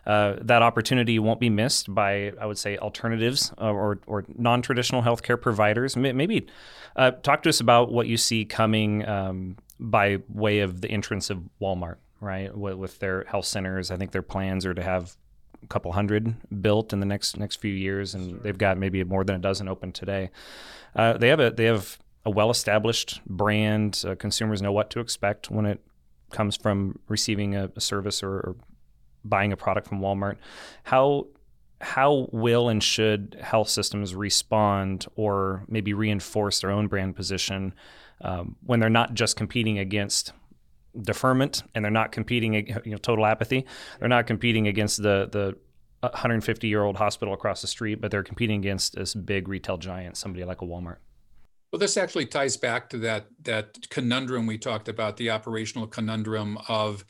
Uh, 0.06 0.36
that 0.40 0.62
opportunity 0.62 1.18
won't 1.18 1.40
be 1.40 1.50
missed 1.50 1.94
by, 1.94 2.32
I 2.40 2.46
would 2.46 2.60
say, 2.60 2.78
alternatives 2.78 3.52
uh, 3.60 3.72
or, 3.72 4.00
or 4.06 4.24
non 4.38 4.62
traditional 4.62 5.02
healthcare 5.02 5.42
providers. 5.42 5.96
Maybe 5.98 6.46
uh, 6.96 7.12
talk 7.12 7.42
to 7.44 7.50
us 7.50 7.60
about 7.60 7.92
what 7.92 8.06
you 8.06 8.18
see 8.18 8.46
coming 8.46 9.08
um, 9.08 9.58
by 9.80 10.20
way 10.30 10.60
of 10.60 10.82
the 10.82 10.90
entrance 10.90 11.30
of 11.30 11.44
Walmart, 11.62 11.98
right? 12.22 12.56
With, 12.56 12.76
with, 12.76 13.00
their 13.00 13.26
health 13.26 13.46
centers. 13.46 13.92
I 13.92 13.98
think 13.98 14.12
their 14.12 14.22
plans 14.22 14.66
are 14.66 14.74
to 14.74 14.84
have 14.84 15.16
a 15.64 15.68
couple 15.68 15.92
hundred 15.92 16.36
built 16.62 16.94
in 16.94 17.00
the 17.00 17.06
next 17.06 17.38
next 17.38 17.58
few 17.58 17.74
years, 17.74 18.14
and 18.14 18.32
sure. 18.32 18.40
they've 18.40 18.58
got 18.58 18.78
maybe 18.78 19.04
more 19.04 19.24
than 19.24 19.36
a 19.36 19.40
dozen 19.40 19.68
open 19.68 19.92
today. 19.92 20.30
Uh, 20.96 21.18
they 21.18 21.28
have 21.28 21.40
a 21.40 21.52
they 21.52 21.66
have 21.66 22.00
a 22.26 22.30
well 22.30 22.50
established 22.50 23.22
brand. 23.26 24.04
Uh, 24.08 24.16
consumers 24.16 24.62
know 24.62 24.72
what 24.72 24.90
to 24.92 25.00
expect 25.00 25.52
when 25.52 25.66
it 25.66 25.82
comes 26.32 26.56
from 26.56 27.00
receiving 27.08 27.56
a, 27.56 27.70
a 27.76 27.82
service 27.82 28.24
or, 28.24 28.34
or 28.34 28.56
buying 29.24 29.52
a 29.52 29.58
product 29.58 29.88
from 29.88 30.00
Walmart. 30.00 30.38
How 30.84 31.28
how 31.82 32.30
will 32.32 32.70
and 32.70 32.82
should 32.82 33.38
health 33.42 33.70
systems 33.70 34.16
respond 34.16 35.06
or 35.16 35.64
maybe 35.68 35.94
reinforce 35.94 36.62
their 36.62 36.72
own 36.72 36.88
brand 36.88 37.16
position 37.16 37.74
um, 38.22 38.56
when 38.66 38.80
they're 38.80 38.90
not 38.90 39.14
just 39.14 39.36
competing 39.36 39.80
against 39.80 40.34
deferment 41.02 41.64
and 41.74 41.84
they're 41.84 41.92
not 41.92 42.12
competing 42.12 42.54
you 42.54 42.92
know 42.92 42.98
total 42.98 43.26
apathy 43.26 43.66
they're 44.00 44.08
not 44.08 44.26
competing 44.26 44.68
against 44.68 45.04
the 45.04 45.28
the 45.32 45.56
150 46.00 46.68
year 46.68 46.84
old 46.84 46.96
hospital 46.96 47.34
across 47.34 47.62
the 47.62 47.68
street 47.68 48.00
but 48.00 48.12
they're 48.12 48.24
competing 48.24 48.60
against 48.60 48.96
this 48.96 49.14
big 49.14 49.50
retail 49.50 49.78
giant 49.78 50.16
somebody 50.16 50.46
like 50.46 50.62
a 50.62 50.66
Walmart 50.66 50.98
well 51.74 51.80
this 51.80 51.98
actually 51.98 52.26
ties 52.26 52.56
back 52.56 52.90
to 52.90 52.98
that 53.00 53.26
that 53.42 53.90
conundrum 53.90 54.48
we 54.48 54.58
talked 54.58 54.88
about 54.88 55.18
the 55.18 55.30
operational 55.30 55.86
conundrum 55.86 56.58
of 56.70 57.04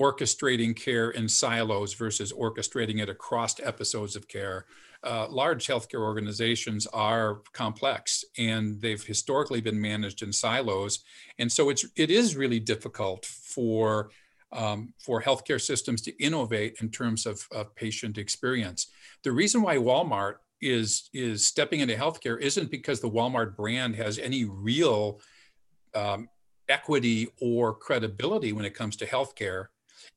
orchestrating 0.00 0.74
care 0.74 1.10
in 1.10 1.28
silos 1.28 1.94
versus 1.94 2.32
orchestrating 2.32 3.00
it 3.00 3.08
across 3.08 3.60
episodes 3.60 4.16
of 4.16 4.26
care. 4.28 4.64
Uh, 5.02 5.26
large 5.30 5.66
healthcare 5.66 6.00
organizations 6.00 6.86
are 6.88 7.40
complex 7.52 8.22
and 8.36 8.80
they've 8.82 9.02
historically 9.02 9.60
been 9.60 9.80
managed 9.80 10.22
in 10.22 10.32
silos. 10.32 11.04
And 11.38 11.50
so 11.50 11.70
it's, 11.70 11.86
it 11.96 12.10
is 12.10 12.36
really 12.36 12.60
difficult 12.60 13.24
for, 13.24 14.10
um, 14.52 14.92
for 14.98 15.22
healthcare 15.22 15.60
systems 15.60 16.02
to 16.02 16.22
innovate 16.22 16.76
in 16.82 16.90
terms 16.90 17.24
of, 17.24 17.46
of 17.50 17.74
patient 17.76 18.18
experience. 18.18 18.88
The 19.24 19.32
reason 19.32 19.62
why 19.62 19.76
Walmart 19.76 20.34
is, 20.60 21.08
is 21.14 21.46
stepping 21.46 21.80
into 21.80 21.94
healthcare 21.94 22.38
isn't 22.38 22.70
because 22.70 23.00
the 23.00 23.10
Walmart 23.10 23.56
brand 23.56 23.96
has 23.96 24.18
any 24.18 24.44
real 24.44 25.20
um, 25.94 26.28
equity 26.68 27.28
or 27.40 27.74
credibility 27.74 28.52
when 28.52 28.66
it 28.66 28.74
comes 28.74 28.96
to 28.96 29.06
healthcare 29.06 29.66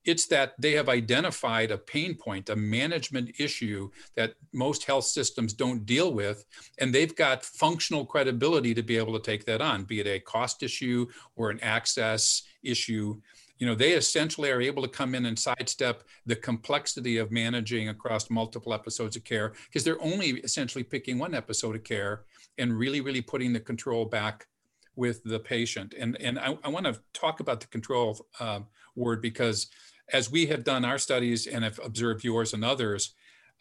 it's 0.06 0.26
that 0.28 0.54
they 0.60 0.74
have 0.74 0.90
identified 0.90 1.72
a 1.72 1.78
pain 1.78 2.16
point, 2.16 2.50
a 2.50 2.56
management 2.56 3.32
issue 3.40 3.90
that 4.16 4.34
most 4.54 4.84
health 4.84 5.06
systems 5.06 5.54
don't 5.54 5.86
deal 5.86 6.14
with. 6.14 6.46
And 6.80 6.94
they've 6.94 7.16
got 7.16 7.46
functional 7.46 8.06
credibility 8.06 8.74
to 8.74 8.84
be 8.84 8.98
able 8.98 9.14
to 9.14 9.24
take 9.24 9.46
that 9.46 9.62
on, 9.62 9.86
be 9.86 10.02
it 10.02 10.08
a 10.08 10.20
cost 10.20 10.64
issue 10.64 11.08
or 11.36 11.50
an 11.50 11.60
access 11.62 12.44
issue. 12.64 13.20
You 13.60 13.68
know, 13.68 13.76
they 13.76 13.94
essentially 13.94 14.52
are 14.52 14.62
able 14.62 14.84
to 14.84 14.90
come 14.90 15.16
in 15.16 15.26
and 15.26 15.40
sidestep 15.40 16.04
the 16.26 16.36
complexity 16.36 17.18
of 17.18 17.32
managing 17.32 17.90
across 17.90 18.30
multiple 18.30 18.74
episodes 18.74 19.16
of 19.16 19.24
care 19.24 19.54
because 19.68 19.86
they're 19.86 20.02
only 20.02 20.32
essentially 20.42 20.84
picking 20.84 21.18
one 21.18 21.34
episode 21.34 21.76
of 21.76 21.84
care 21.84 22.24
and 22.58 22.78
really, 22.78 23.00
really 23.00 23.22
putting 23.22 23.54
the 23.54 23.60
control 23.60 24.06
back 24.06 24.48
with 24.96 25.24
the 25.24 25.40
patient. 25.40 25.94
And, 25.98 26.20
and 26.22 26.38
I, 26.38 26.58
I 26.64 26.70
want 26.70 26.86
to 26.86 27.00
talk 27.14 27.40
about 27.40 27.62
the 27.62 27.68
control 27.68 28.28
uh, 28.40 28.60
word 28.96 29.22
because 29.22 29.68
as 30.14 30.32
we 30.32 30.46
have 30.46 30.64
done 30.64 30.86
our 30.86 30.98
studies 30.98 31.48
and 31.48 31.64
have 31.64 31.80
observed 31.84 32.24
yours 32.24 32.54
and 32.54 32.64
others, 32.64 33.16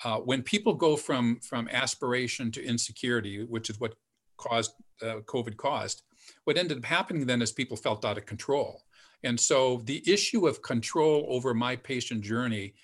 uh, 0.04 0.18
when 0.18 0.42
people 0.42 0.74
go 0.74 0.96
from, 0.96 1.40
from 1.40 1.68
aspiration 1.68 2.50
to 2.52 2.64
insecurity, 2.64 3.44
which 3.44 3.70
is 3.70 3.80
what 3.80 3.94
caused 4.36 4.72
uh, 5.02 5.20
COVID 5.26 5.56
caused, 5.56 6.02
what 6.44 6.58
ended 6.58 6.78
up 6.78 6.84
happening 6.84 7.26
then 7.26 7.42
is 7.42 7.52
people 7.52 7.76
felt 7.76 8.04
out 8.04 8.18
of 8.18 8.26
control. 8.26 8.82
And 9.24 9.38
so 9.38 9.82
the 9.84 10.02
issue 10.06 10.46
of 10.46 10.62
control 10.62 11.26
over 11.28 11.54
my 11.54 11.76
patient 11.76 12.22
journey 12.22 12.74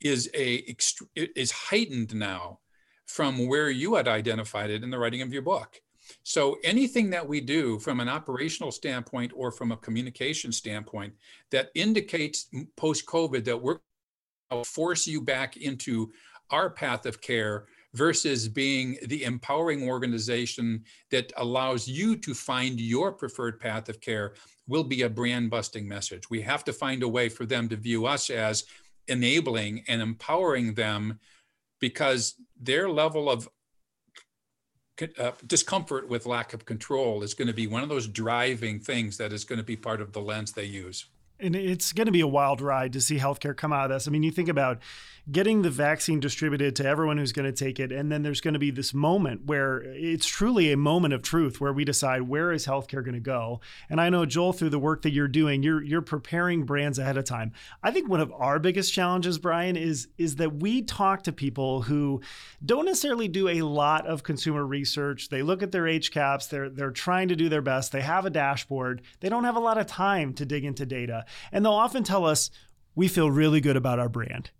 is 0.00 0.30
a 0.34 0.76
is 1.16 1.50
heightened 1.50 2.14
now 2.14 2.60
from 3.06 3.48
where 3.48 3.68
you 3.68 3.96
had 3.96 4.06
identified 4.06 4.70
it 4.70 4.84
in 4.84 4.90
the 4.90 4.98
writing 4.98 5.22
of 5.22 5.32
your 5.32 5.42
book. 5.42 5.80
So 6.22 6.56
anything 6.64 7.10
that 7.10 7.26
we 7.26 7.40
do 7.40 7.78
from 7.78 8.00
an 8.00 8.08
operational 8.08 8.72
standpoint 8.72 9.32
or 9.34 9.50
from 9.50 9.72
a 9.72 9.76
communication 9.76 10.52
standpoint 10.52 11.14
that 11.50 11.70
indicates 11.74 12.48
post 12.76 13.06
COVID 13.06 13.44
that 13.44 13.60
we're 13.60 13.78
force 14.64 15.06
you 15.06 15.20
back 15.20 15.56
into 15.56 16.10
our 16.50 16.70
path 16.70 17.06
of 17.06 17.20
care 17.20 17.66
versus 17.94 18.48
being 18.48 18.96
the 19.06 19.24
empowering 19.24 19.88
organization 19.88 20.84
that 21.10 21.32
allows 21.36 21.88
you 21.88 22.16
to 22.16 22.34
find 22.34 22.80
your 22.80 23.12
preferred 23.12 23.58
path 23.58 23.88
of 23.88 24.00
care 24.00 24.34
will 24.66 24.84
be 24.84 25.02
a 25.02 25.08
brand 25.08 25.50
busting 25.50 25.88
message. 25.88 26.28
We 26.30 26.42
have 26.42 26.64
to 26.64 26.72
find 26.72 27.02
a 27.02 27.08
way 27.08 27.28
for 27.28 27.46
them 27.46 27.68
to 27.68 27.76
view 27.76 28.06
us 28.06 28.30
as 28.30 28.64
enabling 29.08 29.84
and 29.88 30.02
empowering 30.02 30.74
them 30.74 31.18
because 31.80 32.34
their 32.60 32.88
level 32.88 33.30
of 33.30 33.48
uh, 35.18 35.32
discomfort 35.46 36.08
with 36.08 36.26
lack 36.26 36.52
of 36.52 36.64
control 36.64 37.22
is 37.22 37.34
going 37.34 37.48
to 37.48 37.54
be 37.54 37.66
one 37.66 37.82
of 37.82 37.88
those 37.88 38.06
driving 38.06 38.80
things 38.80 39.16
that 39.18 39.32
is 39.32 39.44
going 39.44 39.58
to 39.58 39.64
be 39.64 39.76
part 39.76 40.00
of 40.00 40.12
the 40.12 40.20
lens 40.20 40.52
they 40.52 40.64
use. 40.64 41.06
And 41.40 41.54
it's 41.54 41.92
going 41.92 42.06
to 42.06 42.12
be 42.12 42.20
a 42.20 42.26
wild 42.26 42.60
ride 42.60 42.92
to 42.94 43.00
see 43.00 43.18
healthcare 43.18 43.56
come 43.56 43.72
out 43.72 43.90
of 43.90 43.96
this. 43.96 44.08
I 44.08 44.10
mean, 44.10 44.22
you 44.22 44.30
think 44.30 44.48
about 44.48 44.80
getting 45.30 45.60
the 45.60 45.70
vaccine 45.70 46.20
distributed 46.20 46.74
to 46.74 46.86
everyone 46.86 47.18
who's 47.18 47.32
going 47.32 47.44
to 47.44 47.52
take 47.52 47.78
it. 47.78 47.92
And 47.92 48.10
then 48.10 48.22
there's 48.22 48.40
going 48.40 48.54
to 48.54 48.60
be 48.60 48.70
this 48.70 48.94
moment 48.94 49.44
where 49.44 49.82
it's 49.82 50.26
truly 50.26 50.72
a 50.72 50.76
moment 50.76 51.12
of 51.12 51.22
truth 51.22 51.60
where 51.60 51.72
we 51.72 51.84
decide 51.84 52.22
where 52.22 52.50
is 52.50 52.66
healthcare 52.66 53.04
going 53.04 53.12
to 53.12 53.20
go. 53.20 53.60
And 53.90 54.00
I 54.00 54.08
know 54.08 54.24
Joel, 54.24 54.52
through 54.54 54.70
the 54.70 54.78
work 54.78 55.02
that 55.02 55.12
you're 55.12 55.28
doing, 55.28 55.62
you're 55.62 55.82
you're 55.82 56.02
preparing 56.02 56.64
brands 56.64 56.98
ahead 56.98 57.18
of 57.18 57.24
time. 57.24 57.52
I 57.82 57.90
think 57.90 58.08
one 58.08 58.20
of 58.20 58.32
our 58.32 58.58
biggest 58.58 58.92
challenges, 58.92 59.38
Brian, 59.38 59.76
is 59.76 60.08
is 60.16 60.36
that 60.36 60.60
we 60.60 60.82
talk 60.82 61.24
to 61.24 61.32
people 61.32 61.82
who 61.82 62.22
don't 62.64 62.86
necessarily 62.86 63.28
do 63.28 63.48
a 63.48 63.62
lot 63.62 64.06
of 64.06 64.22
consumer 64.22 64.64
research. 64.64 65.28
They 65.28 65.42
look 65.42 65.62
at 65.62 65.72
their 65.72 65.84
HCAHPS, 65.84 66.48
they're 66.48 66.70
they're 66.70 66.90
trying 66.90 67.28
to 67.28 67.36
do 67.36 67.48
their 67.48 67.62
best. 67.62 67.92
They 67.92 68.00
have 68.00 68.24
a 68.24 68.30
dashboard. 68.30 69.02
They 69.20 69.28
don't 69.28 69.44
have 69.44 69.56
a 69.56 69.60
lot 69.60 69.76
of 69.76 69.86
time 69.86 70.32
to 70.34 70.46
dig 70.46 70.64
into 70.64 70.86
data. 70.86 71.26
And 71.52 71.64
they'll 71.64 71.72
often 71.72 72.04
tell 72.04 72.24
us, 72.24 72.50
we 72.94 73.08
feel 73.08 73.30
really 73.30 73.60
good 73.60 73.76
about 73.76 73.98
our 73.98 74.08
brand 74.08 74.50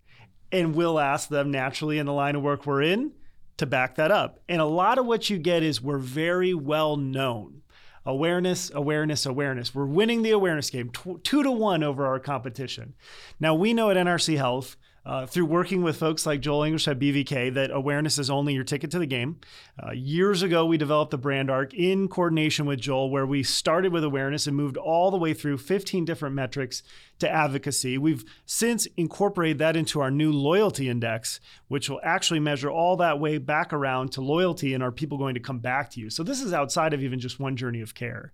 and 0.51 0.75
we'll 0.75 0.99
ask 0.99 1.29
them 1.29 1.51
naturally 1.51 1.99
in 1.99 2.05
the 2.05 2.13
line 2.13 2.35
of 2.35 2.41
work 2.41 2.65
we're 2.65 2.81
in 2.81 3.11
to 3.57 3.65
back 3.65 3.95
that 3.95 4.11
up. 4.11 4.39
And 4.47 4.61
a 4.61 4.65
lot 4.65 4.97
of 4.97 5.05
what 5.05 5.29
you 5.29 5.37
get 5.37 5.63
is 5.63 5.81
we're 5.81 5.97
very 5.97 6.53
well 6.53 6.97
known. 6.97 7.61
Awareness, 8.05 8.71
awareness, 8.73 9.25
awareness. 9.25 9.75
We're 9.75 9.85
winning 9.85 10.23
the 10.23 10.31
awareness 10.31 10.69
game 10.69 10.89
two 11.23 11.43
to 11.43 11.51
one 11.51 11.83
over 11.83 12.07
our 12.07 12.19
competition. 12.19 12.95
Now, 13.39 13.53
we 13.53 13.73
know 13.73 13.89
at 13.89 13.97
NRC 13.97 14.37
Health 14.37 14.77
uh, 15.09 15.25
through 15.25 15.45
working 15.45 15.81
with 15.81 15.97
folks 15.97 16.27
like 16.27 16.39
Joel 16.39 16.61
English 16.61 16.87
at 16.87 16.99
BVK 16.99 17.51
that 17.55 17.71
awareness 17.71 18.19
is 18.19 18.29
only 18.29 18.53
your 18.53 18.63
ticket 18.63 18.91
to 18.91 18.99
the 18.99 19.07
game. 19.07 19.39
Uh, 19.81 19.89
years 19.91 20.43
ago, 20.43 20.67
we 20.67 20.77
developed 20.77 21.09
the 21.09 21.17
brand 21.17 21.49
arc 21.49 21.73
in 21.73 22.07
coordination 22.07 22.67
with 22.67 22.79
Joel, 22.79 23.09
where 23.09 23.25
we 23.25 23.41
started 23.41 23.91
with 23.91 24.03
awareness 24.03 24.45
and 24.45 24.55
moved 24.55 24.77
all 24.77 25.09
the 25.09 25.17
way 25.17 25.33
through 25.33 25.57
15 25.57 26.05
different 26.05 26.35
metrics 26.35 26.83
to 27.17 27.27
advocacy. 27.27 27.97
We've 27.97 28.23
since 28.45 28.85
incorporated 28.97 29.57
that 29.57 29.75
into 29.75 29.99
our 29.99 30.11
new 30.11 30.31
loyalty 30.31 30.87
index, 30.87 31.39
which 31.69 31.89
will 31.89 32.01
actually 32.03 32.39
measure 32.39 32.69
all 32.69 32.95
that 32.97 33.19
way 33.19 33.39
back 33.39 33.73
around 33.73 34.11
to 34.11 34.21
loyalty 34.21 34.75
and 34.75 34.83
are 34.83 34.91
people 34.91 35.17
going 35.17 35.33
to 35.33 35.39
come 35.39 35.57
back 35.57 35.89
to 35.91 35.99
you. 35.99 36.11
So 36.11 36.21
this 36.21 36.39
is 36.39 36.53
outside 36.53 36.93
of 36.93 37.01
even 37.01 37.19
just 37.19 37.39
one 37.39 37.55
journey 37.55 37.81
of 37.81 37.95
care. 37.95 38.31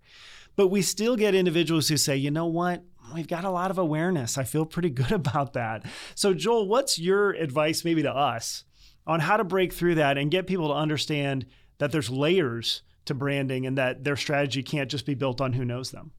But 0.58 0.68
we 0.68 0.82
still 0.82 1.16
get 1.16 1.36
individuals 1.36 1.88
who 1.88 1.96
say, 1.96 2.18
you 2.18 2.32
know 2.32 2.48
what? 2.48 2.84
We've 3.14 3.28
got 3.28 3.46
a 3.46 3.50
lot 3.50 3.72
of 3.72 3.78
awareness. 3.78 4.38
I 4.38 4.44
feel 4.44 4.66
pretty 4.66 4.90
good 4.90 5.12
about 5.24 5.54
that. 5.54 5.86
So, 6.16 6.34
Joel, 6.34 6.68
what's 6.68 7.00
your 7.00 7.32
advice 7.32 7.86
maybe 7.86 8.02
to 8.04 8.12
us 8.14 8.64
on 9.08 9.20
how 9.20 9.38
to 9.38 9.44
break 9.44 9.74
through 9.74 9.96
that 9.96 10.18
and 10.18 10.32
get 10.32 10.48
people 10.48 10.68
to 10.70 10.74
understand 10.74 11.46
that 11.78 11.92
there's 11.92 12.10
layers 12.10 12.82
to 13.06 13.14
branding 13.14 13.66
and 13.66 13.78
that 13.78 14.04
their 14.04 14.16
strategy 14.16 14.64
can't 14.64 14.90
just 14.90 15.06
be 15.06 15.14
built 15.14 15.40
on 15.42 15.54
who 15.54 15.66
knows 15.66 15.92
them? 15.92 16.12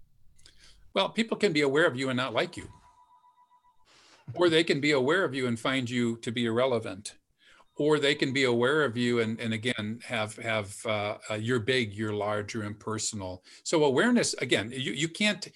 Well, 0.95 1.09
people 1.09 1.37
can 1.37 1.53
be 1.53 1.63
aware 1.63 1.87
of 1.87 1.97
you 1.97 2.09
and 2.09 2.17
not 2.17 2.33
like 2.33 2.57
you. 2.57 2.69
or 4.35 4.49
they 4.49 4.65
can 4.65 4.81
be 4.81 4.93
aware 4.93 5.25
of 5.25 5.35
you 5.35 5.47
and 5.47 5.59
find 5.59 5.89
you 5.89 6.17
to 6.19 6.31
be 6.31 6.47
irrelevant 6.47 7.15
or 7.79 7.99
they 7.99 8.15
can 8.15 8.33
be 8.33 8.45
aware 8.45 8.85
of 8.85 8.97
you 8.97 9.21
and, 9.21 9.39
and 9.41 9.53
again 9.53 10.01
have 10.05 10.37
have 10.37 10.75
uh, 10.87 11.17
uh, 11.31 11.35
you're 11.35 11.61
big 11.61 11.93
you're 11.93 12.15
large 12.15 12.55
you're 12.55 12.65
impersonal 12.65 13.45
so 13.63 13.85
awareness 13.85 14.35
again 14.35 14.71
you, 14.75 14.93
you 14.93 15.09
can't 15.09 15.49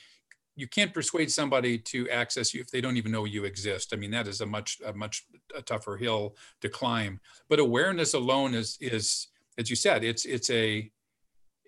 you 0.56 0.66
can't 0.66 0.92
persuade 0.92 1.30
somebody 1.30 1.78
to 1.78 2.08
access 2.10 2.52
you 2.52 2.60
if 2.60 2.70
they 2.70 2.80
don't 2.80 2.96
even 2.96 3.12
know 3.12 3.24
you 3.24 3.44
exist. 3.44 3.92
I 3.92 3.96
mean, 3.96 4.10
that 4.10 4.28
is 4.28 4.40
a 4.40 4.46
much 4.46 4.78
a 4.84 4.92
much 4.92 5.24
a 5.56 5.62
tougher 5.62 5.96
hill 5.96 6.36
to 6.60 6.68
climb. 6.68 7.20
But 7.48 7.58
awareness 7.58 8.14
alone 8.14 8.54
is 8.54 8.76
is 8.80 9.28
as 9.58 9.70
you 9.70 9.76
said, 9.76 10.04
it's 10.04 10.24
it's 10.24 10.50
a 10.50 10.90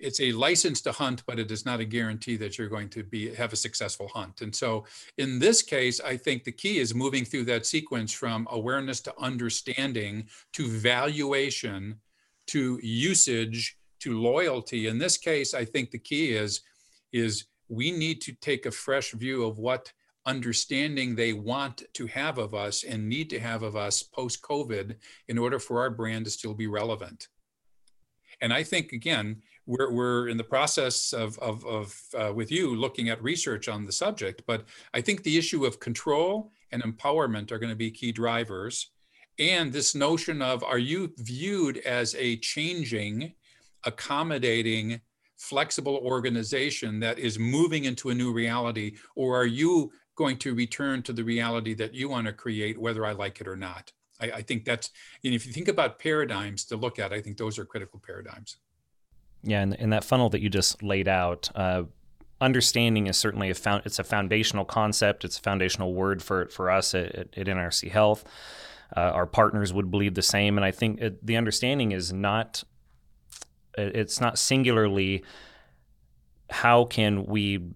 it's 0.02 0.20
a 0.20 0.32
license 0.32 0.80
to 0.82 0.90
hunt, 0.90 1.22
but 1.26 1.38
it 1.38 1.50
is 1.52 1.64
not 1.64 1.78
a 1.78 1.84
guarantee 1.84 2.36
that 2.36 2.58
you're 2.58 2.68
going 2.68 2.88
to 2.88 3.04
be 3.04 3.32
have 3.34 3.52
a 3.52 3.56
successful 3.56 4.08
hunt. 4.08 4.40
And 4.40 4.54
so 4.54 4.84
in 5.16 5.38
this 5.38 5.62
case, 5.62 6.00
I 6.00 6.16
think 6.16 6.44
the 6.44 6.52
key 6.52 6.78
is 6.78 6.94
moving 6.94 7.24
through 7.24 7.44
that 7.44 7.66
sequence 7.66 8.12
from 8.12 8.48
awareness 8.50 9.00
to 9.02 9.14
understanding 9.20 10.28
to 10.54 10.66
valuation 10.66 12.00
to 12.48 12.80
usage 12.82 13.78
to 14.00 14.20
loyalty. 14.20 14.88
In 14.88 14.98
this 14.98 15.16
case, 15.16 15.54
I 15.54 15.64
think 15.64 15.90
the 15.90 15.98
key 15.98 16.32
is 16.32 16.62
is 17.12 17.44
we 17.72 17.90
need 17.90 18.20
to 18.20 18.32
take 18.34 18.66
a 18.66 18.70
fresh 18.70 19.12
view 19.12 19.44
of 19.44 19.58
what 19.58 19.92
understanding 20.26 21.14
they 21.14 21.32
want 21.32 21.82
to 21.94 22.06
have 22.06 22.36
of 22.36 22.54
us 22.54 22.84
and 22.84 23.08
need 23.08 23.30
to 23.30 23.40
have 23.40 23.62
of 23.62 23.74
us 23.76 24.02
post 24.02 24.42
COVID 24.42 24.94
in 25.28 25.38
order 25.38 25.58
for 25.58 25.80
our 25.80 25.90
brand 25.90 26.26
to 26.26 26.30
still 26.30 26.54
be 26.54 26.66
relevant. 26.66 27.28
And 28.42 28.52
I 28.52 28.62
think, 28.62 28.92
again, 28.92 29.40
we're, 29.64 29.90
we're 29.90 30.28
in 30.28 30.36
the 30.36 30.44
process 30.44 31.12
of, 31.14 31.38
of, 31.38 31.64
of 31.64 32.00
uh, 32.20 32.32
with 32.34 32.50
you 32.52 32.76
looking 32.76 33.08
at 33.08 33.22
research 33.22 33.68
on 33.68 33.86
the 33.86 33.92
subject, 33.92 34.42
but 34.46 34.64
I 34.92 35.00
think 35.00 35.22
the 35.22 35.38
issue 35.38 35.64
of 35.64 35.80
control 35.80 36.52
and 36.72 36.82
empowerment 36.82 37.50
are 37.52 37.58
going 37.58 37.70
to 37.70 37.76
be 37.76 37.90
key 37.90 38.12
drivers. 38.12 38.90
and 39.38 39.72
this 39.72 39.94
notion 39.94 40.42
of 40.42 40.62
are 40.62 40.78
you 40.78 41.12
viewed 41.18 41.78
as 41.78 42.14
a 42.16 42.36
changing, 42.36 43.32
accommodating, 43.84 45.00
flexible 45.42 46.00
organization 46.04 47.00
that 47.00 47.18
is 47.18 47.38
moving 47.38 47.84
into 47.84 48.10
a 48.10 48.14
new 48.14 48.32
reality, 48.32 48.96
or 49.16 49.36
are 49.36 49.46
you 49.46 49.90
going 50.14 50.38
to 50.38 50.54
return 50.54 51.02
to 51.02 51.12
the 51.12 51.24
reality 51.24 51.74
that 51.74 51.92
you 51.92 52.08
want 52.08 52.26
to 52.28 52.32
create, 52.32 52.78
whether 52.78 53.04
I 53.04 53.12
like 53.12 53.40
it 53.40 53.48
or 53.48 53.56
not? 53.56 53.92
I, 54.20 54.26
I 54.30 54.42
think 54.42 54.64
that's, 54.64 54.90
and 55.24 55.34
if 55.34 55.44
you 55.44 55.52
think 55.52 55.66
about 55.66 55.98
paradigms 55.98 56.64
to 56.66 56.76
look 56.76 57.00
at, 57.00 57.12
I 57.12 57.20
think 57.20 57.38
those 57.38 57.58
are 57.58 57.64
critical 57.64 58.00
paradigms. 58.06 58.58
Yeah, 59.42 59.62
and 59.62 59.74
in 59.74 59.90
that 59.90 60.04
funnel 60.04 60.30
that 60.30 60.40
you 60.40 60.48
just 60.48 60.80
laid 60.80 61.08
out, 61.08 61.50
uh, 61.56 61.84
understanding 62.40 63.08
is 63.08 63.16
certainly 63.16 63.50
a 63.50 63.54
found, 63.54 63.82
it's 63.84 63.98
a 63.98 64.04
foundational 64.04 64.64
concept. 64.64 65.24
It's 65.24 65.38
a 65.38 65.42
foundational 65.42 65.92
word 65.92 66.22
for 66.22 66.46
for 66.46 66.70
us 66.70 66.94
at, 66.94 67.12
at, 67.16 67.36
at 67.36 67.46
NRC 67.48 67.90
Health. 67.90 68.24
Uh, 68.96 69.00
our 69.00 69.26
partners 69.26 69.72
would 69.72 69.90
believe 69.90 70.14
the 70.14 70.22
same, 70.22 70.56
and 70.56 70.64
I 70.64 70.70
think 70.70 71.00
it, 71.00 71.26
the 71.26 71.36
understanding 71.36 71.90
is 71.90 72.12
not 72.12 72.62
it's 73.76 74.20
not 74.20 74.38
singularly 74.38 75.24
how 76.50 76.84
can 76.84 77.24
we 77.24 77.72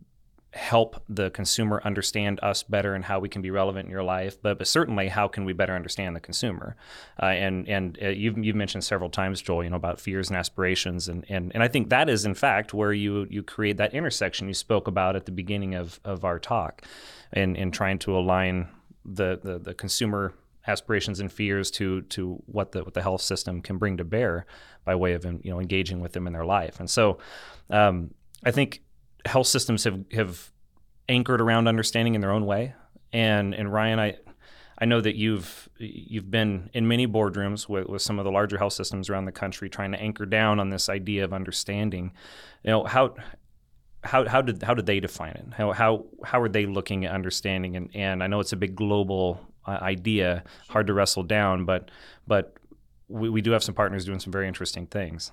help 0.57 1.03
the 1.09 1.30
consumer 1.30 1.80
understand 1.84 2.40
us 2.42 2.62
better 2.62 2.94
and 2.94 3.05
how 3.05 3.18
we 3.20 3.28
can 3.28 3.42
be 3.42 3.51
relevant 3.51 3.84
in 3.84 3.90
your 3.90 4.03
life, 4.03 4.40
but, 4.40 4.59
but 4.59 4.66
certainly 4.66 5.09
how 5.09 5.28
can 5.28 5.44
we 5.44 5.53
better 5.53 5.74
understand 5.74 6.16
the 6.16 6.20
consumer? 6.20 6.76
Uh, 7.22 7.26
and 7.26 7.68
and 7.68 7.99
uh, 8.03 8.09
you've, 8.09 8.38
you've 8.38 8.57
mentioned 8.57 8.82
several 8.82 9.11
times, 9.11 9.40
Joel, 9.42 9.64
you 9.64 9.70
know 9.70 9.76
about 9.76 10.01
fears 10.01 10.28
and 10.28 10.36
aspirations, 10.36 11.09
and, 11.09 11.24
and 11.28 11.53
and 11.55 11.62
I 11.62 11.68
think 11.68 11.90
that 11.90 12.09
is 12.09 12.24
in 12.24 12.34
fact 12.34 12.72
where 12.74 12.92
you 12.92 13.26
you 13.30 13.42
create 13.42 13.76
that 13.76 13.94
intersection 13.94 14.49
you 14.49 14.55
spoke 14.55 14.88
about 14.88 15.14
at 15.14 15.26
the 15.26 15.32
beginning 15.32 15.74
of, 15.74 16.01
of 16.05 16.24
our 16.24 16.38
talk, 16.38 16.82
in 17.32 17.55
in 17.55 17.70
trying 17.70 17.99
to 18.01 18.16
align 18.16 18.68
the, 19.05 19.38
the 19.42 19.59
the 19.59 19.74
consumer 19.74 20.32
aspirations 20.66 21.20
and 21.20 21.30
fears 21.30 21.70
to 21.72 22.03
to 22.03 22.42
what 22.47 22.72
the 22.72 22.82
what 22.82 22.94
the 22.94 23.03
health 23.03 23.22
system 23.22 23.61
can 23.61 23.76
bring 23.78 23.97
to 23.97 24.05
bear 24.05 24.47
by 24.87 24.95
way 24.95 25.12
of 25.12 25.24
you 25.24 25.51
know 25.51 25.61
engaging 25.61 26.01
with 26.01 26.12
them 26.12 26.26
in 26.26 26.32
their 26.32 26.47
life. 26.47 26.80
And 26.80 26.89
so, 26.89 27.18
um, 27.68 28.14
I 28.43 28.53
think 28.53 28.80
health 29.26 29.49
systems 29.49 29.84
have 29.84 30.03
have 30.12 30.51
anchored 31.09 31.43
around 31.43 31.68
understanding 31.68 32.14
in 32.14 32.22
their 32.22 32.32
own 32.32 32.47
way. 32.47 32.74
And 33.12 33.55
and 33.55 33.70
Ryan, 33.70 33.99
I 33.99 34.16
I 34.78 34.87
know 34.87 35.01
that 35.01 35.16
you've 35.16 35.68
you've 35.78 36.30
been 36.30 36.70
in 36.72 36.89
many 36.89 37.07
boardrooms 37.07 37.68
with, 37.68 37.89
with 37.89 38.03
some 38.03 38.18
of 38.18 38.24
the 38.24 38.30
larger 38.30 38.57
health 38.57 38.72
systems 38.72 39.11
around 39.11 39.26
the 39.26 39.32
country 39.32 39.68
trying 39.68 39.93
to 39.93 40.01
anchor 40.01 40.24
down 40.24 40.61
on 40.61 40.70
this 40.70 40.89
idea 40.89 41.24
of 41.24 41.34
understanding. 41.34 42.12
You 42.62 42.70
know 42.70 42.84
how 42.84 43.14
how 44.05 44.26
how 44.26 44.41
did 44.41 44.62
how 44.62 44.74
did 44.74 44.87
they 44.87 45.01
define 45.01 45.32
it? 45.32 45.47
How 45.55 45.72
how 45.72 46.07
how 46.24 46.41
are 46.41 46.49
they 46.49 46.66
looking 46.66 47.05
at 47.05 47.12
understanding? 47.12 47.76
And 47.76 47.91
and 47.95 48.22
I 48.22 48.28
know 48.28 48.41
it's 48.41 48.53
a 48.53 48.57
big 48.57 48.76
global 48.76 49.41
uh, 49.66 49.78
idea, 49.82 50.45
hard 50.68 50.87
to 50.87 50.95
wrestle 50.95 51.24
down, 51.24 51.64
but 51.64 51.91
but 52.26 52.57
we, 53.09 53.28
we 53.28 53.40
do 53.40 53.52
have 53.52 53.62
some 53.62 53.74
partners 53.74 54.04
doing 54.04 54.20
some 54.20 54.32
very 54.32 54.48
interesting 54.48 54.86
things. 54.86 55.32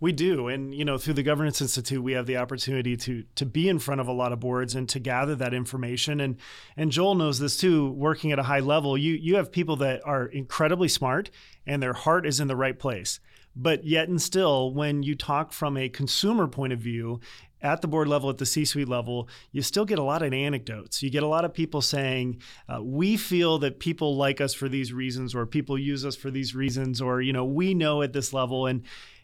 We 0.00 0.12
do, 0.12 0.48
and 0.48 0.74
you 0.74 0.84
know, 0.84 0.98
through 0.98 1.14
the 1.14 1.22
Governance 1.22 1.60
Institute, 1.60 2.02
we 2.02 2.12
have 2.12 2.26
the 2.26 2.36
opportunity 2.36 2.96
to 2.98 3.24
to 3.36 3.46
be 3.46 3.68
in 3.68 3.78
front 3.78 4.00
of 4.00 4.08
a 4.08 4.12
lot 4.12 4.32
of 4.32 4.40
boards 4.40 4.74
and 4.74 4.88
to 4.88 4.98
gather 4.98 5.34
that 5.36 5.54
information. 5.54 6.20
And 6.20 6.36
and 6.76 6.90
Joel 6.90 7.14
knows 7.14 7.38
this 7.38 7.56
too. 7.56 7.90
Working 7.92 8.32
at 8.32 8.38
a 8.38 8.44
high 8.44 8.60
level, 8.60 8.96
you 8.98 9.14
you 9.14 9.36
have 9.36 9.52
people 9.52 9.76
that 9.76 10.00
are 10.04 10.26
incredibly 10.26 10.88
smart 10.88 11.30
and 11.66 11.82
their 11.82 11.92
heart 11.92 12.26
is 12.26 12.40
in 12.40 12.48
the 12.48 12.56
right 12.56 12.78
place. 12.78 13.20
But 13.54 13.84
yet 13.84 14.08
and 14.08 14.20
still, 14.20 14.72
when 14.72 15.02
you 15.02 15.14
talk 15.14 15.52
from 15.52 15.76
a 15.76 15.88
consumer 15.88 16.48
point 16.48 16.72
of 16.72 16.78
view, 16.78 17.20
at 17.62 17.80
the 17.80 17.88
board 17.88 18.08
level, 18.08 18.28
at 18.28 18.38
the 18.38 18.46
C 18.46 18.64
suite 18.64 18.88
level, 18.88 19.28
you 19.52 19.62
still 19.62 19.84
get 19.84 19.98
a 19.98 20.02
lot 20.02 20.22
of 20.22 20.32
anecdotes. 20.32 21.02
You 21.02 21.10
get 21.10 21.22
a 21.22 21.28
lot 21.28 21.44
of 21.44 21.54
people 21.54 21.80
saying, 21.80 22.40
uh, 22.68 22.82
we 22.82 23.16
feel 23.16 23.58
that 23.60 23.78
people 23.78 24.16
like 24.16 24.40
us 24.40 24.52
for 24.52 24.68
these 24.68 24.92
reasons, 24.92 25.34
or 25.34 25.46
people 25.46 25.78
use 25.78 26.04
us 26.04 26.16
for 26.16 26.30
these 26.30 26.54
reasons, 26.54 27.00
or, 27.00 27.22
you 27.22 27.32
know, 27.32 27.44
we 27.44 27.72
know 27.74 28.02
at 28.02 28.12
this 28.12 28.32
level. 28.32 28.66
And, 28.66 28.82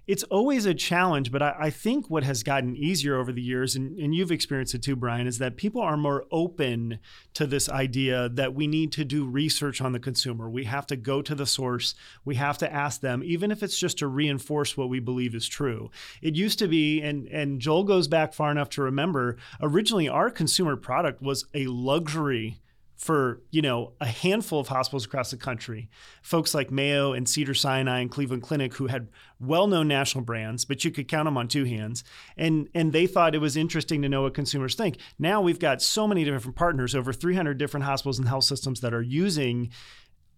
it's 0.09 0.23
always 0.25 0.65
a 0.65 0.73
challenge, 0.73 1.31
but 1.31 1.43
I, 1.43 1.55
I, 1.59 1.71
think 1.71 2.09
what 2.09 2.25
has 2.25 2.43
gotten 2.43 2.75
easier 2.75 3.17
over 3.17 3.31
the 3.31 3.43
years, 3.43 3.77
and, 3.77 3.99
and 3.99 4.15
you've 4.15 4.33
experienced 4.33 4.75
it 4.75 4.83
too, 4.83 4.97
Brian, 4.97 5.27
is 5.27 5.37
that 5.37 5.59
people 5.59 5.83
are 5.83 5.99
more 5.99 6.25
open 6.33 6.99
to 7.35 7.47
this 7.47 7.69
idea 7.69 8.31
that 8.31 8.55
we 8.55 8.67
need 8.67 8.91
to 8.93 9.05
do 9.05 9.27
research 9.27 9.83
on 9.83 9.93
the 9.93 10.01
consumer. 10.01 10.49
We 10.49 10.65
have 10.65 10.87
to 10.87 10.97
go 10.97 11.21
to 11.21 11.35
the 11.35 11.45
source. 11.45 11.95
We 12.25 12.37
have 12.37 12.57
to 12.59 12.73
ask 12.73 13.03
them, 13.03 13.23
even 13.23 13.51
if 13.51 13.63
it's 13.63 13.79
just 13.79 13.99
to 13.99 14.07
reinforce 14.07 14.79
what 14.79 14.89
we 14.89 14.99
believe 14.99 15.35
is 15.35 15.47
true. 15.47 15.91
It 16.23 16.37
used 16.37 16.59
to 16.61 16.69
be, 16.69 17.03
and, 17.03 17.29
and 17.29 17.61
Joel 17.61 17.85
goes 17.85 18.09
back 18.09 18.33
far 18.33 18.51
enough 18.51 18.71
to 18.71 18.83
remember, 18.83 19.37
originally 19.61 20.09
our 20.09 20.31
consumer 20.31 20.77
product 20.77 21.21
was 21.21 21.45
a 21.53 21.67
luxury 21.67 22.61
for 22.99 23.41
you 23.51 23.63
know 23.63 23.93
a 24.01 24.07
handful 24.07 24.61
of 24.61 24.69
hospitals 24.69 25.07
across 25.07 25.31
the 25.31 25.37
country 25.37 25.89
folks 26.21 26.53
like 26.53 26.71
mayo 26.71 27.13
and 27.13 27.29
cedar 27.29 27.55
sinai 27.55 28.01
and 28.01 28.11
cleveland 28.11 28.43
clinic 28.43 28.75
who 28.75 28.89
had 28.89 29.09
well-known 29.41 29.87
national 29.87 30.25
brands 30.25 30.65
but 30.65 30.85
you 30.85 30.91
could 30.91 31.07
count 31.07 31.27
them 31.27 31.39
on 31.39 31.47
two 31.47 31.65
hands 31.65 32.03
and 32.37 32.69
and 32.75 32.93
they 32.93 33.07
thought 33.07 33.35
it 33.35 33.41
was 33.41 33.57
interesting 33.57 34.03
to 34.03 34.09
know 34.09 34.23
what 34.23 34.35
consumers 34.35 34.75
think. 34.75 34.99
Now 35.19 35.41
we've 35.41 35.59
got 35.59 35.83
so 35.83 36.07
many 36.07 36.25
different 36.25 36.57
partners 36.57 36.95
over 36.95 37.13
300 37.13 37.59
different 37.59 37.85
hospitals 37.85 38.19
and 38.19 38.29
health 38.29 38.45
systems 38.45 38.81
that 38.81 38.95
are 38.95 39.03
using 39.03 39.71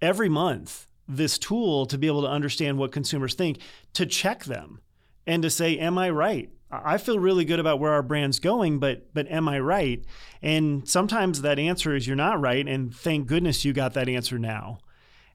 every 0.01 0.29
month 0.29 0.87
this 1.09 1.39
tool 1.39 1.87
to 1.87 1.99
be 1.99 2.07
able 2.07 2.23
to 2.23 2.29
understand 2.29 2.79
what 2.79 2.93
consumers 2.93 3.35
think 3.35 3.59
to 3.95 4.07
check 4.07 4.45
them 4.45 4.81
and 5.27 5.43
to 5.43 5.51
say 5.51 5.77
am 5.77 5.99
i 5.99 6.09
right 6.09 6.51
I 6.71 6.99
feel 6.99 7.19
really 7.19 7.45
good 7.45 7.59
about 7.59 7.81
where 7.81 7.93
our 7.93 8.03
brand's 8.03 8.39
going, 8.39 8.79
but 8.79 9.13
but 9.13 9.31
am 9.31 9.49
I 9.49 9.59
right? 9.59 10.05
And 10.41 10.89
sometimes 10.89 11.43
that 11.43 11.59
answer 11.59 11.95
is 11.95 12.07
you're 12.07 12.17
not 12.17 12.41
right, 12.41 12.67
and 12.67 12.95
thank 12.95 13.27
goodness 13.27 13.65
you 13.65 13.73
got 13.73 13.95
that 13.95 14.09
answer 14.09 14.39
now. 14.39 14.79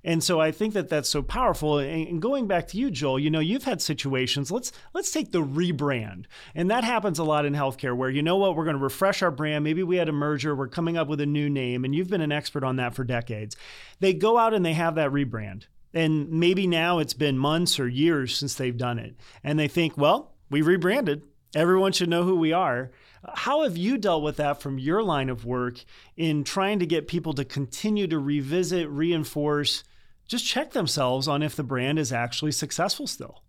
And 0.05 0.23
so 0.23 0.39
I 0.39 0.51
think 0.51 0.75
that 0.75 0.87
that's 0.87 1.09
so 1.09 1.23
powerful. 1.23 1.79
And 1.79 2.21
going 2.21 2.45
back 2.45 2.67
to 2.67 2.77
you, 2.77 2.91
Joel, 2.91 3.17
you 3.17 3.31
know, 3.31 3.39
you've 3.39 3.63
had 3.63 3.81
situations. 3.81 4.51
Let's 4.51 4.71
let's 4.93 5.11
take 5.11 5.31
the 5.31 5.41
rebrand, 5.41 6.25
and 6.53 6.69
that 6.69 6.83
happens 6.83 7.17
a 7.17 7.23
lot 7.23 7.45
in 7.45 7.53
healthcare, 7.53 7.97
where 7.97 8.11
you 8.11 8.21
know 8.21 8.37
what, 8.37 8.55
we're 8.55 8.65
going 8.65 8.77
to 8.77 8.83
refresh 8.83 9.23
our 9.23 9.31
brand. 9.31 9.63
Maybe 9.63 9.81
we 9.81 9.97
had 9.97 10.07
a 10.07 10.13
merger, 10.13 10.55
we're 10.55 10.67
coming 10.67 10.95
up 10.95 11.07
with 11.07 11.21
a 11.21 11.25
new 11.25 11.49
name, 11.49 11.83
and 11.83 11.95
you've 11.95 12.09
been 12.09 12.21
an 12.21 12.31
expert 12.31 12.63
on 12.63 12.75
that 12.75 12.93
for 12.93 13.03
decades. 13.03 13.57
They 13.99 14.13
go 14.13 14.37
out 14.37 14.53
and 14.53 14.63
they 14.63 14.73
have 14.73 14.93
that 14.95 15.09
rebrand, 15.09 15.63
and 15.91 16.29
maybe 16.29 16.67
now 16.67 16.99
it's 16.99 17.15
been 17.15 17.37
months 17.37 17.79
or 17.79 17.87
years 17.87 18.37
since 18.37 18.53
they've 18.53 18.77
done 18.77 18.99
it, 18.99 19.15
and 19.43 19.57
they 19.57 19.67
think, 19.67 19.97
well, 19.97 20.34
we 20.49 20.61
rebranded. 20.61 21.23
Everyone 21.55 21.91
should 21.91 22.09
know 22.09 22.23
who 22.23 22.35
we 22.35 22.51
are. 22.51 22.91
How 23.33 23.63
have 23.63 23.77
you 23.77 23.97
dealt 23.97 24.23
with 24.23 24.37
that 24.37 24.61
from 24.61 24.77
your 24.77 25.01
line 25.01 25.29
of 25.29 25.45
work 25.45 25.83
in 26.15 26.43
trying 26.43 26.79
to 26.79 26.85
get 26.85 27.07
people 27.07 27.33
to 27.33 27.45
continue 27.45 28.07
to 28.07 28.19
revisit, 28.19 28.89
reinforce, 28.89 29.83
just 30.27 30.45
check 30.45 30.71
themselves 30.71 31.27
on 31.27 31.41
if 31.41 31.55
the 31.55 31.63
brand 31.63 31.97
is 31.97 32.11
actually 32.11 32.51
successful 32.51 33.07
still? 33.07 33.43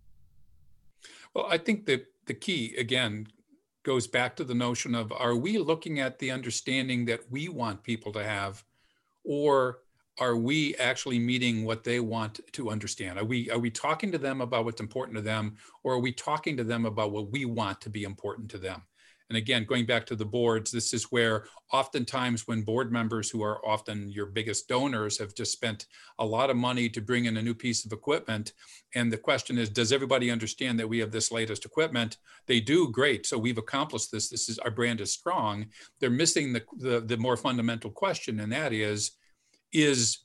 Well, 1.33 1.47
I 1.49 1.57
think 1.57 1.85
that 1.85 2.05
the 2.25 2.33
key, 2.33 2.75
again, 2.77 3.27
goes 3.83 4.07
back 4.07 4.35
to 4.35 4.43
the 4.43 4.55
notion 4.55 4.95
of 4.95 5.11
are 5.11 5.35
we 5.35 5.57
looking 5.57 5.99
at 5.99 6.19
the 6.19 6.31
understanding 6.31 7.05
that 7.05 7.31
we 7.31 7.47
want 7.47 7.83
people 7.83 8.11
to 8.13 8.23
have, 8.23 8.63
or 9.23 9.79
are 10.19 10.35
we 10.35 10.75
actually 10.75 11.19
meeting 11.19 11.63
what 11.63 11.83
they 11.83 11.99
want 11.99 12.39
to 12.53 12.69
understand? 12.69 13.19
Are 13.19 13.25
we 13.25 13.49
are 13.51 13.59
we 13.59 13.69
talking 13.69 14.11
to 14.11 14.17
them 14.17 14.41
about 14.41 14.65
what's 14.65 14.81
important 14.81 15.15
to 15.17 15.21
them, 15.21 15.57
or 15.83 15.93
are 15.93 15.99
we 15.99 16.11
talking 16.11 16.57
to 16.57 16.63
them 16.63 16.85
about 16.85 17.11
what 17.11 17.31
we 17.31 17.45
want 17.45 17.81
to 17.81 17.89
be 17.89 18.03
important 18.03 18.49
to 18.51 18.57
them? 18.57 18.81
And 19.29 19.37
again, 19.37 19.65
going 19.65 19.85
back 19.85 20.05
to 20.05 20.15
the 20.15 20.25
boards, 20.25 20.71
this 20.71 20.93
is 20.93 21.11
where 21.11 21.45
oftentimes 21.73 22.47
when 22.47 22.61
board 22.61 22.93
members 22.93 23.29
who 23.29 23.43
are 23.43 23.65
often 23.67 24.09
your 24.09 24.25
biggest 24.25 24.69
donors 24.69 25.17
have 25.17 25.35
just 25.35 25.51
spent 25.51 25.85
a 26.19 26.25
lot 26.25 26.49
of 26.49 26.55
money 26.55 26.87
to 26.89 27.01
bring 27.01 27.25
in 27.25 27.35
a 27.35 27.41
new 27.41 27.53
piece 27.53 27.85
of 27.85 27.91
equipment. 27.91 28.53
And 28.95 29.11
the 29.11 29.17
question 29.17 29.57
is, 29.57 29.69
does 29.69 29.91
everybody 29.91 30.31
understand 30.31 30.79
that 30.79 30.87
we 30.87 30.99
have 30.99 31.11
this 31.11 31.29
latest 31.31 31.65
equipment? 31.65 32.17
They 32.45 32.61
do, 32.61 32.89
great. 32.89 33.25
So 33.25 33.37
we've 33.37 33.57
accomplished 33.57 34.13
this. 34.13 34.29
This 34.29 34.47
is 34.47 34.59
our 34.59 34.71
brand 34.71 35.01
is 35.01 35.11
strong. 35.11 35.65
They're 35.99 36.09
missing 36.09 36.53
the, 36.53 36.63
the, 36.77 37.01
the 37.01 37.17
more 37.17 37.35
fundamental 37.35 37.91
question, 37.91 38.39
and 38.39 38.51
that 38.53 38.71
is, 38.71 39.11
is 39.77 40.19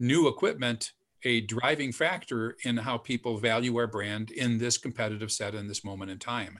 new 0.00 0.28
equipment 0.28 0.92
a 1.24 1.40
driving 1.42 1.90
factor 1.90 2.56
in 2.64 2.76
how 2.76 2.98
people 2.98 3.38
value 3.38 3.76
our 3.76 3.86
brand 3.86 4.30
in 4.30 4.58
this 4.58 4.76
competitive 4.76 5.32
set 5.32 5.54
in 5.54 5.66
this 5.66 5.84
moment 5.84 6.10
in 6.10 6.18
time. 6.18 6.58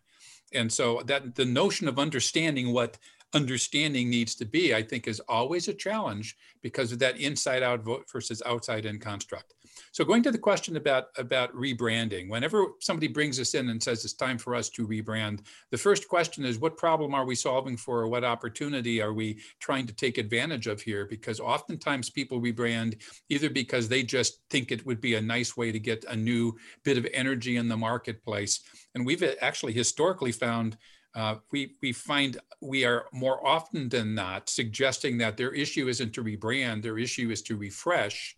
And 0.55 0.73
so 0.73 1.03
that 1.07 1.35
the 1.35 1.45
notion 1.45 1.87
of 1.87 1.99
understanding 1.99 2.73
what 2.73 2.99
understanding 3.35 4.09
needs 4.09 4.37
to 4.37 4.45
be 4.45 4.75
i 4.75 4.81
think 4.81 5.09
is 5.09 5.19
always 5.29 5.67
a 5.67 5.75
challenge 5.75 6.37
because 6.63 6.93
of 6.93 7.01
that 7.01 7.19
inside 7.19 7.65
out 7.65 7.83
vote 7.83 8.05
versus 8.11 8.41
outside 8.47 8.87
in 8.87 8.99
construct 8.99 9.55
so 9.93 10.05
going 10.05 10.23
to 10.23 10.31
the 10.31 10.39
question 10.39 10.77
about, 10.77 11.07
about 11.17 11.55
rebranding, 11.55 12.29
whenever 12.29 12.67
somebody 12.81 13.09
brings 13.09 13.39
us 13.41 13.55
in 13.55 13.69
and 13.69 13.83
says 13.83 14.05
it's 14.05 14.15
time 14.15 14.39
for 14.39 14.55
us 14.55 14.69
to 14.71 14.87
rebrand, 14.87 15.41
the 15.71 15.79
first 15.79 16.09
question 16.09 16.45
is 16.45 16.59
what 16.59 16.77
problem 16.77 17.15
are 17.15 17.25
we 17.25 17.35
solving 17.35 17.77
for 17.77 18.01
or 18.01 18.09
what 18.09 18.25
opportunity 18.25 19.01
are 19.01 19.13
we 19.13 19.41
trying 19.61 19.87
to 19.87 19.95
take 19.95 20.19
advantage 20.19 20.67
of 20.67 20.81
here? 20.81 21.07
Because 21.07 21.41
oftentimes 21.41 22.11
people 22.11 22.41
rebrand 22.41 23.01
either 23.29 23.51
because 23.51 23.89
they 23.89 24.03
just 24.03 24.41
think 24.51 24.71
it 24.71 24.85
would 24.87 25.01
be 25.01 25.15
a 25.15 25.21
nice 25.21 25.57
way 25.57 25.73
to 25.73 25.79
get 25.79 26.05
a 26.05 26.17
new 26.17 26.57
bit 26.85 26.99
of 26.99 27.07
energy 27.13 27.57
in 27.57 27.69
the 27.69 27.77
marketplace. 27.77 28.61
And 28.95 29.05
we've 29.05 29.25
actually 29.41 29.73
historically 29.73 30.33
found 30.33 30.77
uh, 31.15 31.37
we 31.53 31.77
we 31.81 31.93
find 31.93 32.39
we 32.61 32.85
are 32.85 33.07
more 33.13 33.47
often 33.47 33.89
than 33.89 34.15
not 34.15 34.49
suggesting 34.49 35.19
that 35.19 35.37
their 35.37 35.53
issue 35.53 35.89
isn't 35.89 36.13
to 36.13 36.25
rebrand, 36.25 36.83
their 36.83 36.99
issue 36.99 37.31
is 37.31 37.43
to 37.43 37.57
refresh, 37.57 38.37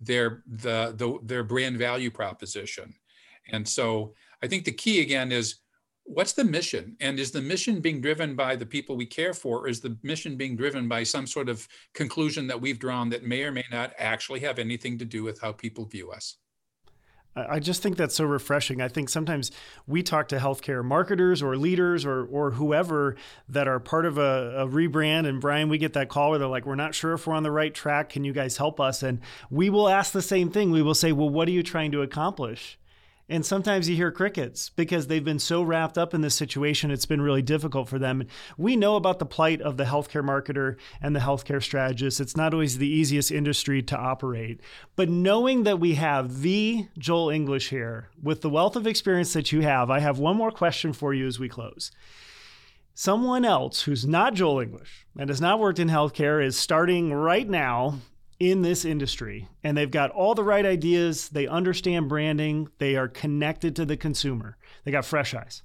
their 0.00 0.42
the, 0.46 0.94
the 0.96 1.18
their 1.22 1.44
brand 1.44 1.76
value 1.78 2.10
proposition. 2.10 2.94
And 3.52 3.66
so 3.66 4.14
I 4.42 4.46
think 4.46 4.64
the 4.64 4.72
key 4.72 5.00
again 5.00 5.32
is 5.32 5.56
what's 6.04 6.32
the 6.32 6.44
mission 6.44 6.96
and 7.00 7.18
is 7.18 7.32
the 7.32 7.42
mission 7.42 7.80
being 7.80 8.00
driven 8.00 8.36
by 8.36 8.54
the 8.54 8.66
people 8.66 8.96
we 8.96 9.06
care 9.06 9.34
for 9.34 9.60
or 9.60 9.68
is 9.68 9.80
the 9.80 9.96
mission 10.02 10.36
being 10.36 10.56
driven 10.56 10.88
by 10.88 11.02
some 11.02 11.26
sort 11.26 11.48
of 11.48 11.66
conclusion 11.94 12.46
that 12.46 12.60
we've 12.60 12.78
drawn 12.78 13.10
that 13.10 13.24
may 13.24 13.42
or 13.42 13.50
may 13.50 13.64
not 13.72 13.92
actually 13.98 14.40
have 14.40 14.58
anything 14.58 14.96
to 14.98 15.04
do 15.04 15.24
with 15.24 15.40
how 15.40 15.52
people 15.52 15.84
view 15.84 16.12
us 16.12 16.36
I 17.36 17.60
just 17.60 17.82
think 17.82 17.98
that's 17.98 18.14
so 18.14 18.24
refreshing. 18.24 18.80
I 18.80 18.88
think 18.88 19.10
sometimes 19.10 19.50
we 19.86 20.02
talk 20.02 20.28
to 20.28 20.38
healthcare 20.38 20.82
marketers 20.82 21.42
or 21.42 21.56
leaders 21.56 22.06
or 22.06 22.24
or 22.24 22.52
whoever 22.52 23.16
that 23.48 23.68
are 23.68 23.78
part 23.78 24.06
of 24.06 24.16
a, 24.16 24.54
a, 24.56 24.66
rebrand. 24.66 25.26
And 25.26 25.40
Brian, 25.40 25.68
we 25.68 25.76
get 25.76 25.92
that 25.92 26.08
call 26.08 26.30
where 26.30 26.38
they're 26.38 26.48
like, 26.48 26.64
"We're 26.64 26.76
not 26.76 26.94
sure 26.94 27.12
if 27.12 27.26
we're 27.26 27.34
on 27.34 27.42
the 27.42 27.50
right 27.50 27.74
track. 27.74 28.08
Can 28.08 28.24
you 28.24 28.32
guys 28.32 28.56
help 28.56 28.80
us?" 28.80 29.02
And 29.02 29.20
we 29.50 29.68
will 29.68 29.88
ask 29.88 30.12
the 30.12 30.22
same 30.22 30.50
thing. 30.50 30.70
We 30.70 30.82
will 30.82 30.94
say, 30.94 31.12
"Well, 31.12 31.28
what 31.28 31.46
are 31.48 31.52
you 31.52 31.62
trying 31.62 31.92
to 31.92 32.02
accomplish?" 32.02 32.78
And 33.28 33.44
sometimes 33.44 33.88
you 33.88 33.96
hear 33.96 34.12
crickets 34.12 34.68
because 34.70 35.08
they've 35.08 35.24
been 35.24 35.40
so 35.40 35.60
wrapped 35.60 35.98
up 35.98 36.14
in 36.14 36.20
this 36.20 36.36
situation, 36.36 36.92
it's 36.92 37.06
been 37.06 37.20
really 37.20 37.42
difficult 37.42 37.88
for 37.88 37.98
them. 37.98 38.24
We 38.56 38.76
know 38.76 38.94
about 38.94 39.18
the 39.18 39.26
plight 39.26 39.60
of 39.60 39.76
the 39.76 39.84
healthcare 39.84 40.24
marketer 40.24 40.76
and 41.02 41.14
the 41.14 41.20
healthcare 41.20 41.60
strategist. 41.60 42.20
It's 42.20 42.36
not 42.36 42.54
always 42.54 42.78
the 42.78 42.88
easiest 42.88 43.32
industry 43.32 43.82
to 43.82 43.96
operate. 43.96 44.60
But 44.94 45.08
knowing 45.08 45.64
that 45.64 45.80
we 45.80 45.94
have 45.94 46.42
the 46.42 46.86
Joel 46.98 47.30
English 47.30 47.70
here, 47.70 48.10
with 48.22 48.42
the 48.42 48.50
wealth 48.50 48.76
of 48.76 48.86
experience 48.86 49.32
that 49.32 49.50
you 49.50 49.62
have, 49.62 49.90
I 49.90 49.98
have 49.98 50.20
one 50.20 50.36
more 50.36 50.52
question 50.52 50.92
for 50.92 51.12
you 51.12 51.26
as 51.26 51.40
we 51.40 51.48
close. 51.48 51.90
Someone 52.94 53.44
else 53.44 53.82
who's 53.82 54.06
not 54.06 54.34
Joel 54.34 54.60
English 54.60 55.04
and 55.18 55.28
has 55.30 55.40
not 55.40 55.58
worked 55.58 55.80
in 55.80 55.88
healthcare 55.88 56.42
is 56.42 56.56
starting 56.56 57.12
right 57.12 57.48
now 57.48 57.98
in 58.38 58.62
this 58.62 58.84
industry 58.84 59.48
and 59.62 59.76
they've 59.76 59.90
got 59.90 60.10
all 60.10 60.34
the 60.34 60.44
right 60.44 60.66
ideas, 60.66 61.28
they 61.30 61.46
understand 61.46 62.08
branding, 62.08 62.68
they 62.78 62.96
are 62.96 63.08
connected 63.08 63.74
to 63.76 63.84
the 63.84 63.96
consumer. 63.96 64.56
They 64.84 64.90
got 64.90 65.04
fresh 65.04 65.34
eyes. 65.34 65.62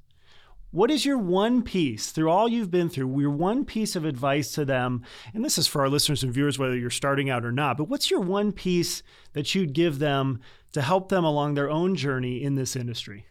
What 0.72 0.90
is 0.90 1.06
your 1.06 1.18
one 1.18 1.64
piece 1.64 2.12
through 2.12 2.30
all 2.30 2.48
you've 2.48 2.72
been 2.72 2.88
through, 2.88 3.20
your 3.20 3.30
one 3.30 3.66
piece 3.66 3.98
of 3.98 4.06
advice 4.06 4.54
to 4.54 4.64
them? 4.64 5.04
And 5.34 5.44
this 5.44 5.58
is 5.58 5.68
for 5.68 5.82
our 5.82 5.90
listeners 5.90 6.24
and 6.24 6.34
viewers, 6.34 6.58
whether 6.58 6.78
you're 6.78 6.90
starting 6.90 7.30
out 7.30 7.44
or 7.44 7.52
not, 7.52 7.76
but 7.76 7.90
what's 7.90 8.10
your 8.10 8.22
one 8.22 8.54
piece 8.54 9.04
that 9.34 9.54
you'd 9.54 9.74
give 9.74 10.00
them 10.00 10.40
to 10.72 10.82
help 10.82 11.10
them 11.10 11.26
along 11.26 11.56
their 11.56 11.70
own 11.70 11.96
journey 11.96 12.42
in 12.42 12.56
this 12.56 12.78
industry? 12.78 13.26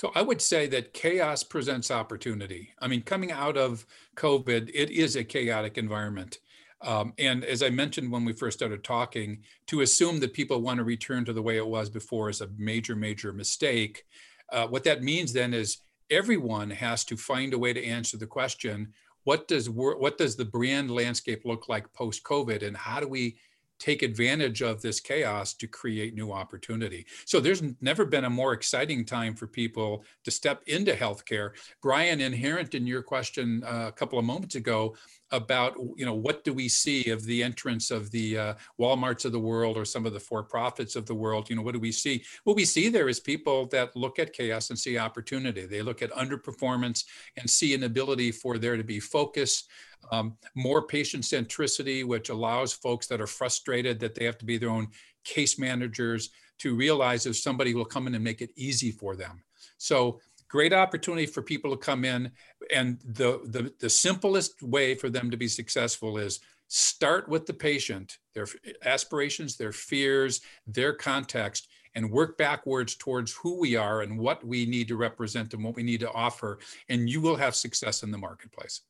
So 0.00 0.10
I 0.14 0.22
would 0.22 0.42
say 0.42 0.66
that 0.68 0.94
chaos 0.94 1.44
presents 1.44 1.90
opportunity. 1.92 2.70
I 2.80 2.88
mean, 2.88 3.02
coming 3.02 3.30
out 3.30 3.56
of 3.56 3.86
COVID, 4.16 4.70
it 4.74 4.90
is 4.90 5.14
a 5.14 5.22
chaotic 5.22 5.78
environment. 5.78 6.38
Um, 6.82 7.12
and 7.18 7.44
as 7.44 7.62
I 7.62 7.70
mentioned 7.70 8.10
when 8.10 8.24
we 8.24 8.32
first 8.32 8.58
started 8.58 8.82
talking, 8.82 9.42
to 9.66 9.82
assume 9.82 10.20
that 10.20 10.32
people 10.32 10.62
want 10.62 10.78
to 10.78 10.84
return 10.84 11.24
to 11.26 11.32
the 11.32 11.42
way 11.42 11.56
it 11.56 11.66
was 11.66 11.90
before 11.90 12.30
is 12.30 12.40
a 12.40 12.48
major, 12.56 12.96
major 12.96 13.32
mistake. 13.32 14.04
Uh, 14.50 14.66
what 14.66 14.84
that 14.84 15.02
means 15.02 15.32
then 15.32 15.52
is 15.52 15.78
everyone 16.10 16.70
has 16.70 17.04
to 17.04 17.16
find 17.16 17.52
a 17.52 17.58
way 17.58 17.72
to 17.72 17.84
answer 17.84 18.16
the 18.16 18.26
question: 18.26 18.92
What 19.24 19.46
does 19.46 19.68
what 19.68 20.18
does 20.18 20.36
the 20.36 20.44
brand 20.44 20.90
landscape 20.90 21.42
look 21.44 21.68
like 21.68 21.92
post 21.92 22.22
COVID, 22.24 22.66
and 22.66 22.76
how 22.76 23.00
do 23.00 23.08
we 23.08 23.36
take 23.80 24.02
advantage 24.02 24.62
of 24.62 24.80
this 24.82 25.00
chaos 25.00 25.54
to 25.54 25.66
create 25.66 26.14
new 26.14 26.30
opportunity. 26.30 27.06
So 27.24 27.40
there's 27.40 27.62
never 27.80 28.04
been 28.04 28.26
a 28.26 28.30
more 28.30 28.52
exciting 28.52 29.06
time 29.06 29.34
for 29.34 29.46
people 29.46 30.04
to 30.24 30.30
step 30.30 30.62
into 30.66 30.92
healthcare. 30.92 31.52
Brian, 31.82 32.20
inherent 32.20 32.74
in 32.74 32.86
your 32.86 33.02
question 33.02 33.64
uh, 33.64 33.86
a 33.88 33.92
couple 33.92 34.18
of 34.18 34.24
moments 34.26 34.54
ago 34.54 34.94
about 35.32 35.74
you 35.96 36.04
know 36.04 36.14
what 36.14 36.44
do 36.44 36.52
we 36.52 36.68
see 36.68 37.10
of 37.10 37.24
the 37.24 37.42
entrance 37.42 37.90
of 37.90 38.10
the 38.10 38.38
uh, 38.38 38.54
WalMarts 38.78 39.24
of 39.24 39.32
the 39.32 39.38
world 39.38 39.76
or 39.76 39.84
some 39.84 40.06
of 40.06 40.12
the 40.12 40.20
for-profits 40.20 40.96
of 40.96 41.06
the 41.06 41.14
world? 41.14 41.48
You 41.48 41.56
know 41.56 41.62
what 41.62 41.74
do 41.74 41.80
we 41.80 41.92
see? 41.92 42.24
What 42.44 42.56
we 42.56 42.64
see 42.64 42.88
there 42.88 43.08
is 43.08 43.20
people 43.20 43.66
that 43.66 43.94
look 43.96 44.18
at 44.18 44.32
chaos 44.32 44.70
and 44.70 44.78
see 44.78 44.98
opportunity. 44.98 45.66
They 45.66 45.82
look 45.82 46.02
at 46.02 46.10
underperformance 46.12 47.04
and 47.36 47.48
see 47.48 47.74
an 47.74 47.84
ability 47.84 48.32
for 48.32 48.58
there 48.58 48.76
to 48.76 48.84
be 48.84 49.00
focus, 49.00 49.64
um, 50.10 50.36
more 50.54 50.86
patient 50.86 51.24
centricity, 51.24 52.04
which 52.04 52.28
allows 52.28 52.72
folks 52.72 53.06
that 53.08 53.20
are 53.20 53.26
frustrated 53.26 54.00
that 54.00 54.14
they 54.14 54.24
have 54.24 54.38
to 54.38 54.44
be 54.44 54.58
their 54.58 54.70
own 54.70 54.88
case 55.24 55.58
managers 55.58 56.30
to 56.58 56.74
realize 56.74 57.26
if 57.26 57.36
somebody 57.36 57.74
will 57.74 57.84
come 57.84 58.06
in 58.06 58.14
and 58.14 58.24
make 58.24 58.42
it 58.42 58.50
easy 58.56 58.90
for 58.90 59.16
them. 59.16 59.42
So 59.78 60.20
great 60.50 60.72
opportunity 60.72 61.26
for 61.26 61.42
people 61.42 61.70
to 61.70 61.76
come 61.76 62.04
in. 62.04 62.30
And 62.74 62.98
the, 63.04 63.40
the, 63.44 63.72
the 63.78 63.88
simplest 63.88 64.62
way 64.62 64.94
for 64.94 65.08
them 65.08 65.30
to 65.30 65.36
be 65.36 65.48
successful 65.48 66.18
is 66.18 66.40
start 66.68 67.28
with 67.28 67.46
the 67.46 67.54
patient, 67.54 68.18
their 68.34 68.46
aspirations, 68.84 69.56
their 69.56 69.72
fears, 69.72 70.40
their 70.66 70.92
context, 70.92 71.68
and 71.94 72.10
work 72.10 72.36
backwards 72.36 72.94
towards 72.94 73.32
who 73.32 73.58
we 73.58 73.76
are 73.76 74.02
and 74.02 74.18
what 74.18 74.44
we 74.44 74.66
need 74.66 74.88
to 74.88 74.96
represent 74.96 75.54
and 75.54 75.64
what 75.64 75.74
we 75.74 75.82
need 75.82 76.00
to 76.00 76.12
offer. 76.12 76.58
And 76.88 77.08
you 77.08 77.20
will 77.20 77.36
have 77.36 77.54
success 77.54 78.02
in 78.02 78.10
the 78.10 78.18
marketplace. 78.18 78.82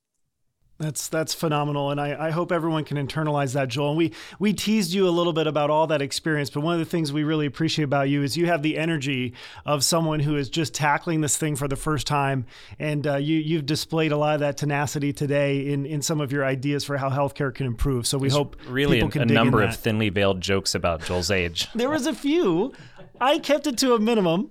That's 0.81 1.09
that's 1.09 1.35
phenomenal, 1.35 1.91
and 1.91 2.01
I, 2.01 2.29
I 2.29 2.31
hope 2.31 2.51
everyone 2.51 2.85
can 2.85 2.97
internalize 2.97 3.53
that, 3.53 3.69
Joel. 3.69 3.91
And 3.91 3.99
we 3.99 4.13
we 4.39 4.55
teased 4.55 4.95
you 4.95 5.07
a 5.07 5.11
little 5.11 5.35
bit 5.35 5.47
about 5.47 5.69
all 5.69 5.87
that 5.89 6.01
experience, 6.01 6.49
but 6.49 6.63
one 6.63 6.73
of 6.73 6.81
the 6.81 6.87
things 6.87 7.13
we 7.13 7.23
really 7.23 7.45
appreciate 7.45 7.85
about 7.85 8.09
you 8.09 8.23
is 8.23 8.35
you 8.35 8.47
have 8.47 8.63
the 8.63 8.79
energy 8.79 9.35
of 9.67 9.85
someone 9.85 10.21
who 10.21 10.37
is 10.37 10.49
just 10.49 10.73
tackling 10.73 11.21
this 11.21 11.37
thing 11.37 11.55
for 11.55 11.69
the 11.69 11.77
first 11.77 12.07
time, 12.07 12.47
and 12.79 13.07
uh, 13.07 13.17
you 13.17 13.37
you've 13.37 13.67
displayed 13.67 14.11
a 14.11 14.17
lot 14.17 14.33
of 14.33 14.41
that 14.41 14.57
tenacity 14.57 15.13
today 15.13 15.71
in 15.71 15.85
in 15.85 16.01
some 16.01 16.19
of 16.19 16.33
your 16.33 16.47
ideas 16.47 16.83
for 16.83 16.97
how 16.97 17.11
healthcare 17.11 17.55
can 17.55 17.67
improve. 17.67 18.07
So 18.07 18.17
we 18.17 18.29
There's 18.29 18.39
hope 18.39 18.57
really 18.67 19.01
a, 19.01 19.07
a 19.07 19.27
number 19.27 19.63
of 19.63 19.77
thinly 19.77 20.09
veiled 20.09 20.41
jokes 20.41 20.75
about 20.75 21.05
Joel's 21.05 21.31
age. 21.31 21.69
there 21.75 21.91
was 21.91 22.07
a 22.07 22.15
few. 22.15 22.73
I 23.21 23.39
kept 23.39 23.67
it 23.67 23.77
to 23.79 23.93
a 23.93 23.99
minimum. 23.99 24.51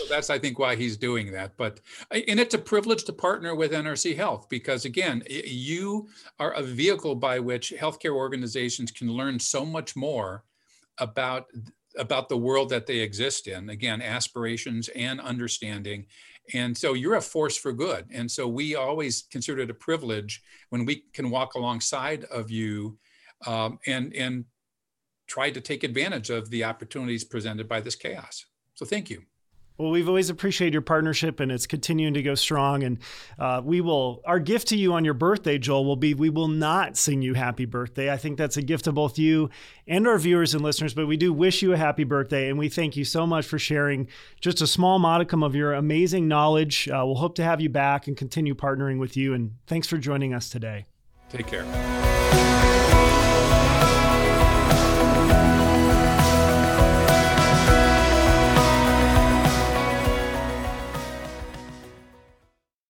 So 0.00 0.06
that's, 0.06 0.30
I 0.30 0.38
think, 0.38 0.58
why 0.58 0.76
he's 0.76 0.96
doing 0.96 1.30
that. 1.32 1.58
But, 1.58 1.80
and 2.10 2.40
it's 2.40 2.54
a 2.54 2.58
privilege 2.58 3.04
to 3.04 3.12
partner 3.12 3.54
with 3.54 3.72
NRC 3.72 4.16
Health 4.16 4.48
because, 4.48 4.86
again, 4.86 5.22
you 5.28 6.08
are 6.38 6.52
a 6.52 6.62
vehicle 6.62 7.14
by 7.14 7.38
which 7.38 7.74
healthcare 7.78 8.14
organizations 8.14 8.90
can 8.90 9.12
learn 9.12 9.38
so 9.38 9.64
much 9.64 9.94
more 9.96 10.44
about 10.98 11.46
about 11.98 12.28
the 12.28 12.36
world 12.36 12.68
that 12.68 12.86
they 12.86 13.00
exist 13.00 13.48
in 13.48 13.68
again 13.68 14.00
aspirations 14.00 14.88
and 14.94 15.20
understanding. 15.20 16.06
And 16.54 16.76
so 16.76 16.94
you're 16.94 17.16
a 17.16 17.20
force 17.20 17.56
for 17.56 17.72
good. 17.72 18.06
And 18.12 18.30
so 18.30 18.48
we 18.48 18.76
always 18.76 19.22
consider 19.30 19.62
it 19.62 19.70
a 19.70 19.74
privilege 19.74 20.40
when 20.70 20.84
we 20.86 21.04
can 21.12 21.30
walk 21.30 21.54
alongside 21.54 22.24
of 22.24 22.50
you 22.50 22.96
um, 23.46 23.78
and 23.86 24.14
and 24.14 24.44
try 25.26 25.50
to 25.50 25.60
take 25.60 25.84
advantage 25.84 26.30
of 26.30 26.48
the 26.48 26.64
opportunities 26.64 27.24
presented 27.24 27.68
by 27.68 27.80
this 27.80 27.96
chaos. 27.96 28.46
So 28.74 28.86
thank 28.86 29.10
you 29.10 29.29
well, 29.80 29.90
we've 29.90 30.08
always 30.08 30.28
appreciated 30.28 30.74
your 30.74 30.82
partnership, 30.82 31.40
and 31.40 31.50
it's 31.50 31.66
continuing 31.66 32.12
to 32.14 32.22
go 32.22 32.34
strong. 32.34 32.82
And 32.82 32.98
uh, 33.38 33.62
we 33.64 33.80
will. 33.80 34.20
Our 34.26 34.38
gift 34.38 34.68
to 34.68 34.76
you 34.76 34.92
on 34.92 35.04
your 35.04 35.14
birthday, 35.14 35.56
Joel, 35.56 35.86
will 35.86 35.96
be 35.96 36.12
we 36.12 36.28
will 36.28 36.48
not 36.48 36.96
sing 36.96 37.22
you 37.22 37.34
happy 37.34 37.64
birthday. 37.64 38.12
I 38.12 38.18
think 38.18 38.36
that's 38.36 38.58
a 38.58 38.62
gift 38.62 38.84
to 38.84 38.92
both 38.92 39.18
you 39.18 39.48
and 39.86 40.06
our 40.06 40.18
viewers 40.18 40.54
and 40.54 40.62
listeners. 40.62 40.92
But 40.92 41.06
we 41.06 41.16
do 41.16 41.32
wish 41.32 41.62
you 41.62 41.72
a 41.72 41.76
happy 41.76 42.04
birthday, 42.04 42.50
and 42.50 42.58
we 42.58 42.68
thank 42.68 42.96
you 42.96 43.04
so 43.04 43.26
much 43.26 43.46
for 43.46 43.58
sharing 43.58 44.08
just 44.40 44.60
a 44.60 44.66
small 44.66 44.98
modicum 44.98 45.42
of 45.42 45.54
your 45.54 45.72
amazing 45.72 46.28
knowledge. 46.28 46.88
Uh, 46.88 47.02
we'll 47.06 47.16
hope 47.16 47.34
to 47.36 47.44
have 47.44 47.60
you 47.60 47.70
back 47.70 48.06
and 48.06 48.16
continue 48.16 48.54
partnering 48.54 48.98
with 48.98 49.16
you. 49.16 49.32
And 49.32 49.54
thanks 49.66 49.86
for 49.86 49.96
joining 49.96 50.34
us 50.34 50.50
today. 50.50 50.86
Take 51.30 51.46
care. 51.46 52.19